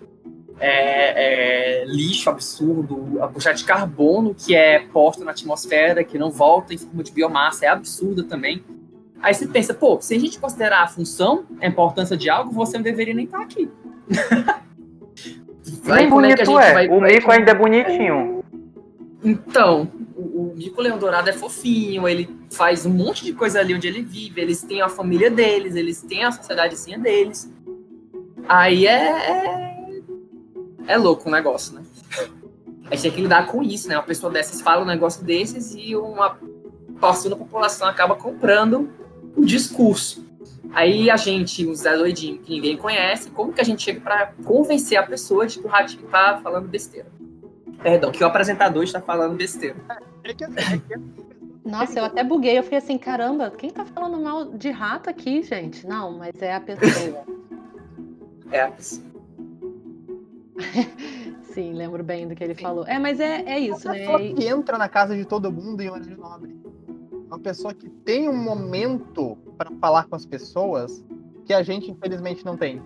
É, 0.62 1.80
é, 1.80 1.84
lixo 1.86 2.28
absurdo, 2.28 3.22
a 3.22 3.28
quantidade 3.28 3.60
de 3.60 3.64
carbono 3.64 4.34
que 4.34 4.54
é 4.54 4.80
posto 4.80 5.24
na 5.24 5.30
atmosfera, 5.30 6.04
que 6.04 6.18
não 6.18 6.30
volta 6.30 6.74
em 6.74 6.78
forma 6.78 7.02
de 7.02 7.10
biomassa, 7.10 7.64
é 7.64 7.68
absurda 7.68 8.22
também. 8.24 8.62
Aí 9.22 9.34
você 9.34 9.46
pensa, 9.46 9.74
pô, 9.74 10.00
se 10.00 10.14
a 10.14 10.18
gente 10.18 10.38
considerar 10.38 10.82
a 10.82 10.86
função, 10.88 11.44
a 11.60 11.66
importância 11.66 12.16
de 12.16 12.30
algo, 12.30 12.50
você 12.50 12.76
não 12.76 12.82
deveria 12.82 13.14
nem 13.14 13.26
estar 13.26 13.40
aqui. 13.40 13.70
Nem 15.84 16.08
bonito 16.08 16.58
é, 16.58 16.72
vai, 16.72 16.88
o 16.88 17.00
vai, 17.00 17.12
mico 17.12 17.30
ainda 17.30 17.50
é 17.50 17.54
bonitinho. 17.54 18.42
Então, 19.22 19.90
o, 20.16 20.52
o 20.52 20.54
mico 20.56 20.80
leão 20.80 20.98
dourado 20.98 21.28
é 21.28 21.32
fofinho, 21.32 22.08
ele 22.08 22.28
faz 22.50 22.86
um 22.86 22.90
monte 22.90 23.24
de 23.24 23.32
coisa 23.32 23.60
ali 23.60 23.74
onde 23.74 23.86
ele 23.86 24.02
vive, 24.02 24.40
eles 24.40 24.62
têm 24.62 24.80
a 24.80 24.88
família 24.88 25.30
deles, 25.30 25.76
eles 25.76 26.02
têm 26.02 26.24
a 26.24 26.32
sociedadezinha 26.32 26.98
deles. 26.98 27.52
Aí 28.48 28.86
é, 28.86 29.10
é, 29.10 30.02
é 30.86 30.96
louco 30.96 31.28
o 31.28 31.32
negócio, 31.32 31.74
né? 31.74 31.82
A 32.90 32.94
gente 32.94 33.02
tem 33.02 33.12
que 33.12 33.20
lidar 33.20 33.46
com 33.46 33.62
isso, 33.62 33.88
né? 33.88 33.96
Uma 33.96 34.02
pessoa 34.02 34.32
dessas 34.32 34.60
fala 34.60 34.82
um 34.82 34.86
negócio 34.86 35.22
desses 35.24 35.74
e 35.74 35.94
uma 35.94 36.36
porção 36.98 37.30
da 37.30 37.36
população 37.36 37.86
acaba 37.86 38.16
comprando 38.16 38.90
o 39.36 39.44
discurso. 39.44 40.28
Aí 40.72 41.10
a 41.10 41.16
gente, 41.16 41.66
o 41.66 41.74
Zé 41.74 41.96
Doidinho, 41.96 42.38
que 42.38 42.52
ninguém 42.52 42.76
conhece, 42.76 43.30
como 43.30 43.52
que 43.52 43.60
a 43.60 43.64
gente 43.64 43.82
chega 43.82 44.00
para 44.00 44.32
convencer 44.44 44.96
a 44.98 45.02
pessoa 45.02 45.46
de 45.46 45.58
que 45.58 45.66
o 45.66 45.68
Ratinho 45.68 46.04
tá 46.04 46.40
falando 46.42 46.68
besteira? 46.68 47.08
Perdão, 47.82 48.12
que 48.12 48.22
o 48.22 48.26
apresentador 48.26 48.84
está 48.84 49.00
falando 49.00 49.36
besteira. 49.36 49.76
É 50.22 50.32
que, 50.34 50.44
é 50.44 50.48
que... 50.48 50.94
Nossa, 51.64 51.98
eu 51.98 52.04
até 52.04 52.22
buguei. 52.22 52.58
Eu 52.58 52.62
fiquei 52.62 52.78
assim, 52.78 52.98
caramba, 52.98 53.50
quem 53.50 53.70
tá 53.70 53.84
falando 53.84 54.20
mal 54.20 54.44
de 54.44 54.70
rato 54.70 55.10
aqui, 55.10 55.42
gente? 55.42 55.86
Não, 55.86 56.16
mas 56.18 56.40
é 56.40 56.54
a 56.54 56.60
pessoa. 56.60 57.24
é 58.52 58.60
a 58.60 58.70
pessoa. 58.70 59.10
Sim, 61.52 61.72
lembro 61.72 62.04
bem 62.04 62.28
do 62.28 62.36
que 62.36 62.44
ele 62.44 62.54
Sim. 62.54 62.62
falou. 62.62 62.86
É, 62.86 62.98
mas 62.98 63.18
é, 63.18 63.42
é 63.42 63.58
isso, 63.58 63.88
né? 63.88 64.06
que 64.06 64.46
entra 64.46 64.78
na 64.78 64.88
casa 64.88 65.16
de 65.16 65.24
todo 65.24 65.50
mundo 65.50 65.80
em 65.80 65.90
horário 65.90 66.16
nobre 66.16 66.60
uma 67.30 67.38
pessoa 67.38 67.72
que 67.72 67.88
tem 67.88 68.28
um 68.28 68.36
momento 68.36 69.38
para 69.56 69.70
falar 69.80 70.04
com 70.08 70.16
as 70.16 70.26
pessoas 70.26 71.04
que 71.44 71.54
a 71.54 71.62
gente 71.62 71.90
infelizmente 71.90 72.44
não 72.44 72.56
tem. 72.56 72.82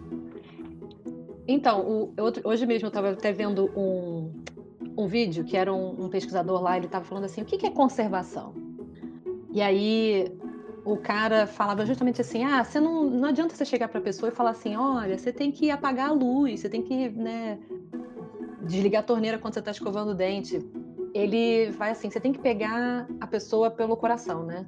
Então, 1.49 1.81
o, 1.81 2.15
eu, 2.17 2.33
hoje 2.45 2.67
mesmo 2.67 2.87
eu 2.87 2.89
estava 2.89 3.11
até 3.11 3.33
vendo 3.33 3.71
um, 3.77 4.33
um 4.97 5.07
vídeo 5.07 5.45
que 5.45 5.57
era 5.57 5.73
um, 5.73 6.05
um 6.05 6.09
pesquisador 6.09 6.63
lá, 6.63 6.77
ele 6.77 6.87
estava 6.87 7.05
falando 7.05 7.25
assim, 7.25 7.43
o 7.43 7.45
que, 7.45 7.57
que 7.57 7.67
é 7.67 7.71
conservação? 7.71 8.55
E 9.51 9.63
aí 9.63 10.37
o 10.85 10.97
cara 10.97 11.47
falava 11.47 11.87
justamente 11.87 12.21
assim, 12.21 12.45
ah, 12.45 12.63
você 12.63 12.79
não, 12.79 13.05
não 13.05 13.29
adianta 13.29 13.55
você 13.55 13.65
chegar 13.65 13.89
para 13.89 13.99
a 13.99 14.03
pessoa 14.03 14.31
e 14.31 14.35
falar 14.35 14.51
assim, 14.51 14.77
olha, 14.77 15.17
você 15.17 15.33
tem 15.33 15.51
que 15.51 15.71
apagar 15.71 16.11
a 16.11 16.13
luz, 16.13 16.61
você 16.61 16.69
tem 16.69 16.83
que, 16.83 17.09
né, 17.11 17.59
desligar 18.63 19.01
a 19.01 19.05
torneira 19.05 19.39
quando 19.39 19.55
você 19.55 19.61
está 19.61 19.71
escovando 19.71 20.11
o 20.11 20.15
dente 20.15 20.59
ele 21.15 21.71
vai 21.71 21.93
assim, 21.93 22.11
você 22.11 22.21
tem 22.21 22.33
que 22.33 22.41
pegar 22.41 23.09
a 23.21 23.27
pessoa 23.27 23.71
pelo 23.71 23.97
coração, 23.97 24.45
né? 24.45 24.67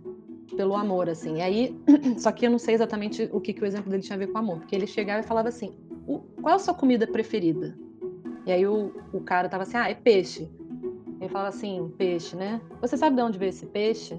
Pelo 0.56 0.76
amor, 0.76 1.10
assim. 1.10 1.38
E 1.38 1.42
aí, 1.42 1.76
só 2.18 2.30
que 2.30 2.46
eu 2.46 2.50
não 2.50 2.58
sei 2.58 2.74
exatamente 2.74 3.28
o 3.32 3.40
que, 3.40 3.52
que 3.52 3.62
o 3.62 3.66
exemplo 3.66 3.90
dele 3.90 4.02
tinha 4.02 4.14
a 4.14 4.18
ver 4.18 4.28
com 4.28 4.38
amor, 4.38 4.58
porque 4.58 4.74
ele 4.74 4.86
chegava 4.86 5.20
e 5.20 5.26
falava 5.26 5.48
assim: 5.48 5.74
qual 6.40 6.52
é 6.52 6.56
a 6.56 6.58
sua 6.58 6.72
comida 6.72 7.06
preferida? 7.06 7.76
E 8.46 8.52
aí 8.52 8.64
o, 8.64 8.94
o 9.12 9.20
cara 9.20 9.48
tava 9.48 9.64
assim: 9.64 9.76
ah, 9.76 9.90
é 9.90 9.94
peixe. 9.94 10.48
Ele 11.20 11.28
falava 11.28 11.48
assim: 11.48 11.92
peixe, 11.98 12.36
né? 12.36 12.60
Você 12.80 12.96
sabe 12.96 13.16
de 13.16 13.22
onde 13.22 13.38
veio 13.38 13.50
esse 13.50 13.66
peixe? 13.66 14.16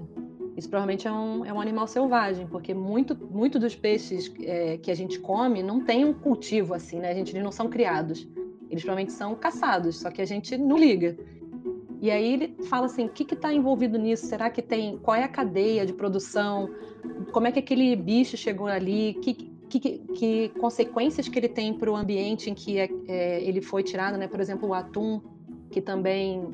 isso 0.58 0.68
provavelmente 0.68 1.06
é 1.06 1.12
um, 1.12 1.44
é 1.44 1.52
um 1.52 1.60
animal 1.60 1.86
selvagem, 1.86 2.44
porque 2.48 2.74
muito, 2.74 3.16
muito 3.30 3.60
dos 3.60 3.76
peixes 3.76 4.32
é, 4.40 4.76
que 4.76 4.90
a 4.90 4.94
gente 4.94 5.20
come 5.20 5.62
não 5.62 5.80
tem 5.80 6.04
um 6.04 6.12
cultivo 6.12 6.74
assim, 6.74 6.98
né? 6.98 7.12
A 7.12 7.14
gente, 7.14 7.30
eles 7.30 7.44
não 7.44 7.52
são 7.52 7.68
criados. 7.68 8.28
Eles 8.68 8.82
provavelmente 8.82 9.12
são 9.12 9.36
caçados, 9.36 10.00
só 10.00 10.10
que 10.10 10.20
a 10.20 10.24
gente 10.24 10.58
não 10.58 10.76
liga. 10.76 11.16
E 12.00 12.10
aí 12.10 12.32
ele 12.32 12.56
fala 12.68 12.86
assim, 12.86 13.06
o 13.06 13.08
que 13.08 13.34
está 13.34 13.52
envolvido 13.52 13.98
nisso? 13.98 14.26
Será 14.26 14.48
que 14.50 14.62
tem? 14.62 14.98
Qual 14.98 15.16
é 15.16 15.24
a 15.24 15.28
cadeia 15.28 15.84
de 15.84 15.92
produção? 15.92 16.70
Como 17.32 17.46
é 17.46 17.52
que 17.52 17.58
aquele 17.58 17.96
bicho 17.96 18.36
chegou 18.36 18.68
ali? 18.68 19.14
Que, 19.14 19.34
que, 19.34 19.98
que 19.98 20.48
consequências 20.60 21.28
que 21.28 21.38
ele 21.38 21.48
tem 21.48 21.74
para 21.74 21.90
o 21.90 21.96
ambiente 21.96 22.50
em 22.50 22.54
que 22.54 22.78
é, 22.78 22.88
é, 23.08 23.42
ele 23.42 23.60
foi 23.60 23.82
tirado, 23.82 24.16
né? 24.16 24.28
Por 24.28 24.40
exemplo, 24.40 24.68
o 24.68 24.74
atum, 24.74 25.20
que 25.70 25.80
também 25.80 26.48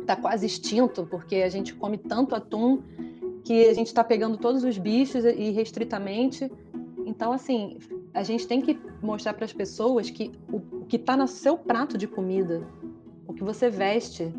está 0.00 0.16
quase 0.16 0.46
extinto, 0.46 1.06
porque 1.06 1.36
a 1.36 1.48
gente 1.50 1.74
come 1.74 1.98
tanto 1.98 2.34
atum 2.34 2.82
que 3.44 3.66
a 3.68 3.74
gente 3.74 3.88
está 3.88 4.02
pegando 4.02 4.38
todos 4.38 4.64
os 4.64 4.78
bichos 4.78 5.24
e 5.24 5.50
restritamente. 5.50 6.50
Então, 7.04 7.32
assim, 7.32 7.76
a 8.14 8.22
gente 8.22 8.46
tem 8.46 8.62
que 8.62 8.78
mostrar 9.02 9.34
para 9.34 9.44
as 9.44 9.52
pessoas 9.52 10.08
que 10.08 10.32
o, 10.50 10.56
o 10.56 10.86
que 10.86 10.96
está 10.96 11.16
no 11.16 11.28
seu 11.28 11.56
prato 11.56 11.98
de 11.98 12.06
comida, 12.06 12.66
o 13.26 13.34
que 13.34 13.44
você 13.44 13.68
veste, 13.68 14.32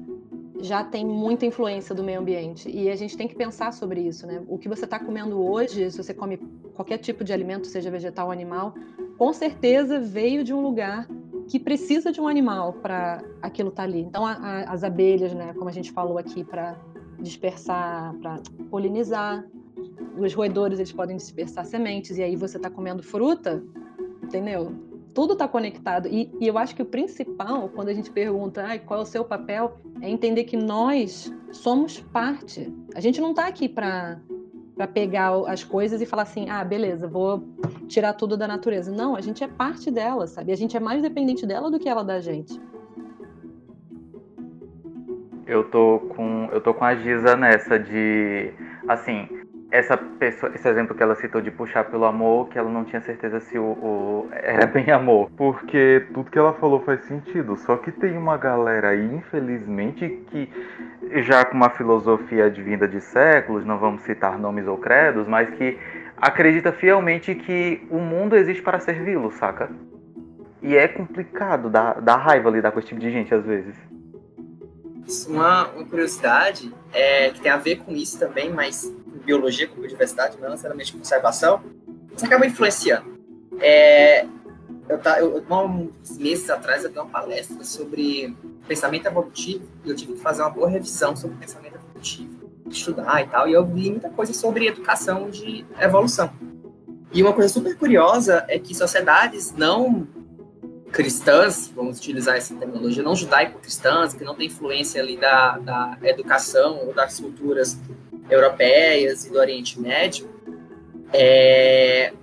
já 0.62 0.84
tem 0.84 1.05
muita 1.05 1.45
influência 1.45 1.93
do 1.93 2.03
meio 2.03 2.20
ambiente. 2.20 2.70
E 2.70 2.89
a 2.89 2.95
gente 2.95 3.18
tem 3.18 3.28
que 3.28 3.36
pensar 3.36 3.74
sobre 3.74 4.01
isso, 4.01 4.26
né? 4.28 4.43
O 4.47 4.57
que 4.57 4.70
você 4.70 4.86
está 4.86 4.99
comendo 4.99 5.41
hoje, 5.41 5.89
se 5.91 5.97
você 5.97 6.14
come 6.14 6.38
qualquer 6.74 6.97
tipo 6.97 7.24
de 7.24 7.34
alimento, 7.34 7.68
seja 7.68 7.89
vegetal 7.89 8.28
ou 8.28 8.32
animal, 8.32 8.74
com 9.18 9.34
certeza 9.34 9.99
veio 9.99 10.43
de 10.43 10.53
um 10.53 10.62
lugar 10.62 11.07
que 11.47 11.59
precisa 11.59 12.12
de 12.12 12.22
um 12.22 12.28
animal 12.28 12.74
para 12.74 13.24
aquilo 13.41 13.70
estar 13.70 13.84
tá 13.84 13.89
ali. 13.89 14.01
Então, 14.01 14.26
a, 14.26 14.34
a, 14.34 14.74
as 14.74 14.84
abelhas, 14.84 15.34
né, 15.34 15.53
como 15.53 15.70
a 15.70 15.74
gente 15.74 15.91
falou 15.91 16.18
aqui, 16.18 16.43
para 16.43 16.78
dispersar, 17.20 18.14
para 18.16 18.39
polinizar. 18.70 19.45
Os 20.18 20.34
roedores 20.34 20.80
eles 20.80 20.91
podem 20.91 21.16
dispersar 21.16 21.66
sementes 21.66 22.18
e 22.18 22.24
aí 22.24 22.36
você 22.36 22.57
está 22.57 22.70
comendo 22.70 23.01
fruta, 23.01 23.64
entendeu? 24.22 24.72
Tudo 25.14 25.34
está 25.34 25.47
conectado 25.47 26.07
e, 26.07 26.32
e, 26.39 26.47
eu 26.47 26.57
acho 26.57 26.74
que 26.74 26.82
o 26.82 26.86
principal 26.86 27.68
quando 27.70 27.89
a 27.89 27.93
gente 27.93 28.09
pergunta 28.09 28.64
ah, 28.66 28.80
qual 28.80 29.01
é 29.01 29.03
o 29.03 29.05
seu 29.05 29.26
papel 29.26 29.78
é 30.01 30.09
entender 30.09 30.45
que 30.45 30.55
nós 30.55 31.34
somos 31.51 31.99
parte. 31.99 32.74
A 32.95 33.01
gente 33.01 33.20
não 33.20 33.32
está 33.32 33.47
aqui 33.47 33.68
para 33.68 34.20
pegar 34.93 35.34
as 35.47 35.64
coisas 35.64 36.01
e 36.01 36.05
falar 36.05 36.24
assim, 36.24 36.49
ah, 36.49 36.64
beleza, 36.64 37.07
vou 37.07 37.43
tirar 37.88 38.14
tudo 38.14 38.38
da 38.38 38.47
natureza. 38.47 38.89
Não, 38.91 39.16
a 39.16 39.22
gente 39.22 39.43
é 39.43 39.47
parte 39.47 39.91
dela, 39.91 40.28
sabe? 40.28 40.51
A 40.53 40.57
gente 40.57 40.78
é 40.78 40.80
mais 40.80 41.01
dependente 41.01 41.45
dela 41.45 41.70
do 41.70 41.78
que 41.78 41.89
ela 41.89 42.03
da 42.03 42.22
gente. 42.22 42.59
Eu 45.45 45.70
tô 45.70 45.99
com 46.16 46.47
eu 46.53 46.62
tô 46.62 46.74
com 46.74 46.86
a 46.86 46.95
Giza 46.95 47.36
nessa 47.36 47.78
de 47.78 48.53
assim, 48.88 49.28
essa 49.72 49.95
pessoa, 49.95 50.51
esse 50.53 50.67
exemplo 50.67 50.93
que 50.93 51.01
ela 51.01 51.15
citou 51.15 51.39
de 51.39 51.49
puxar 51.49 51.86
pelo 51.86 52.03
amor, 52.03 52.49
que 52.49 52.59
ela 52.59 52.69
não 52.69 52.84
tinha 52.84 53.01
certeza 53.01 53.39
se 53.39 53.57
o, 53.57 53.63
o, 53.63 54.30
era 54.32 54.67
bem 54.67 54.91
amor. 54.91 55.32
Porque 55.38 56.05
tudo 56.13 56.30
que 56.30 56.38
ela 56.38 56.53
falou 56.53 56.82
faz 56.82 57.05
sentido. 57.05 57.55
Só 57.55 57.78
que 57.78 57.89
tem 57.89 58.17
uma 58.17 58.38
galera 58.38 58.89
aí, 58.89 59.15
infelizmente, 59.15 60.24
que 60.28 60.49
já 61.24 61.45
com 61.45 61.55
uma 61.55 61.69
filosofia 61.69 62.45
advinda 62.45 62.86
de 62.86 62.99
séculos, 62.99 63.65
não 63.65 63.80
vamos 63.80 64.01
citar 64.01 64.38
nomes 64.38 64.67
ou 64.67 64.78
credos, 64.78 65.26
mas 65.26 65.49
que 65.51 65.80
acredita 66.17 66.74
fielmente 66.74 67.34
que 67.34 67.88
o 67.89 67.97
mundo 67.97 68.36
existe 68.36 68.61
para 68.61 68.80
servi-lo, 68.80 69.32
saca? 69.32 69.69
E 70.61 70.76
é 70.76 70.88
complicado, 70.88 71.69
dá, 71.69 71.93
dá 71.93 72.17
raiva 72.17 72.49
lidar 72.49 72.72
com 72.72 72.80
esse 72.80 72.89
tipo 72.89 72.99
de 72.99 73.09
gente 73.09 73.34
às 73.34 73.43
vezes. 73.45 73.76
Uma, 75.28 75.69
uma 75.69 75.86
curiosidade 75.86 76.72
é, 76.93 77.30
que 77.30 77.41
tem 77.41 77.51
a 77.51 77.57
ver 77.57 77.78
com 77.78 77.91
isso 77.91 78.19
também, 78.19 78.51
mas 78.51 78.93
biologia 79.26 79.67
com 79.67 79.76
biodiversidade, 79.76 80.38
não 80.39 80.49
necessariamente 80.49 80.93
conservação, 80.93 81.61
você 82.13 82.26
acaba 82.26 82.45
influenciando. 82.45 83.19
É, 83.59 84.26
eu, 84.89 84.99
eu, 85.19 85.45
uns 85.49 86.17
meses 86.17 86.49
atrás 86.49 86.84
eu 86.84 86.89
dei 86.89 87.01
uma 87.01 87.09
palestra 87.09 87.63
sobre 87.63 88.36
pensamento 88.67 89.05
evolutivo 89.05 89.65
e 89.86 89.89
eu 89.89 89.95
tive 89.95 90.13
que 90.13 90.19
fazer 90.19 90.41
uma 90.41 90.49
boa 90.49 90.69
revisão 90.69 91.15
sobre 91.15 91.38
pensamento 91.38 91.76
evolutivo, 91.76 92.51
estudar 92.69 93.22
e 93.22 93.28
tal, 93.28 93.47
e 93.47 93.53
eu 93.53 93.65
vi 93.65 93.89
muita 93.89 94.09
coisa 94.09 94.34
sobre 94.34 94.67
educação 94.67 95.30
de 95.30 95.65
evolução. 95.80 96.32
E 97.13 97.22
uma 97.22 97.34
coisa 97.34 97.49
super 97.49 97.78
curiosa 97.78 98.45
é 98.47 98.57
que 98.57 98.74
sociedades 98.74 99.53
não 99.53 100.07
cristãs, 100.91 101.72
vamos 101.74 101.97
utilizar 101.97 102.36
essa 102.36 102.53
terminologia, 102.53 103.01
não 103.01 103.15
judaico-cristãs, 103.15 104.13
que 104.13 104.24
não 104.24 104.36
tem 104.36 104.47
influência 104.47 105.01
ali 105.01 105.17
da, 105.17 105.57
da 105.57 105.97
educação 106.03 106.86
ou 106.86 106.93
das 106.93 107.19
culturas 107.19 107.78
europeias 108.32 109.25
e 109.25 109.29
do 109.29 109.38
Oriente 109.38 109.79
Médio, 109.79 110.29
é, 111.13 112.13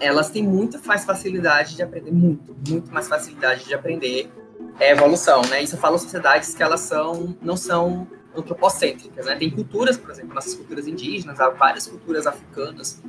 elas 0.00 0.30
têm 0.30 0.42
muito 0.42 0.78
mais 0.86 1.04
facilidade 1.04 1.76
de 1.76 1.82
aprender, 1.82 2.12
muito, 2.12 2.56
muito 2.68 2.92
mais 2.92 3.08
facilidade 3.08 3.64
de 3.64 3.74
aprender 3.74 4.30
é, 4.78 4.92
evolução, 4.92 5.42
né? 5.42 5.62
Isso 5.62 5.74
eu 5.74 5.80
falo 5.80 5.98
sociedades 5.98 6.54
que 6.54 6.62
elas 6.62 6.80
são, 6.80 7.36
não 7.42 7.56
são 7.56 8.06
antropocêntricas, 8.36 9.26
né? 9.26 9.36
Tem 9.36 9.50
culturas, 9.50 9.96
por 9.96 10.10
exemplo, 10.10 10.34
nossas 10.34 10.54
culturas 10.54 10.86
indígenas, 10.86 11.40
há 11.40 11.50
várias 11.50 11.86
culturas 11.86 12.26
africanas, 12.26 13.02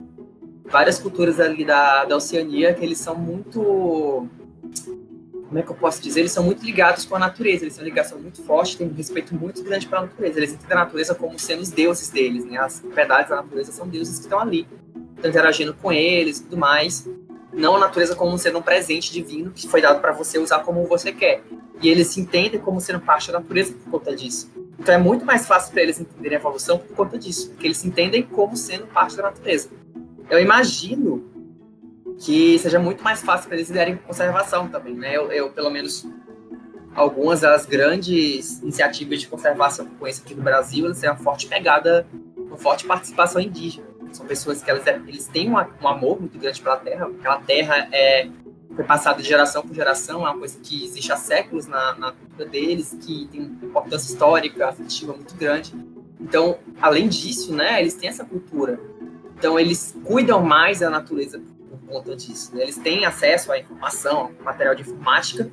várias 0.65 0.99
culturas 0.99 1.39
ali 1.39 1.65
da, 1.65 2.05
da 2.05 2.15
Oceania 2.15 2.73
que 2.73 2.83
eles 2.83 2.97
são 2.99 3.15
muito 3.15 4.27
como 5.55 5.63
é 5.63 5.63
que 5.63 5.71
eu 5.71 5.75
posso 5.77 6.01
dizer? 6.01 6.19
Eles 6.19 6.33
são 6.33 6.43
muito 6.43 6.65
ligados 6.65 7.05
com 7.05 7.15
a 7.15 7.19
natureza, 7.19 7.63
eles 7.63 7.75
têm 7.75 7.83
uma 7.85 7.89
ligação 7.89 8.19
muito 8.19 8.43
forte, 8.43 8.75
têm 8.75 8.89
um 8.89 8.93
respeito 8.93 9.33
muito 9.33 9.63
grande 9.63 9.87
para 9.87 9.99
a 9.99 10.01
natureza. 10.01 10.37
Eles 10.37 10.51
entendem 10.51 10.75
a 10.75 10.81
natureza 10.81 11.15
como 11.15 11.39
sendo 11.39 11.61
os 11.61 11.69
deuses 11.69 12.09
deles, 12.09 12.43
né? 12.43 12.57
As 12.57 12.83
verdades 12.93 13.29
da 13.29 13.37
natureza 13.37 13.71
são 13.71 13.87
deuses 13.87 14.17
que 14.17 14.23
estão 14.25 14.37
ali, 14.37 14.67
estão 15.15 15.29
interagindo 15.29 15.73
com 15.73 15.93
eles 15.93 16.39
e 16.39 16.43
tudo 16.43 16.57
mais. 16.57 17.07
Não 17.53 17.77
a 17.77 17.79
natureza 17.79 18.17
como 18.17 18.37
sendo 18.37 18.59
um 18.59 18.61
presente 18.61 19.13
divino 19.13 19.49
que 19.51 19.65
foi 19.65 19.81
dado 19.81 20.01
para 20.01 20.11
você 20.11 20.37
usar 20.37 20.59
como 20.59 20.85
você 20.87 21.13
quer. 21.13 21.41
E 21.81 21.87
eles 21.87 22.07
se 22.07 22.19
entendem 22.19 22.59
como 22.59 22.81
sendo 22.81 22.99
parte 22.99 23.31
da 23.31 23.39
natureza 23.39 23.73
por 23.75 23.91
conta 23.91 24.13
disso. 24.13 24.51
Então 24.77 24.93
é 24.93 24.97
muito 24.97 25.23
mais 25.23 25.47
fácil 25.47 25.71
para 25.71 25.83
eles 25.83 25.97
entenderem 25.97 26.37
a 26.37 26.41
evolução 26.41 26.79
por 26.79 26.93
conta 26.97 27.17
disso, 27.17 27.51
porque 27.51 27.67
eles 27.67 27.77
se 27.77 27.87
entendem 27.87 28.23
como 28.23 28.57
sendo 28.57 28.87
parte 28.87 29.15
da 29.15 29.23
natureza. 29.23 29.69
Eu 30.29 30.37
imagino 30.41 31.23
que 32.19 32.57
seja 32.59 32.79
muito 32.79 33.03
mais 33.03 33.21
fácil 33.21 33.47
para 33.47 33.57
eles 33.57 33.69
lidarem 33.69 33.97
com 33.97 34.07
conservação 34.07 34.67
também, 34.67 34.95
né? 34.95 35.15
Eu, 35.15 35.31
eu, 35.31 35.49
pelo 35.49 35.69
menos, 35.69 36.07
algumas 36.93 37.41
das 37.41 37.65
grandes 37.65 38.61
iniciativas 38.61 39.19
de 39.19 39.27
conservação 39.27 39.85
que 39.85 39.91
eu 39.91 39.97
conheço 39.97 40.21
aqui 40.23 40.33
no 40.33 40.41
Brasil, 40.41 40.85
eles 40.85 40.99
têm 40.99 41.09
uma 41.09 41.17
forte 41.17 41.47
pegada, 41.47 42.07
uma 42.37 42.57
forte 42.57 42.85
participação 42.85 43.41
indígena. 43.41 43.87
São 44.11 44.25
pessoas 44.25 44.63
que 44.63 44.69
elas, 44.69 44.85
eles 44.87 45.27
têm 45.27 45.49
um, 45.49 45.57
um 45.57 45.87
amor 45.87 46.19
muito 46.19 46.39
grande 46.39 46.61
pela 46.61 46.77
terra, 46.77 47.07
aquela 47.07 47.39
terra 47.39 47.87
é 47.91 48.29
foi 48.75 48.83
passada 48.83 49.21
de 49.21 49.27
geração 49.27 49.61
por 49.61 49.73
geração, 49.73 50.27
é 50.27 50.29
uma 50.29 50.37
coisa 50.37 50.59
que 50.61 50.83
existe 50.83 51.09
há 51.11 51.15
séculos 51.15 51.65
na, 51.65 51.95
na 51.95 52.11
cultura 52.11 52.45
deles, 52.45 52.95
que 53.01 53.25
tem 53.31 53.41
uma 53.41 53.67
importância 53.69 54.11
histórica, 54.11 54.67
afetiva 54.67 55.13
muito 55.13 55.33
grande. 55.35 55.73
Então, 56.19 56.57
além 56.81 57.07
disso, 57.07 57.53
né, 57.53 57.79
eles 57.79 57.93
têm 57.93 58.09
essa 58.09 58.25
cultura. 58.25 58.77
Então, 59.37 59.57
eles 59.57 59.95
cuidam 60.03 60.41
mais 60.43 60.79
da 60.79 60.89
natureza 60.89 61.41
conta 61.87 62.15
disso. 62.15 62.55
Né? 62.55 62.63
Eles 62.63 62.77
têm 62.77 63.05
acesso 63.05 63.51
à 63.51 63.59
informação, 63.59 64.31
material 64.43 64.75
de 64.75 64.81
informática, 64.81 65.49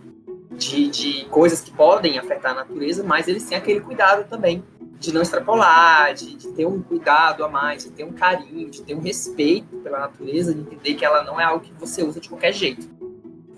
de, 0.50 0.88
de 0.88 1.24
coisas 1.26 1.60
que 1.60 1.70
podem 1.70 2.18
afetar 2.18 2.52
a 2.52 2.56
natureza, 2.56 3.02
mas 3.02 3.28
eles 3.28 3.44
têm 3.44 3.56
aquele 3.56 3.80
cuidado 3.80 4.28
também 4.28 4.62
de 4.98 5.12
não 5.12 5.22
extrapolar, 5.22 6.14
de, 6.14 6.36
de, 6.36 6.48
ter 6.52 6.64
um 6.64 6.80
cuidado 6.80 7.44
a 7.44 7.48
mais, 7.48 7.84
de 7.84 7.90
ter 7.90 8.04
um 8.04 8.12
carinho, 8.12 8.70
de 8.70 8.82
ter 8.82 8.94
um 8.94 9.00
respeito 9.00 9.76
pela 9.78 9.98
natureza, 9.98 10.54
de 10.54 10.60
entender 10.60 10.94
que 10.94 11.04
ela 11.04 11.24
não 11.24 11.40
é 11.40 11.44
algo 11.44 11.64
que 11.64 11.72
você 11.72 12.04
usa 12.04 12.20
de 12.20 12.28
qualquer 12.28 12.52
jeito. 12.52 12.88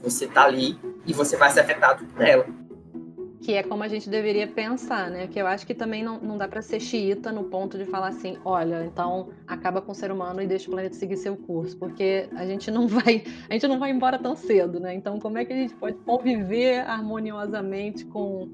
Você 0.02 0.24
está 0.24 0.44
ali 0.44 0.78
e 1.06 1.12
você 1.12 1.36
vai 1.36 1.50
ser 1.50 1.60
afetado 1.60 2.04
por 2.06 2.22
ela 2.22 2.46
que 3.44 3.52
é 3.52 3.62
como 3.62 3.82
a 3.82 3.88
gente 3.88 4.08
deveria 4.08 4.46
pensar, 4.48 5.10
né? 5.10 5.26
Que 5.26 5.38
eu 5.38 5.46
acho 5.46 5.66
que 5.66 5.74
também 5.74 6.02
não, 6.02 6.18
não 6.18 6.38
dá 6.38 6.48
para 6.48 6.62
ser 6.62 6.80
xiita 6.80 7.30
no 7.30 7.44
ponto 7.44 7.76
de 7.76 7.84
falar 7.84 8.08
assim, 8.08 8.38
olha, 8.42 8.86
então 8.86 9.28
acaba 9.46 9.82
com 9.82 9.92
o 9.92 9.94
ser 9.94 10.10
humano 10.10 10.40
e 10.40 10.46
deixa 10.46 10.68
o 10.68 10.70
planeta 10.70 10.94
seguir 10.94 11.18
seu 11.18 11.36
curso, 11.36 11.76
porque 11.76 12.26
a 12.34 12.46
gente 12.46 12.70
não 12.70 12.88
vai, 12.88 13.22
a 13.50 13.52
gente 13.52 13.68
não 13.68 13.78
vai 13.78 13.90
embora 13.90 14.18
tão 14.18 14.34
cedo, 14.34 14.80
né? 14.80 14.94
Então 14.94 15.20
como 15.20 15.36
é 15.36 15.44
que 15.44 15.52
a 15.52 15.56
gente 15.56 15.74
pode 15.74 15.98
conviver 15.98 16.78
harmoniosamente 16.88 18.06
com, 18.06 18.48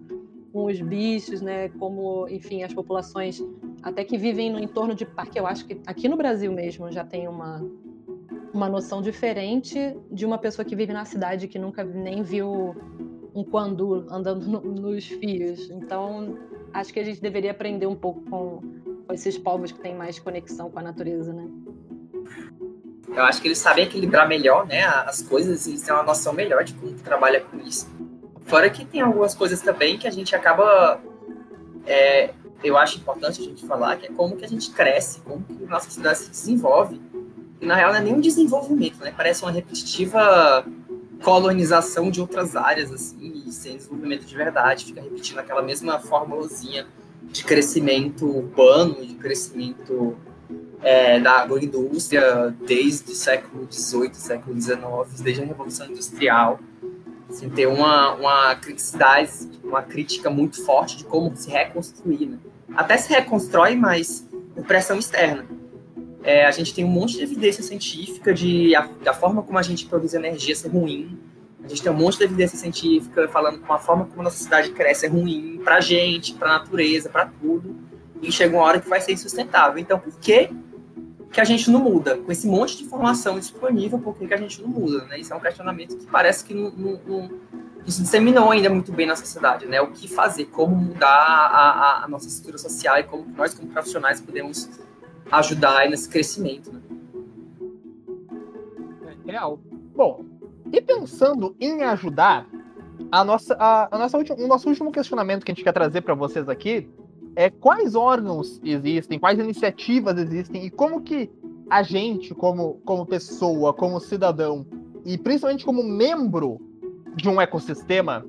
com 0.52 0.64
os 0.64 0.80
bichos, 0.80 1.40
né? 1.40 1.68
Como, 1.68 2.26
enfim, 2.28 2.64
as 2.64 2.74
populações 2.74 3.40
até 3.84 4.02
que 4.02 4.18
vivem 4.18 4.50
no 4.50 4.58
entorno 4.58 4.92
de 4.92 5.06
parque, 5.06 5.38
eu 5.38 5.46
acho 5.46 5.66
que 5.66 5.80
aqui 5.86 6.08
no 6.08 6.16
Brasil 6.16 6.52
mesmo 6.52 6.90
já 6.90 7.04
tem 7.04 7.28
uma 7.28 7.64
uma 8.52 8.68
noção 8.68 9.00
diferente 9.00 9.96
de 10.10 10.26
uma 10.26 10.36
pessoa 10.36 10.64
que 10.64 10.74
vive 10.74 10.92
na 10.92 11.04
cidade 11.04 11.46
que 11.46 11.56
nunca 11.56 11.84
nem 11.84 12.24
viu 12.24 12.74
um 13.34 13.44
quandu 13.44 14.06
andando 14.10 14.46
no, 14.46 14.60
nos 14.60 15.06
fios. 15.06 15.70
Então, 15.70 16.38
acho 16.72 16.92
que 16.92 17.00
a 17.00 17.04
gente 17.04 17.20
deveria 17.20 17.50
aprender 17.50 17.86
um 17.86 17.96
pouco 17.96 18.20
com, 18.22 18.60
com 19.06 19.12
esses 19.12 19.38
povos 19.38 19.72
que 19.72 19.80
têm 19.80 19.94
mais 19.94 20.18
conexão 20.18 20.70
com 20.70 20.78
a 20.78 20.82
natureza, 20.82 21.32
né? 21.32 21.48
Eu 23.08 23.24
acho 23.24 23.42
que 23.42 23.48
eles 23.48 23.58
sabem 23.58 23.84
equilibrar 23.84 24.28
melhor, 24.28 24.66
né, 24.66 24.84
as 24.84 25.20
coisas, 25.20 25.66
eles 25.66 25.82
têm 25.82 25.92
uma 25.92 26.04
noção 26.04 26.32
melhor 26.32 26.62
de 26.62 26.74
como 26.74 26.92
trabalha 26.94 27.40
com 27.40 27.58
isso. 27.58 27.88
Fora 28.42 28.70
que 28.70 28.84
tem 28.84 29.00
algumas 29.00 29.34
coisas 29.34 29.60
também 29.60 29.98
que 29.98 30.06
a 30.06 30.10
gente 30.12 30.34
acaba 30.34 31.00
é, 31.86 32.30
eu 32.62 32.76
acho 32.76 32.98
importante 32.98 33.40
a 33.40 33.44
gente 33.44 33.66
falar, 33.66 33.96
que 33.96 34.06
é 34.06 34.10
como 34.10 34.36
que 34.36 34.44
a 34.44 34.48
gente 34.48 34.70
cresce, 34.70 35.20
como 35.20 35.42
que 35.42 35.64
a 35.64 35.66
nossa 35.66 35.90
cidade 35.90 36.18
se 36.18 36.30
desenvolve. 36.30 37.00
E, 37.60 37.66
na 37.66 37.74
real, 37.74 37.90
não 37.92 37.98
é 37.98 38.02
nem 38.02 38.14
um 38.14 38.20
desenvolvimento, 38.20 39.02
né? 39.02 39.12
Parece 39.16 39.42
uma 39.42 39.50
repetitiva 39.50 40.64
colonização 41.22 42.10
de 42.10 42.20
outras 42.20 42.56
áreas, 42.56 42.92
assim, 42.92 43.50
sem 43.50 43.76
desenvolvimento 43.76 44.24
de 44.24 44.36
verdade. 44.36 44.86
Fica 44.86 45.00
repetindo 45.00 45.38
aquela 45.38 45.62
mesma 45.62 45.98
formulazinha 45.98 46.86
de 47.22 47.44
crescimento 47.44 48.26
urbano, 48.26 49.04
de 49.06 49.14
crescimento 49.14 50.16
é, 50.82 51.20
da 51.20 51.40
agroindústria 51.40 52.54
desde 52.66 53.12
o 53.12 53.14
século 53.14 53.68
XVIII, 53.70 54.14
século 54.14 54.60
XIX, 54.60 55.20
desde 55.20 55.42
a 55.42 55.46
Revolução 55.46 55.86
Industrial. 55.86 56.58
Assim, 57.28 57.48
ter 57.48 57.66
uma, 57.66 58.14
uma 58.14 58.54
criticidade, 58.56 59.30
uma 59.62 59.82
crítica 59.82 60.28
muito 60.28 60.64
forte 60.64 60.96
de 60.96 61.04
como 61.04 61.34
se 61.36 61.48
reconstruir. 61.48 62.26
Né? 62.26 62.38
Até 62.74 62.96
se 62.96 63.08
reconstrói, 63.12 63.76
mas 63.76 64.26
por 64.54 64.64
pressão 64.64 64.98
externa. 64.98 65.46
É, 66.22 66.44
a 66.46 66.50
gente 66.50 66.74
tem 66.74 66.84
um 66.84 66.88
monte 66.88 67.16
de 67.16 67.22
evidência 67.22 67.62
científica 67.62 68.32
de 68.34 68.74
a, 68.74 68.88
da 69.02 69.14
forma 69.14 69.42
como 69.42 69.58
a 69.58 69.62
gente 69.62 69.86
produz 69.86 70.14
energia 70.14 70.54
ser 70.54 70.68
ruim. 70.68 71.18
A 71.64 71.68
gente 71.68 71.82
tem 71.82 71.92
um 71.92 71.96
monte 71.96 72.18
de 72.18 72.24
evidência 72.24 72.58
científica 72.58 73.28
falando 73.28 73.60
com 73.60 73.72
a 73.72 73.78
forma 73.78 74.06
como 74.06 74.20
a 74.20 74.24
nossa 74.24 74.42
cidade 74.42 74.70
cresce 74.70 75.06
é 75.06 75.08
ruim 75.08 75.60
para 75.64 75.76
a 75.76 75.80
gente, 75.80 76.34
para 76.34 76.54
a 76.54 76.58
natureza, 76.58 77.08
para 77.08 77.26
tudo. 77.26 77.76
E 78.22 78.30
chega 78.30 78.56
uma 78.56 78.64
hora 78.64 78.80
que 78.80 78.88
vai 78.88 79.00
ser 79.00 79.12
insustentável. 79.12 79.78
Então, 79.78 79.98
por 79.98 80.18
que 80.18 80.50
que 81.32 81.40
a 81.40 81.44
gente 81.44 81.70
não 81.70 81.80
muda? 81.80 82.16
Com 82.18 82.30
esse 82.32 82.46
monte 82.46 82.76
de 82.76 82.84
informação 82.84 83.38
disponível, 83.38 83.98
por 83.98 84.16
que, 84.16 84.26
que 84.26 84.34
a 84.34 84.36
gente 84.36 84.60
não 84.60 84.68
muda? 84.68 85.04
Né? 85.04 85.20
Isso 85.20 85.32
é 85.32 85.36
um 85.36 85.40
questionamento 85.40 85.96
que 85.96 86.06
parece 86.06 86.44
que 86.44 86.52
não, 86.52 86.70
não, 86.70 87.00
não, 87.06 87.28
não 87.28 87.86
se 87.86 88.02
disseminou 88.02 88.50
ainda 88.50 88.68
muito 88.68 88.92
bem 88.92 89.06
na 89.06 89.16
sociedade. 89.16 89.66
Né? 89.66 89.80
O 89.80 89.88
que 89.88 90.08
fazer? 90.08 90.46
Como 90.46 90.74
mudar 90.74 91.08
a, 91.08 91.70
a, 91.70 92.04
a 92.04 92.08
nossa 92.08 92.26
estrutura 92.26 92.58
social 92.58 92.98
e 92.98 93.04
como 93.04 93.24
nós, 93.36 93.54
como 93.54 93.68
profissionais, 93.68 94.20
podemos 94.20 94.68
ajudar 95.30 95.88
nesse 95.88 96.08
crescimento. 96.08 96.72
Né? 96.72 96.80
É 99.26 99.32
real. 99.32 99.60
Bom, 99.94 100.24
e 100.72 100.80
pensando 100.80 101.54
em 101.60 101.82
ajudar, 101.82 102.48
a 103.10 103.24
nossa, 103.24 103.54
a, 103.54 103.94
a 103.94 103.98
nossa 103.98 104.18
o 104.18 104.46
nosso 104.46 104.68
último 104.68 104.92
questionamento 104.92 105.44
que 105.44 105.52
a 105.52 105.54
gente 105.54 105.64
quer 105.64 105.72
trazer 105.72 106.00
para 106.02 106.14
vocês 106.14 106.48
aqui 106.48 106.88
é 107.34 107.48
quais 107.48 107.94
órgãos 107.94 108.60
existem, 108.62 109.18
quais 109.18 109.38
iniciativas 109.38 110.18
existem 110.18 110.66
e 110.66 110.70
como 110.70 111.00
que 111.00 111.30
a 111.68 111.82
gente, 111.82 112.34
como, 112.34 112.80
como 112.84 113.06
pessoa, 113.06 113.72
como 113.72 114.00
cidadão 114.00 114.66
e 115.04 115.16
principalmente 115.16 115.64
como 115.64 115.82
membro 115.82 116.60
de 117.14 117.28
um 117.28 117.40
ecossistema, 117.40 118.26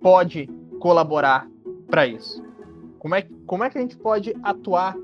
pode 0.00 0.48
colaborar 0.78 1.48
para 1.88 2.06
isso? 2.06 2.42
Como 2.98 3.14
é, 3.14 3.26
como 3.46 3.64
é 3.64 3.70
que 3.70 3.78
a 3.78 3.80
gente 3.80 3.96
pode 3.96 4.34
atuar 4.42 4.96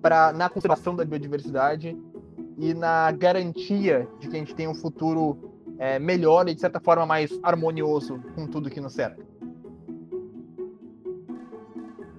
pra, 0.00 0.32
na 0.32 0.48
conservação 0.48 0.94
da 0.94 1.04
biodiversidade 1.04 1.96
e 2.58 2.74
na 2.74 3.10
garantia 3.12 4.08
de 4.18 4.28
que 4.28 4.36
a 4.36 4.38
gente 4.38 4.54
tenha 4.54 4.70
um 4.70 4.74
futuro 4.74 5.52
é, 5.78 5.98
melhor 5.98 6.48
e, 6.48 6.54
de 6.54 6.60
certa 6.60 6.80
forma, 6.80 7.06
mais 7.06 7.30
harmonioso 7.42 8.20
com 8.34 8.46
tudo 8.46 8.68
que 8.68 8.80
nos 8.80 8.94
cerca? 8.94 9.24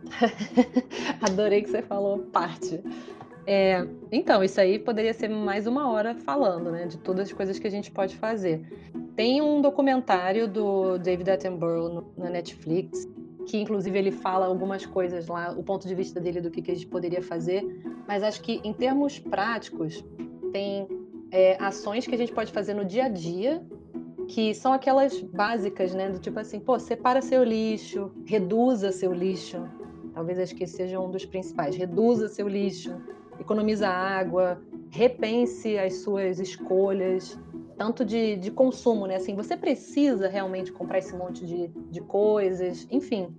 Adorei 1.21 1.61
que 1.61 1.69
você 1.69 1.81
falou 1.81 2.19
parte. 2.19 2.81
É, 3.45 3.87
então, 4.11 4.43
isso 4.43 4.61
aí 4.61 4.77
poderia 4.77 5.13
ser 5.13 5.27
mais 5.27 5.65
uma 5.65 5.89
hora 5.89 6.13
falando, 6.13 6.71
né, 6.71 6.85
de 6.85 6.97
todas 6.97 7.27
as 7.27 7.33
coisas 7.33 7.57
que 7.57 7.67
a 7.67 7.71
gente 7.71 7.89
pode 7.89 8.15
fazer. 8.15 8.61
Tem 9.15 9.41
um 9.41 9.61
documentário 9.61 10.47
do 10.47 10.97
David 10.97 11.31
Attenborough 11.31 11.89
no, 11.89 12.13
na 12.17 12.29
Netflix, 12.29 13.07
que 13.49 13.57
inclusive 13.57 13.97
ele 13.97 14.11
fala 14.11 14.45
algumas 14.45 14.85
coisas 14.85 15.27
lá, 15.27 15.51
o 15.57 15.63
ponto 15.63 15.87
de 15.87 15.95
vista 15.95 16.19
dele 16.19 16.39
do 16.39 16.51
que, 16.51 16.61
que 16.61 16.71
a 16.71 16.73
gente 16.73 16.87
poderia 16.87 17.21
fazer, 17.21 17.63
mas 18.07 18.23
acho 18.23 18.41
que 18.41 18.61
em 18.63 18.73
termos 18.73 19.19
práticos, 19.19 20.03
tem 20.51 20.87
é, 21.31 21.57
ações 21.59 22.05
que 22.07 22.15
a 22.15 22.17
gente 22.17 22.31
pode 22.31 22.51
fazer 22.51 22.73
no 22.73 22.85
dia 22.85 23.05
a 23.05 23.09
dia 23.09 23.65
que 24.27 24.53
são 24.53 24.71
aquelas 24.71 25.19
básicas, 25.21 25.95
né? 25.95 26.07
Do 26.09 26.19
tipo 26.19 26.39
assim, 26.39 26.59
pô, 26.59 26.77
separa 26.77 27.19
seu 27.19 27.43
lixo, 27.43 28.11
reduza 28.25 28.91
seu 28.91 29.11
lixo, 29.11 29.67
Talvez 30.13 30.39
acho 30.39 30.55
que 30.55 30.65
esse 30.65 30.75
seja 30.75 30.99
um 30.99 31.09
dos 31.09 31.25
principais. 31.25 31.75
Reduza 31.75 32.27
seu 32.27 32.47
lixo, 32.47 32.93
economiza 33.39 33.87
água, 33.87 34.61
repense 34.89 35.77
as 35.77 36.01
suas 36.01 36.39
escolhas, 36.39 37.39
tanto 37.79 38.03
de, 38.03 38.35
de 38.35 38.51
consumo, 38.51 39.07
né? 39.07 39.15
Assim, 39.15 39.33
você 39.33 39.55
precisa 39.55 40.27
realmente 40.27 40.69
comprar 40.69 40.97
esse 40.97 41.15
monte 41.15 41.45
de, 41.45 41.69
de 41.89 42.01
coisas, 42.01 42.85
enfim. 42.91 43.33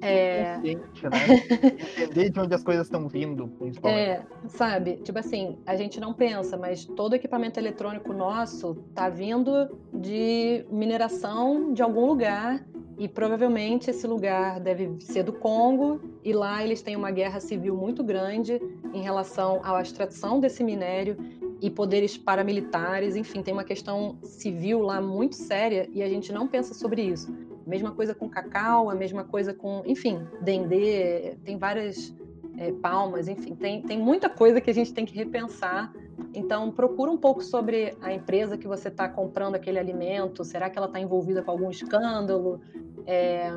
É... 0.00 0.58
né? 0.58 0.62
Entender 2.02 2.30
de 2.30 2.40
onde 2.40 2.54
as 2.56 2.64
coisas 2.64 2.88
estão 2.88 3.08
vindo, 3.08 3.46
principalmente. 3.46 4.00
É, 4.00 4.26
sabe? 4.48 4.96
Tipo 4.96 5.20
assim, 5.20 5.58
a 5.64 5.76
gente 5.76 6.00
não 6.00 6.12
pensa, 6.12 6.56
mas 6.56 6.84
todo 6.84 7.14
equipamento 7.14 7.60
eletrônico 7.60 8.12
nosso 8.12 8.74
tá 8.96 9.08
vindo 9.08 9.78
de 9.94 10.66
mineração 10.68 11.72
de 11.72 11.80
algum 11.80 12.04
lugar 12.04 12.66
e 12.98 13.06
provavelmente 13.06 13.90
esse 13.90 14.08
lugar 14.08 14.58
deve 14.58 14.96
ser 14.98 15.22
do 15.22 15.32
Congo, 15.32 16.00
e 16.24 16.32
lá 16.32 16.64
eles 16.64 16.82
têm 16.82 16.96
uma 16.96 17.12
guerra 17.12 17.38
civil 17.38 17.76
muito 17.76 18.02
grande 18.02 18.60
em 18.92 19.00
relação 19.00 19.60
à 19.62 19.80
extração 19.80 20.40
desse 20.40 20.64
minério 20.64 21.16
e 21.60 21.68
poderes 21.68 22.16
paramilitares, 22.16 23.16
enfim, 23.16 23.42
tem 23.42 23.52
uma 23.52 23.64
questão 23.64 24.18
civil 24.22 24.80
lá 24.80 25.00
muito 25.00 25.34
séria 25.34 25.88
e 25.92 26.02
a 26.02 26.08
gente 26.08 26.32
não 26.32 26.46
pensa 26.46 26.72
sobre 26.72 27.02
isso. 27.02 27.34
Mesma 27.66 27.90
coisa 27.90 28.14
com 28.14 28.28
cacau, 28.28 28.88
a 28.88 28.94
mesma 28.94 29.24
coisa 29.24 29.52
com, 29.52 29.82
enfim, 29.84 30.26
dendê, 30.40 31.36
tem 31.44 31.58
várias 31.58 32.14
é, 32.56 32.72
palmas, 32.72 33.28
enfim, 33.28 33.54
tem, 33.54 33.82
tem 33.82 33.98
muita 33.98 34.28
coisa 34.28 34.60
que 34.60 34.70
a 34.70 34.74
gente 34.74 34.92
tem 34.94 35.04
que 35.04 35.14
repensar. 35.14 35.92
Então, 36.34 36.70
procura 36.70 37.10
um 37.10 37.16
pouco 37.16 37.42
sobre 37.42 37.96
a 38.00 38.12
empresa 38.12 38.56
que 38.56 38.66
você 38.66 38.88
está 38.88 39.08
comprando 39.08 39.54
aquele 39.54 39.78
alimento. 39.78 40.44
Será 40.44 40.70
que 40.70 40.78
ela 40.78 40.86
está 40.86 40.98
envolvida 40.98 41.42
com 41.42 41.50
algum 41.50 41.70
escândalo 41.70 42.60
é, 43.06 43.50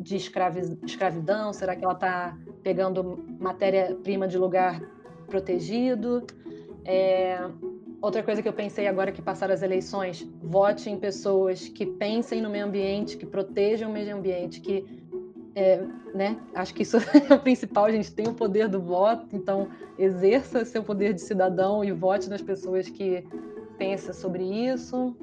de 0.00 0.16
escravi 0.16 0.78
escravidão? 0.84 1.52
Será 1.52 1.76
que 1.76 1.84
ela 1.84 1.94
está 1.94 2.36
pegando 2.62 3.24
matéria-prima 3.38 4.26
de 4.26 4.38
lugar 4.38 4.80
protegido? 5.26 6.26
É, 6.84 7.38
outra 8.00 8.22
coisa 8.22 8.42
que 8.42 8.48
eu 8.48 8.52
pensei 8.52 8.86
agora 8.86 9.12
que 9.12 9.22
passaram 9.22 9.54
as 9.54 9.62
eleições: 9.62 10.26
vote 10.42 10.90
em 10.90 10.98
pessoas 10.98 11.68
que 11.68 11.86
pensem 11.86 12.40
no 12.40 12.50
meio 12.50 12.66
ambiente, 12.66 13.16
que 13.16 13.26
protejam 13.26 13.90
o 13.90 13.92
meio 13.92 14.16
ambiente, 14.16 14.60
que 14.60 14.84
é, 15.54 15.84
né? 16.14 16.38
Acho 16.54 16.74
que 16.74 16.82
isso 16.82 16.96
é 17.28 17.34
o 17.34 17.38
principal. 17.38 17.84
A 17.84 17.92
gente 17.92 18.12
tem 18.12 18.26
o 18.26 18.34
poder 18.34 18.68
do 18.68 18.80
voto, 18.80 19.26
então 19.32 19.68
exerça 19.98 20.64
seu 20.64 20.82
poder 20.82 21.12
de 21.12 21.20
cidadão 21.20 21.84
e 21.84 21.92
vote 21.92 22.28
nas 22.28 22.42
pessoas 22.42 22.88
que 22.88 23.24
pensam 23.78 24.14
sobre 24.14 24.42
isso. 24.42 25.16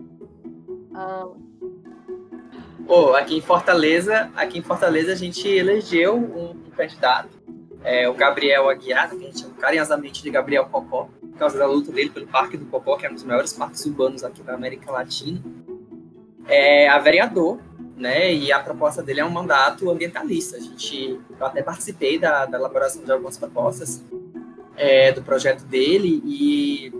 Ah... 0.93 1.27
Oh, 2.87 3.13
aqui 3.13 3.37
em 3.37 3.41
Fortaleza, 3.41 4.31
aqui 4.35 4.57
em 4.57 4.63
Fortaleza 4.63 5.11
a 5.11 5.15
gente 5.15 5.47
elegeu 5.47 6.17
um, 6.17 6.55
candidato, 6.75 7.29
é, 7.83 8.07
o 8.07 8.13
Gabriel 8.13 8.69
Aguiar, 8.69 9.09
que 9.09 9.15
a 9.15 9.19
gente 9.19 9.39
chama 9.41 9.53
carinhosamente 9.55 10.23
de 10.23 10.31
Gabriel 10.31 10.65
Cocó, 10.65 11.09
causa 11.39 11.57
da 11.57 11.65
luta 11.65 11.91
dele 11.91 12.09
pelo 12.09 12.27
Parque 12.27 12.57
do 12.57 12.65
Cocó, 12.65 12.97
que 12.97 13.05
é 13.05 13.09
um 13.09 13.13
dos 13.13 13.23
maiores 13.23 13.53
parques 13.53 13.85
urbanos 13.85 14.23
aqui 14.23 14.43
da 14.43 14.53
América 14.53 14.91
Latina. 14.91 15.41
É 16.47 16.87
a 16.89 16.99
vereador 16.99 17.59
né? 17.99 18.33
E 18.33 18.51
a 18.51 18.59
proposta 18.59 19.03
dele 19.03 19.19
é 19.19 19.25
um 19.25 19.29
mandato 19.29 19.89
ambientalista. 19.91 20.57
A 20.57 20.59
gente, 20.59 21.19
eu 21.37 21.45
até 21.45 21.61
participei 21.61 22.17
da, 22.17 22.45
da 22.45 22.57
elaboração 22.57 23.03
de 23.03 23.11
algumas 23.11 23.37
propostas 23.37 24.01
é, 24.77 25.11
do 25.11 25.21
projeto 25.21 25.65
dele 25.65 26.23
e 26.25 26.93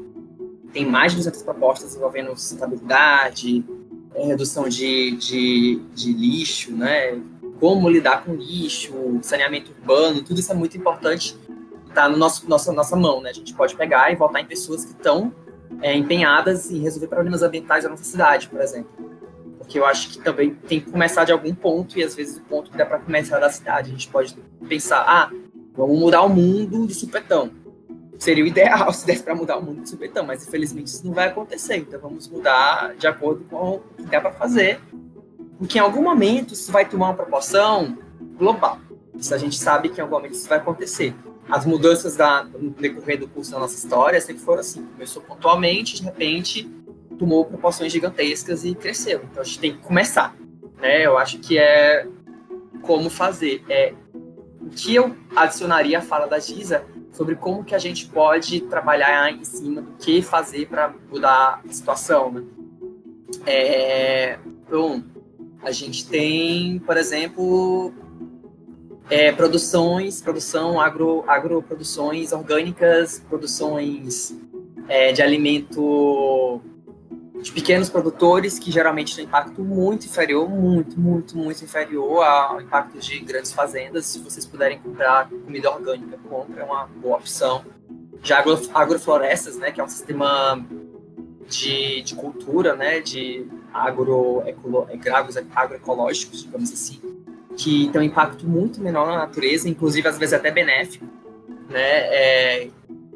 tem 0.74 0.86
mais 0.86 1.14
de 1.14 1.20
200 1.20 1.42
propostas 1.42 1.96
envolvendo 1.96 2.36
sustentabilidade, 2.38 3.64
é, 4.14 4.26
redução 4.26 4.68
de, 4.68 5.12
de, 5.12 5.82
de 5.96 6.14
lixo, 6.14 6.74
né? 6.74 7.20
Como 7.60 7.90
lidar 7.90 8.24
com 8.24 8.36
lixo, 8.36 8.94
saneamento 9.22 9.72
urbano, 9.72 10.22
tudo 10.22 10.40
isso 10.40 10.52
é 10.52 10.56
muito 10.56 10.78
importante. 10.78 11.38
Está 11.90 12.08
no 12.08 12.18
nosso 12.18 12.48
nossa 12.48 12.72
nossa 12.72 12.96
mão, 12.96 13.22
né? 13.22 13.32
A 13.32 13.34
gente 13.34 13.54
pode 13.54 13.76
pegar 13.76 14.12
e 14.12 14.16
votar 14.16 14.42
em 14.42 14.46
pessoas 14.46 14.86
que 14.86 14.92
estão 14.92 15.34
é, 15.82 15.96
empenhadas 15.96 16.72
em 16.72 16.80
resolver 16.80 17.08
problemas 17.08 17.44
ambientais 17.44 17.84
da 17.84 17.90
nossa 17.90 18.04
cidade, 18.04 18.48
por 18.48 18.62
exemplo 18.62 19.10
porque 19.70 19.78
eu 19.78 19.86
acho 19.86 20.10
que 20.10 20.18
também 20.18 20.56
tem 20.56 20.82
que 20.82 20.90
começar 20.90 21.26
de 21.26 21.32
algum 21.32 21.54
ponto, 21.54 22.00
e 22.00 22.04
às 22.04 22.16
vezes 22.16 22.38
o 22.38 22.42
ponto 22.42 22.72
que 22.72 22.78
dá 22.78 22.88
para 22.88 22.98
começar 22.98 23.38
da 23.38 23.52
cidade. 23.52 23.90
A 23.90 23.92
gente 23.92 24.08
pode 24.08 24.36
pensar, 24.68 25.06
ah, 25.08 25.32
vamos 25.76 26.00
mudar 26.00 26.24
o 26.24 26.30
mundo 26.30 26.88
de 26.88 26.96
supetão. 26.96 27.52
Seria 28.18 28.44
o 28.44 28.48
ideal 28.48 28.92
se 28.92 29.06
desse 29.06 29.22
para 29.22 29.36
mudar 29.36 29.60
o 29.60 29.64
mundo 29.64 29.84
de 29.84 29.90
supetão, 29.90 30.26
mas 30.26 30.48
infelizmente 30.48 30.88
isso 30.88 31.06
não 31.06 31.14
vai 31.14 31.28
acontecer. 31.28 31.78
Então 31.78 32.00
vamos 32.00 32.28
mudar 32.28 32.96
de 32.96 33.06
acordo 33.06 33.46
com 33.48 33.76
o 33.76 33.80
que 33.96 34.04
dá 34.06 34.20
para 34.20 34.32
fazer, 34.32 34.82
porque 35.60 35.78
em 35.78 35.82
algum 35.82 36.02
momento 36.02 36.56
isso 36.56 36.72
vai 36.72 36.90
tomar 36.90 37.10
uma 37.10 37.16
proporção 37.16 37.96
global. 38.40 38.80
Isso 39.14 39.36
a 39.36 39.38
gente 39.38 39.60
sabe 39.60 39.90
que 39.90 40.00
em 40.00 40.02
algum 40.02 40.16
momento 40.16 40.34
isso 40.34 40.50
vai 40.50 40.58
acontecer. 40.58 41.14
As 41.50 41.66
mudanças 41.66 42.16
da, 42.16 42.43
no 42.43 42.70
decorrer 42.72 43.20
do 43.20 43.28
curso 43.28 43.52
da 43.52 43.60
nossa 43.60 43.76
história 43.76 44.20
sempre 44.22 44.41
foram 44.43 44.60
assim. 44.60 44.86
Começou 44.86 45.22
pontualmente, 45.22 45.95
de 45.95 46.04
repente 46.04 46.70
tomou 47.18 47.43
proporções 47.45 47.91
gigantescas 47.91 48.64
e 48.64 48.74
cresceu. 48.74 49.22
Então 49.30 49.41
a 49.41 49.45
gente 49.45 49.60
tem 49.60 49.74
que 49.74 49.80
começar. 49.80 50.36
Né? 50.80 51.06
Eu 51.06 51.18
acho 51.18 51.39
que 51.39 51.58
é 51.58 52.08
como 52.82 53.10
fazer. 53.10 53.64
É 53.68 53.93
o 54.62 54.70
que 54.70 54.95
eu 54.95 55.16
adicionaria 55.36 56.00
à 56.00 56.02
fala 56.02 56.28
da 56.28 56.39
Giza 56.39 56.86
sobre 57.12 57.36
como 57.36 57.64
que 57.64 57.76
a 57.76 57.80
gente 57.80 58.06
pode 58.08 58.62
trabalhar 58.62 59.32
em 59.32 59.43
cima 59.43 59.82
do 59.82 59.91
que 59.93 60.22
fazer 60.22 60.68
para 60.68 60.93
mudar 61.12 61.62
a 61.68 61.74
situação, 61.74 62.32
né? 62.32 62.43
É, 63.45 64.39
a 65.62 65.72
gente 65.72 66.08
tem, 66.08 66.80
por 66.80 66.97
exemplo, 66.97 67.93
é, 69.10 69.32
produções, 69.32 70.22
produção 70.22 70.80
agro, 70.80 71.24
agroproduções 71.28 72.32
orgânicas, 72.32 73.20
produções 73.28 74.36
é, 74.88 75.12
de 75.12 75.22
alimento 75.22 76.62
de 77.41 77.51
pequenos 77.51 77.89
produtores 77.89 78.60
que 78.60 78.70
geralmente 78.70 79.16
têm 79.16 79.26
impacto 79.26 79.64
muito 79.64 80.05
inferior, 80.05 80.49
muito, 80.49 80.99
muito, 80.99 81.38
muito 81.38 81.64
inferior 81.64 82.22
ao 82.24 82.62
impacto 82.62 82.99
de 82.99 83.20
grandes 83.20 83.53
fazendas. 83.53 84.05
Se 84.05 84.20
vocês 84.20 84.45
puderem 84.45 84.78
comprar 84.80 85.30
comida 85.30 85.72
orgânica, 85.72 86.18
compra, 86.30 86.62
é 86.62 86.66
uma 86.66 86.86
boa 86.86 87.18
opção. 87.18 87.64
Já 88.22 88.39
agro, 88.39 88.60
agroflorestas, 88.74 89.55
né, 89.55 89.72
que 89.72 89.80
é 89.80 89.84
um 89.84 89.88
sistema 89.88 90.66
de, 91.47 92.01
de 92.01 92.14
cultura, 92.16 92.76
né, 92.76 92.99
de 92.99 93.47
agro, 93.74 94.43
agroecológicos, 95.55 96.43
digamos 96.43 96.74
assim, 96.74 96.99
que 97.60 97.89
tem 97.89 97.99
um 97.99 98.03
impacto 98.05 98.47
muito 98.47 98.80
menor 98.80 99.05
na 99.05 99.18
natureza, 99.18 99.68
inclusive 99.68 100.07
às 100.07 100.18
vezes 100.18 100.34
até 100.34 100.49
benéfico, 100.49 101.05
né, 101.70 101.82
é, 101.82 102.70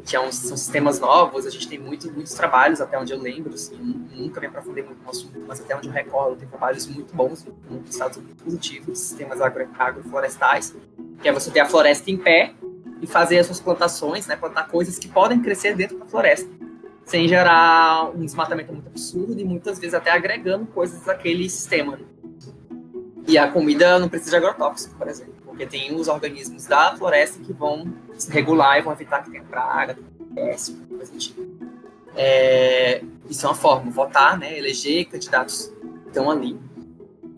que 0.06 0.18
é 0.18 0.20
um, 0.20 0.30
são 0.34 0.58
sistemas 0.58 1.00
novos, 1.00 1.48
a 1.48 1.50
gente 1.50 1.66
tem 1.66 1.80
muito, 1.80 2.12
muitos 2.12 2.34
trabalhos, 2.34 2.82
até 2.82 3.00
onde 3.00 3.14
eu 3.14 3.20
lembro, 3.20 3.54
assim, 3.54 3.78
nunca 4.14 4.42
me 4.42 4.48
aprofundei 4.48 4.84
muito 4.84 5.02
no 5.02 5.10
assunto, 5.10 5.40
mas 5.48 5.62
até 5.62 5.74
onde 5.78 5.88
eu 5.88 5.94
recordo, 5.94 6.36
tem 6.36 6.48
trabalhos 6.50 6.86
muito 6.88 7.16
bons, 7.16 7.48
muito 7.70 7.90
estados 7.90 8.18
muito 8.18 8.44
positivos, 8.44 9.00
sistemas 9.00 9.40
agro, 9.40 9.66
agroflorestais, 9.80 10.76
que 11.22 11.30
é 11.30 11.32
você 11.32 11.50
ter 11.50 11.62
a 11.62 11.66
floresta 11.66 12.12
em 12.12 12.18
pé 12.18 12.54
e 13.02 13.08
fazer 13.08 13.40
as 13.40 13.46
suas 13.46 13.62
plantações, 13.62 14.28
né, 14.28 14.36
plantar 14.36 14.68
coisas 14.68 15.00
que 15.00 15.08
podem 15.08 15.42
crescer 15.42 15.74
dentro 15.74 15.98
da 15.98 16.06
floresta, 16.06 16.50
sem 17.06 17.30
gerar 17.30 18.12
um 18.14 18.26
desmatamento 18.26 18.74
muito 18.74 18.88
absurdo 18.88 19.40
e 19.40 19.46
muitas 19.46 19.80
vezes 19.80 19.94
até 19.94 20.12
agregando 20.12 20.66
coisas 20.66 21.02
daquele 21.06 21.50
sistema. 21.50 21.98
E 23.28 23.38
a 23.38 23.50
comida 23.50 24.00
não 24.00 24.10
precisa 24.10 24.32
de 24.32 24.38
agrotóxico, 24.38 24.96
por 24.96 25.08
exemplo 25.08 25.44
porque 25.54 25.68
tem 25.68 25.94
os 25.96 26.08
organismos 26.08 26.66
da 26.66 26.96
floresta 26.98 27.40
que 27.44 27.54
vão 27.54 27.94
regular 28.30 28.80
e 28.80 28.82
vão 28.82 28.92
evitar 28.92 29.24
que 29.24 29.30
tenha 29.30 29.44
praga, 29.44 29.96
peste, 30.34 30.74
coisa 30.74 31.12
do 31.12 31.18
tipo. 31.20 31.46
É, 32.16 33.04
isso 33.30 33.46
é 33.46 33.50
uma 33.50 33.56
forma, 33.56 33.92
votar, 33.92 34.38
né, 34.38 34.58
eleger 34.58 35.06
candidatos 35.06 35.72
que 36.02 36.08
estão 36.08 36.32
ali. 36.32 36.60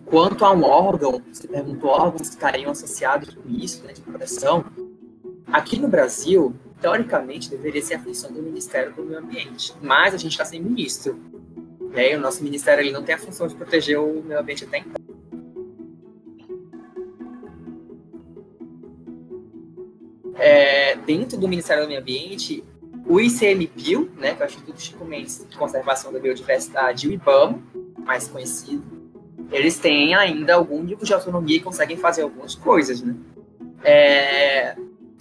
Quanto 0.05 0.45
a 0.45 0.53
um 0.53 0.63
órgão, 0.63 1.21
você 1.31 1.45
perguntou 1.45 1.89
órgãos 1.89 2.29
que 2.29 2.35
estariam 2.35 2.71
associados 2.71 3.33
com 3.33 3.49
isso, 3.49 3.83
né, 3.83 3.91
de 3.91 3.99
proteção. 3.99 4.63
Aqui 5.51 5.77
no 5.77 5.89
Brasil, 5.89 6.55
teoricamente, 6.79 7.49
deveria 7.49 7.81
ser 7.81 7.95
a 7.95 7.99
função 7.99 8.31
do 8.31 8.41
Ministério 8.41 8.93
do 8.93 9.03
Meio 9.03 9.19
Ambiente, 9.19 9.73
mas 9.81 10.13
a 10.13 10.17
gente 10.17 10.31
está 10.31 10.45
sem 10.45 10.61
ministro. 10.61 11.19
Né, 11.91 12.15
o 12.15 12.19
nosso 12.21 12.41
ministério 12.41 12.81
ele 12.81 12.93
não 12.93 13.03
tem 13.03 13.15
a 13.15 13.19
função 13.19 13.45
de 13.45 13.55
proteger 13.55 13.99
o 13.99 14.23
meio 14.23 14.39
ambiente 14.39 14.63
até 14.63 14.79
então. 14.79 15.04
É, 20.35 20.95
dentro 20.95 21.37
do 21.37 21.47
Ministério 21.47 21.83
do 21.83 21.87
Meio 21.87 22.01
Ambiente, 22.01 22.63
o 23.07 23.19
ICMBio, 23.19 24.11
né, 24.17 24.33
que 24.33 24.41
é 24.41 24.45
o 24.45 24.49
Instituto 24.49 24.81
Chico 24.81 25.05
Mendes 25.05 25.45
de 25.49 25.57
Conservação 25.57 26.11
da 26.11 26.19
Biodiversidade, 26.19 27.05
e 27.05 27.09
o 27.09 27.13
IBAMA, 27.13 27.59
mais 27.99 28.27
conhecido, 28.27 28.83
eles 29.51 29.77
têm 29.77 30.15
ainda 30.15 30.55
algum 30.55 30.81
nível 30.81 31.05
de 31.05 31.13
autonomia 31.13 31.57
e 31.57 31.59
conseguem 31.59 31.97
fazer 31.97 32.23
algumas 32.23 32.55
coisas, 32.55 33.01
né? 33.01 33.15
É, 33.83 34.75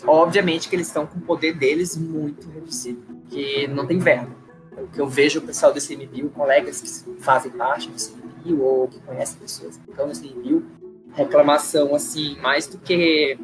obviamente 0.07 0.69
que 0.69 0.77
eles 0.77 0.87
estão 0.87 1.07
com 1.07 1.19
o 1.19 1.23
poder 1.23 1.55
deles 1.55 1.97
muito 1.97 2.49
reduzido, 2.51 3.03
que 3.29 3.67
não 3.69 3.87
tem 3.87 3.99
verba. 3.99 4.35
O 4.77 4.89
que 4.89 5.01
eu 5.01 5.07
vejo 5.07 5.39
o 5.39 5.43
pessoal 5.43 5.73
do 5.73 5.79
ICMBio, 5.79 6.31
colegas 6.31 6.81
que 6.81 7.21
fazem 7.21 7.53
parte 7.53 7.89
do 7.89 7.97
ICMBio 7.97 8.62
ou 8.62 8.89
que 8.89 8.99
conhecem 9.01 9.39
pessoas 9.39 9.77
que 9.77 9.91
estão 9.91 10.07
no 10.07 10.12
ICMBio, 10.12 10.65
reclamação, 11.12 11.95
assim, 11.95 12.37
mais 12.41 12.67
do 12.67 12.79
que 12.79 13.39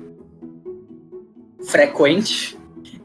frequente 1.66 2.58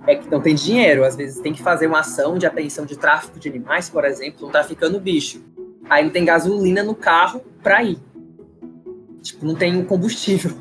é 0.07 0.15
que 0.15 0.29
não 0.29 0.41
tem 0.41 0.55
dinheiro. 0.55 1.03
Às 1.03 1.15
vezes 1.15 1.41
tem 1.41 1.53
que 1.53 1.61
fazer 1.61 1.87
uma 1.87 1.99
ação 1.99 2.37
de 2.37 2.45
apreensão 2.45 2.85
de 2.85 2.95
tráfico 2.95 3.39
de 3.39 3.49
animais, 3.49 3.89
por 3.89 4.05
exemplo, 4.05 4.45
não 4.45 4.51
tá 4.51 4.63
ficando 4.63 4.99
bicho. 4.99 5.43
Aí 5.89 6.03
não 6.03 6.11
tem 6.11 6.25
gasolina 6.25 6.83
no 6.83 6.95
carro 6.95 7.41
para 7.61 7.83
ir. 7.83 7.99
Tipo, 9.21 9.45
não 9.45 9.55
tem 9.55 9.83
combustível. 9.83 10.51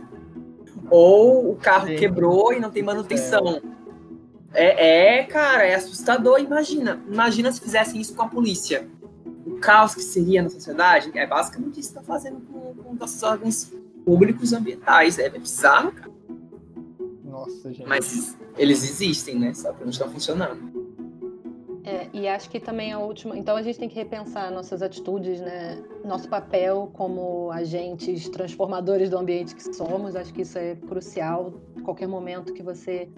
Ou 0.90 1.52
o 1.52 1.56
carro 1.56 1.88
Sim. 1.88 1.96
quebrou 1.96 2.52
e 2.52 2.60
não 2.60 2.70
tem 2.70 2.82
manutenção. 2.82 3.60
É. 4.52 5.18
é, 5.18 5.24
cara, 5.24 5.64
é 5.64 5.74
assustador. 5.74 6.38
Imagina. 6.40 7.02
Imagina 7.10 7.50
se 7.52 7.60
fizessem 7.60 8.00
isso 8.00 8.14
com 8.14 8.22
a 8.22 8.28
polícia. 8.28 8.86
O 9.46 9.58
caos 9.58 9.94
que 9.94 10.02
seria 10.02 10.42
na 10.42 10.50
sociedade. 10.50 11.10
É 11.14 11.26
basicamente 11.26 11.80
isso 11.80 11.92
que 11.92 11.98
está 11.98 12.02
fazendo 12.02 12.40
com, 12.40 12.74
com 12.74 12.94
nossos 12.94 13.22
órgãos 13.22 13.72
públicos 14.04 14.52
ambientais. 14.52 15.18
É, 15.18 15.26
é 15.26 15.30
bizarro, 15.30 15.92
cara. 15.92 16.13
Nossa, 17.46 17.72
gente. 17.72 17.88
Mas 17.88 18.36
eles 18.56 18.82
existem, 18.82 19.38
né? 19.38 19.54
Só 19.54 19.72
que 19.72 19.82
não 19.82 19.90
estão 19.90 20.08
funcionando. 20.10 20.84
É, 21.86 22.08
e 22.14 22.26
acho 22.26 22.48
que 22.48 22.58
também 22.58 22.92
a 22.92 22.98
última. 22.98 23.36
Então 23.36 23.56
a 23.56 23.62
gente 23.62 23.78
tem 23.78 23.88
que 23.88 23.94
repensar 23.94 24.50
nossas 24.50 24.80
atitudes, 24.80 25.38
né? 25.40 25.82
Nosso 26.02 26.28
papel 26.28 26.90
como 26.94 27.50
agentes 27.52 28.26
transformadores 28.30 29.10
do 29.10 29.18
ambiente 29.18 29.54
que 29.54 29.62
somos. 29.74 30.16
Acho 30.16 30.32
que 30.32 30.42
isso 30.42 30.58
é 30.58 30.76
crucial. 30.76 31.52
Qualquer 31.84 32.08
momento 32.08 32.54
que 32.54 32.62
você. 32.62 33.08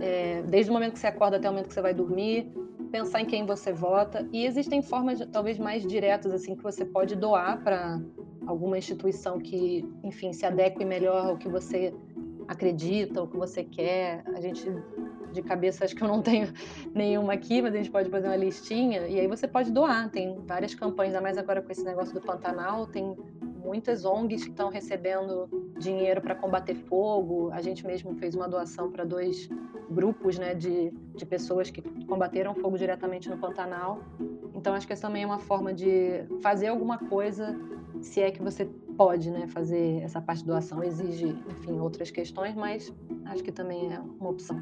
É, 0.00 0.42
desde 0.42 0.70
o 0.70 0.74
momento 0.74 0.94
que 0.94 0.98
você 0.98 1.06
acorda 1.06 1.36
até 1.36 1.48
o 1.48 1.52
momento 1.52 1.68
que 1.68 1.74
você 1.74 1.82
vai 1.82 1.94
dormir, 1.94 2.52
pensar 2.90 3.20
em 3.20 3.24
quem 3.24 3.46
você 3.46 3.72
vota. 3.72 4.28
E 4.32 4.44
existem 4.44 4.82
formas, 4.82 5.20
talvez 5.32 5.58
mais 5.58 5.86
diretas, 5.86 6.32
assim, 6.32 6.56
que 6.56 6.62
você 6.62 6.84
pode 6.84 7.14
doar 7.14 7.62
para 7.62 8.00
alguma 8.46 8.78
instituição 8.78 9.38
que, 9.38 9.88
enfim, 10.02 10.32
se 10.32 10.44
adeque 10.44 10.84
melhor 10.84 11.26
ao 11.26 11.36
que 11.36 11.48
você 11.48 11.94
acredita, 12.48 13.22
o 13.22 13.28
que 13.28 13.36
você 13.36 13.62
quer. 13.62 14.24
A 14.34 14.40
gente, 14.40 14.66
de 15.32 15.42
cabeça, 15.42 15.84
acho 15.84 15.94
que 15.94 16.02
eu 16.02 16.08
não 16.08 16.22
tenho 16.22 16.52
nenhuma 16.94 17.34
aqui, 17.34 17.60
mas 17.60 17.74
a 17.74 17.76
gente 17.76 17.90
pode 17.90 18.08
fazer 18.08 18.26
uma 18.26 18.36
listinha 18.36 19.06
e 19.06 19.20
aí 19.20 19.28
você 19.28 19.46
pode 19.46 19.70
doar. 19.70 20.10
Tem 20.10 20.40
várias 20.46 20.74
campanhas, 20.74 21.14
ainda 21.14 21.22
mais 21.22 21.36
agora 21.36 21.60
com 21.60 21.70
esse 21.70 21.84
negócio 21.84 22.14
do 22.14 22.20
Pantanal, 22.20 22.86
tem 22.86 23.14
muitas 23.62 24.04
ONGs 24.04 24.44
que 24.44 24.50
estão 24.50 24.70
recebendo 24.70 25.48
dinheiro 25.78 26.22
para 26.22 26.34
combater 26.34 26.74
fogo. 26.74 27.50
A 27.52 27.60
gente 27.60 27.86
mesmo 27.86 28.14
fez 28.14 28.34
uma 28.34 28.48
doação 28.48 28.90
para 28.90 29.04
dois 29.04 29.48
grupos 29.90 30.38
né, 30.38 30.54
de, 30.54 30.90
de 31.14 31.26
pessoas 31.26 31.70
que 31.70 31.82
combateram 32.06 32.54
fogo 32.54 32.78
diretamente 32.78 33.28
no 33.28 33.36
Pantanal. 33.36 34.00
Então, 34.54 34.74
acho 34.74 34.86
que 34.86 34.92
essa 34.92 35.06
também 35.06 35.22
é 35.22 35.26
uma 35.26 35.38
forma 35.38 35.72
de 35.72 36.24
fazer 36.40 36.68
alguma 36.68 36.98
coisa, 36.98 37.56
se 38.00 38.20
é 38.20 38.30
que 38.30 38.42
você 38.42 38.64
pode 38.96 39.30
né, 39.30 39.46
fazer 39.46 40.02
essa 40.02 40.20
parte 40.20 40.40
de 40.40 40.46
doação. 40.46 40.82
Exige, 40.82 41.36
enfim, 41.48 41.78
outras 41.78 42.10
questões, 42.10 42.54
mas 42.54 42.92
acho 43.26 43.42
que 43.42 43.52
também 43.52 43.92
é 43.92 44.00
uma 44.00 44.30
opção. 44.30 44.60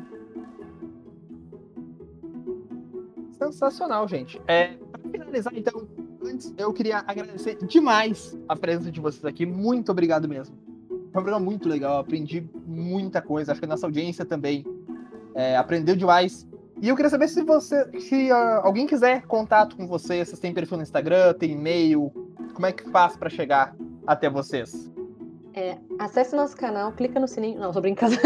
Sensacional, 3.33 4.07
gente. 4.07 4.41
É, 4.47 4.75
para 4.75 5.11
finalizar, 5.11 5.53
então, 5.57 5.89
antes 6.25 6.55
eu 6.57 6.73
queria 6.73 7.03
agradecer 7.07 7.57
demais 7.65 8.37
a 8.49 8.55
presença 8.55 8.91
de 8.91 9.01
vocês 9.01 9.25
aqui. 9.25 9.47
Muito 9.47 9.91
obrigado 9.91 10.29
mesmo. 10.29 10.57
Foi 10.89 10.99
um 10.99 11.11
programa 11.11 11.41
muito 11.41 11.69
legal, 11.69 11.99
aprendi 11.99 12.49
muita 12.67 13.23
coisa. 13.23 13.53
Acho 13.53 13.61
que 13.61 13.65
a 13.65 13.69
nossa 13.69 13.87
audiência 13.87 14.25
também 14.25 14.65
é, 15.35 15.57
aprendeu 15.57 15.97
demais. 15.97 16.47
E 16.81 16.89
eu 16.89 16.97
queria 16.97 17.09
saber 17.09 17.29
se 17.29 17.43
você, 17.43 18.01
se 18.01 18.31
uh, 18.31 18.61
alguém 18.63 18.87
quiser 18.87 19.23
contato 19.23 19.77
com 19.77 19.87
você, 19.87 20.23
vocês 20.23 20.39
têm 20.39 20.53
perfil 20.53 20.77
no 20.77 20.83
Instagram, 20.83 21.33
tem 21.33 21.53
e-mail, 21.53 22.13
como 22.57 22.67
é 22.67 22.73
que 22.73 22.91
faz 22.91 23.17
para 23.19 23.29
chegar 23.29 23.77
até 24.07 24.31
vocês? 24.31 24.91
É, 25.53 25.77
acesse 25.99 26.35
nosso 26.35 26.57
canal, 26.57 26.91
clica 26.93 27.21
no 27.21 27.29
sininho. 27.29 27.61
Não, 27.61 27.71
tô 27.71 27.83
brincando. 27.83 28.17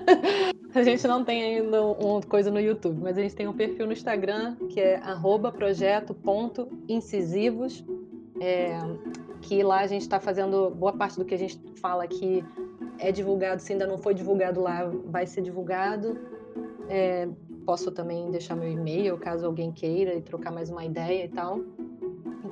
a 0.74 0.82
gente 0.82 1.06
não 1.06 1.22
tem 1.22 1.58
ainda 1.58 1.82
uma 1.82 2.22
coisa 2.22 2.50
no 2.50 2.58
YouTube, 2.58 3.02
mas 3.02 3.18
a 3.18 3.20
gente 3.20 3.36
tem 3.36 3.46
um 3.46 3.52
perfil 3.52 3.84
no 3.86 3.92
Instagram 3.92 4.56
que 4.70 4.80
é 4.80 4.98
projeto.incisivos. 5.58 7.84
É, 8.40 8.78
que 9.42 9.62
lá 9.62 9.80
a 9.80 9.86
gente 9.86 10.00
está 10.02 10.18
fazendo 10.18 10.70
boa 10.70 10.94
parte 10.94 11.18
do 11.18 11.24
que 11.24 11.34
a 11.34 11.38
gente 11.38 11.60
fala 11.80 12.04
aqui 12.04 12.44
é 12.98 13.12
divulgado, 13.12 13.60
se 13.60 13.72
ainda 13.72 13.86
não 13.86 13.98
foi 13.98 14.14
divulgado 14.14 14.60
lá, 14.60 14.90
vai 15.04 15.26
ser 15.26 15.42
divulgado. 15.42 16.18
É, 16.88 17.28
posso 17.66 17.90
também 17.90 18.30
deixar 18.30 18.56
meu 18.56 18.70
e-mail 18.70 19.18
caso 19.18 19.44
alguém 19.44 19.70
queira 19.70 20.14
e 20.14 20.22
trocar 20.22 20.50
mais 20.50 20.70
uma 20.70 20.84
ideia 20.84 21.24
e 21.24 21.28
tal. 21.28 21.60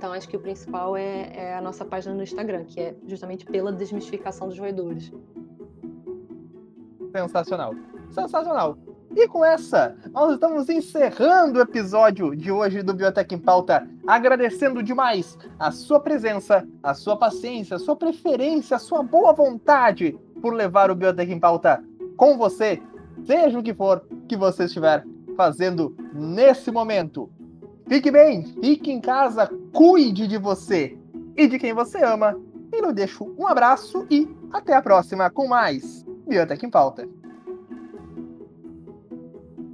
Então, 0.04 0.12
acho 0.12 0.28
que 0.28 0.36
o 0.36 0.40
principal 0.40 0.94
é, 0.98 1.32
é, 1.34 1.56
a 1.56 1.62
nossa 1.62 1.82
página 1.82 2.14
no 2.14 2.22
Instagram, 2.22 2.64
que 2.64 2.78
é 2.78 2.94
justamente 3.06 3.46
pela 3.46 3.72
desmistificação 3.72 4.46
dos 4.46 4.58
roedores. 4.58 5.10
Sensacional. 7.10 7.74
Sensacional. 8.10 8.76
E 9.16 9.26
com 9.26 9.42
essa, 9.42 9.96
nós 10.12 10.34
estamos 10.34 10.68
encerrando 10.68 11.58
o 11.58 11.62
episódio 11.62 12.36
de 12.36 12.52
hoje 12.52 12.82
do 12.82 12.92
Biblioteca 12.92 13.34
em 13.34 13.38
Pauta, 13.38 13.88
agradecendo 14.06 14.82
demais 14.82 15.38
a 15.58 15.70
sua 15.70 15.98
presença, 15.98 16.68
a 16.82 16.92
sua 16.92 17.16
paciência, 17.16 17.76
a 17.76 17.80
sua 17.80 17.96
preferência, 17.96 18.76
a 18.76 18.80
sua 18.80 19.02
boa 19.02 19.32
vontade 19.32 20.18
por 20.42 20.52
levar 20.52 20.90
o 20.90 20.94
Biblioteca 20.94 21.32
em 21.32 21.40
Pauta 21.40 21.82
com 22.14 22.36
você, 22.36 22.82
seja 23.24 23.58
o 23.58 23.62
que 23.62 23.72
for 23.72 24.06
que 24.28 24.36
você 24.36 24.64
estiver 24.64 25.02
fazendo 25.34 25.96
nesse 26.12 26.70
momento. 26.70 27.30
Fique 27.86 28.10
bem, 28.10 28.44
fique 28.60 28.90
em 28.90 29.00
casa, 29.00 29.50
cuide 29.72 30.26
de 30.26 30.38
você 30.38 30.96
e 31.36 31.46
de 31.46 31.58
quem 31.58 31.74
você 31.74 32.02
ama. 32.02 32.38
E 32.72 32.82
eu 32.82 32.92
deixo 32.92 33.34
um 33.38 33.46
abraço 33.46 34.06
e 34.10 34.28
até 34.52 34.74
a 34.74 34.82
próxima 34.82 35.30
com 35.30 35.46
mais 35.46 36.04
Biotech 36.26 36.64
em 36.64 36.70
Pauta. 36.70 37.06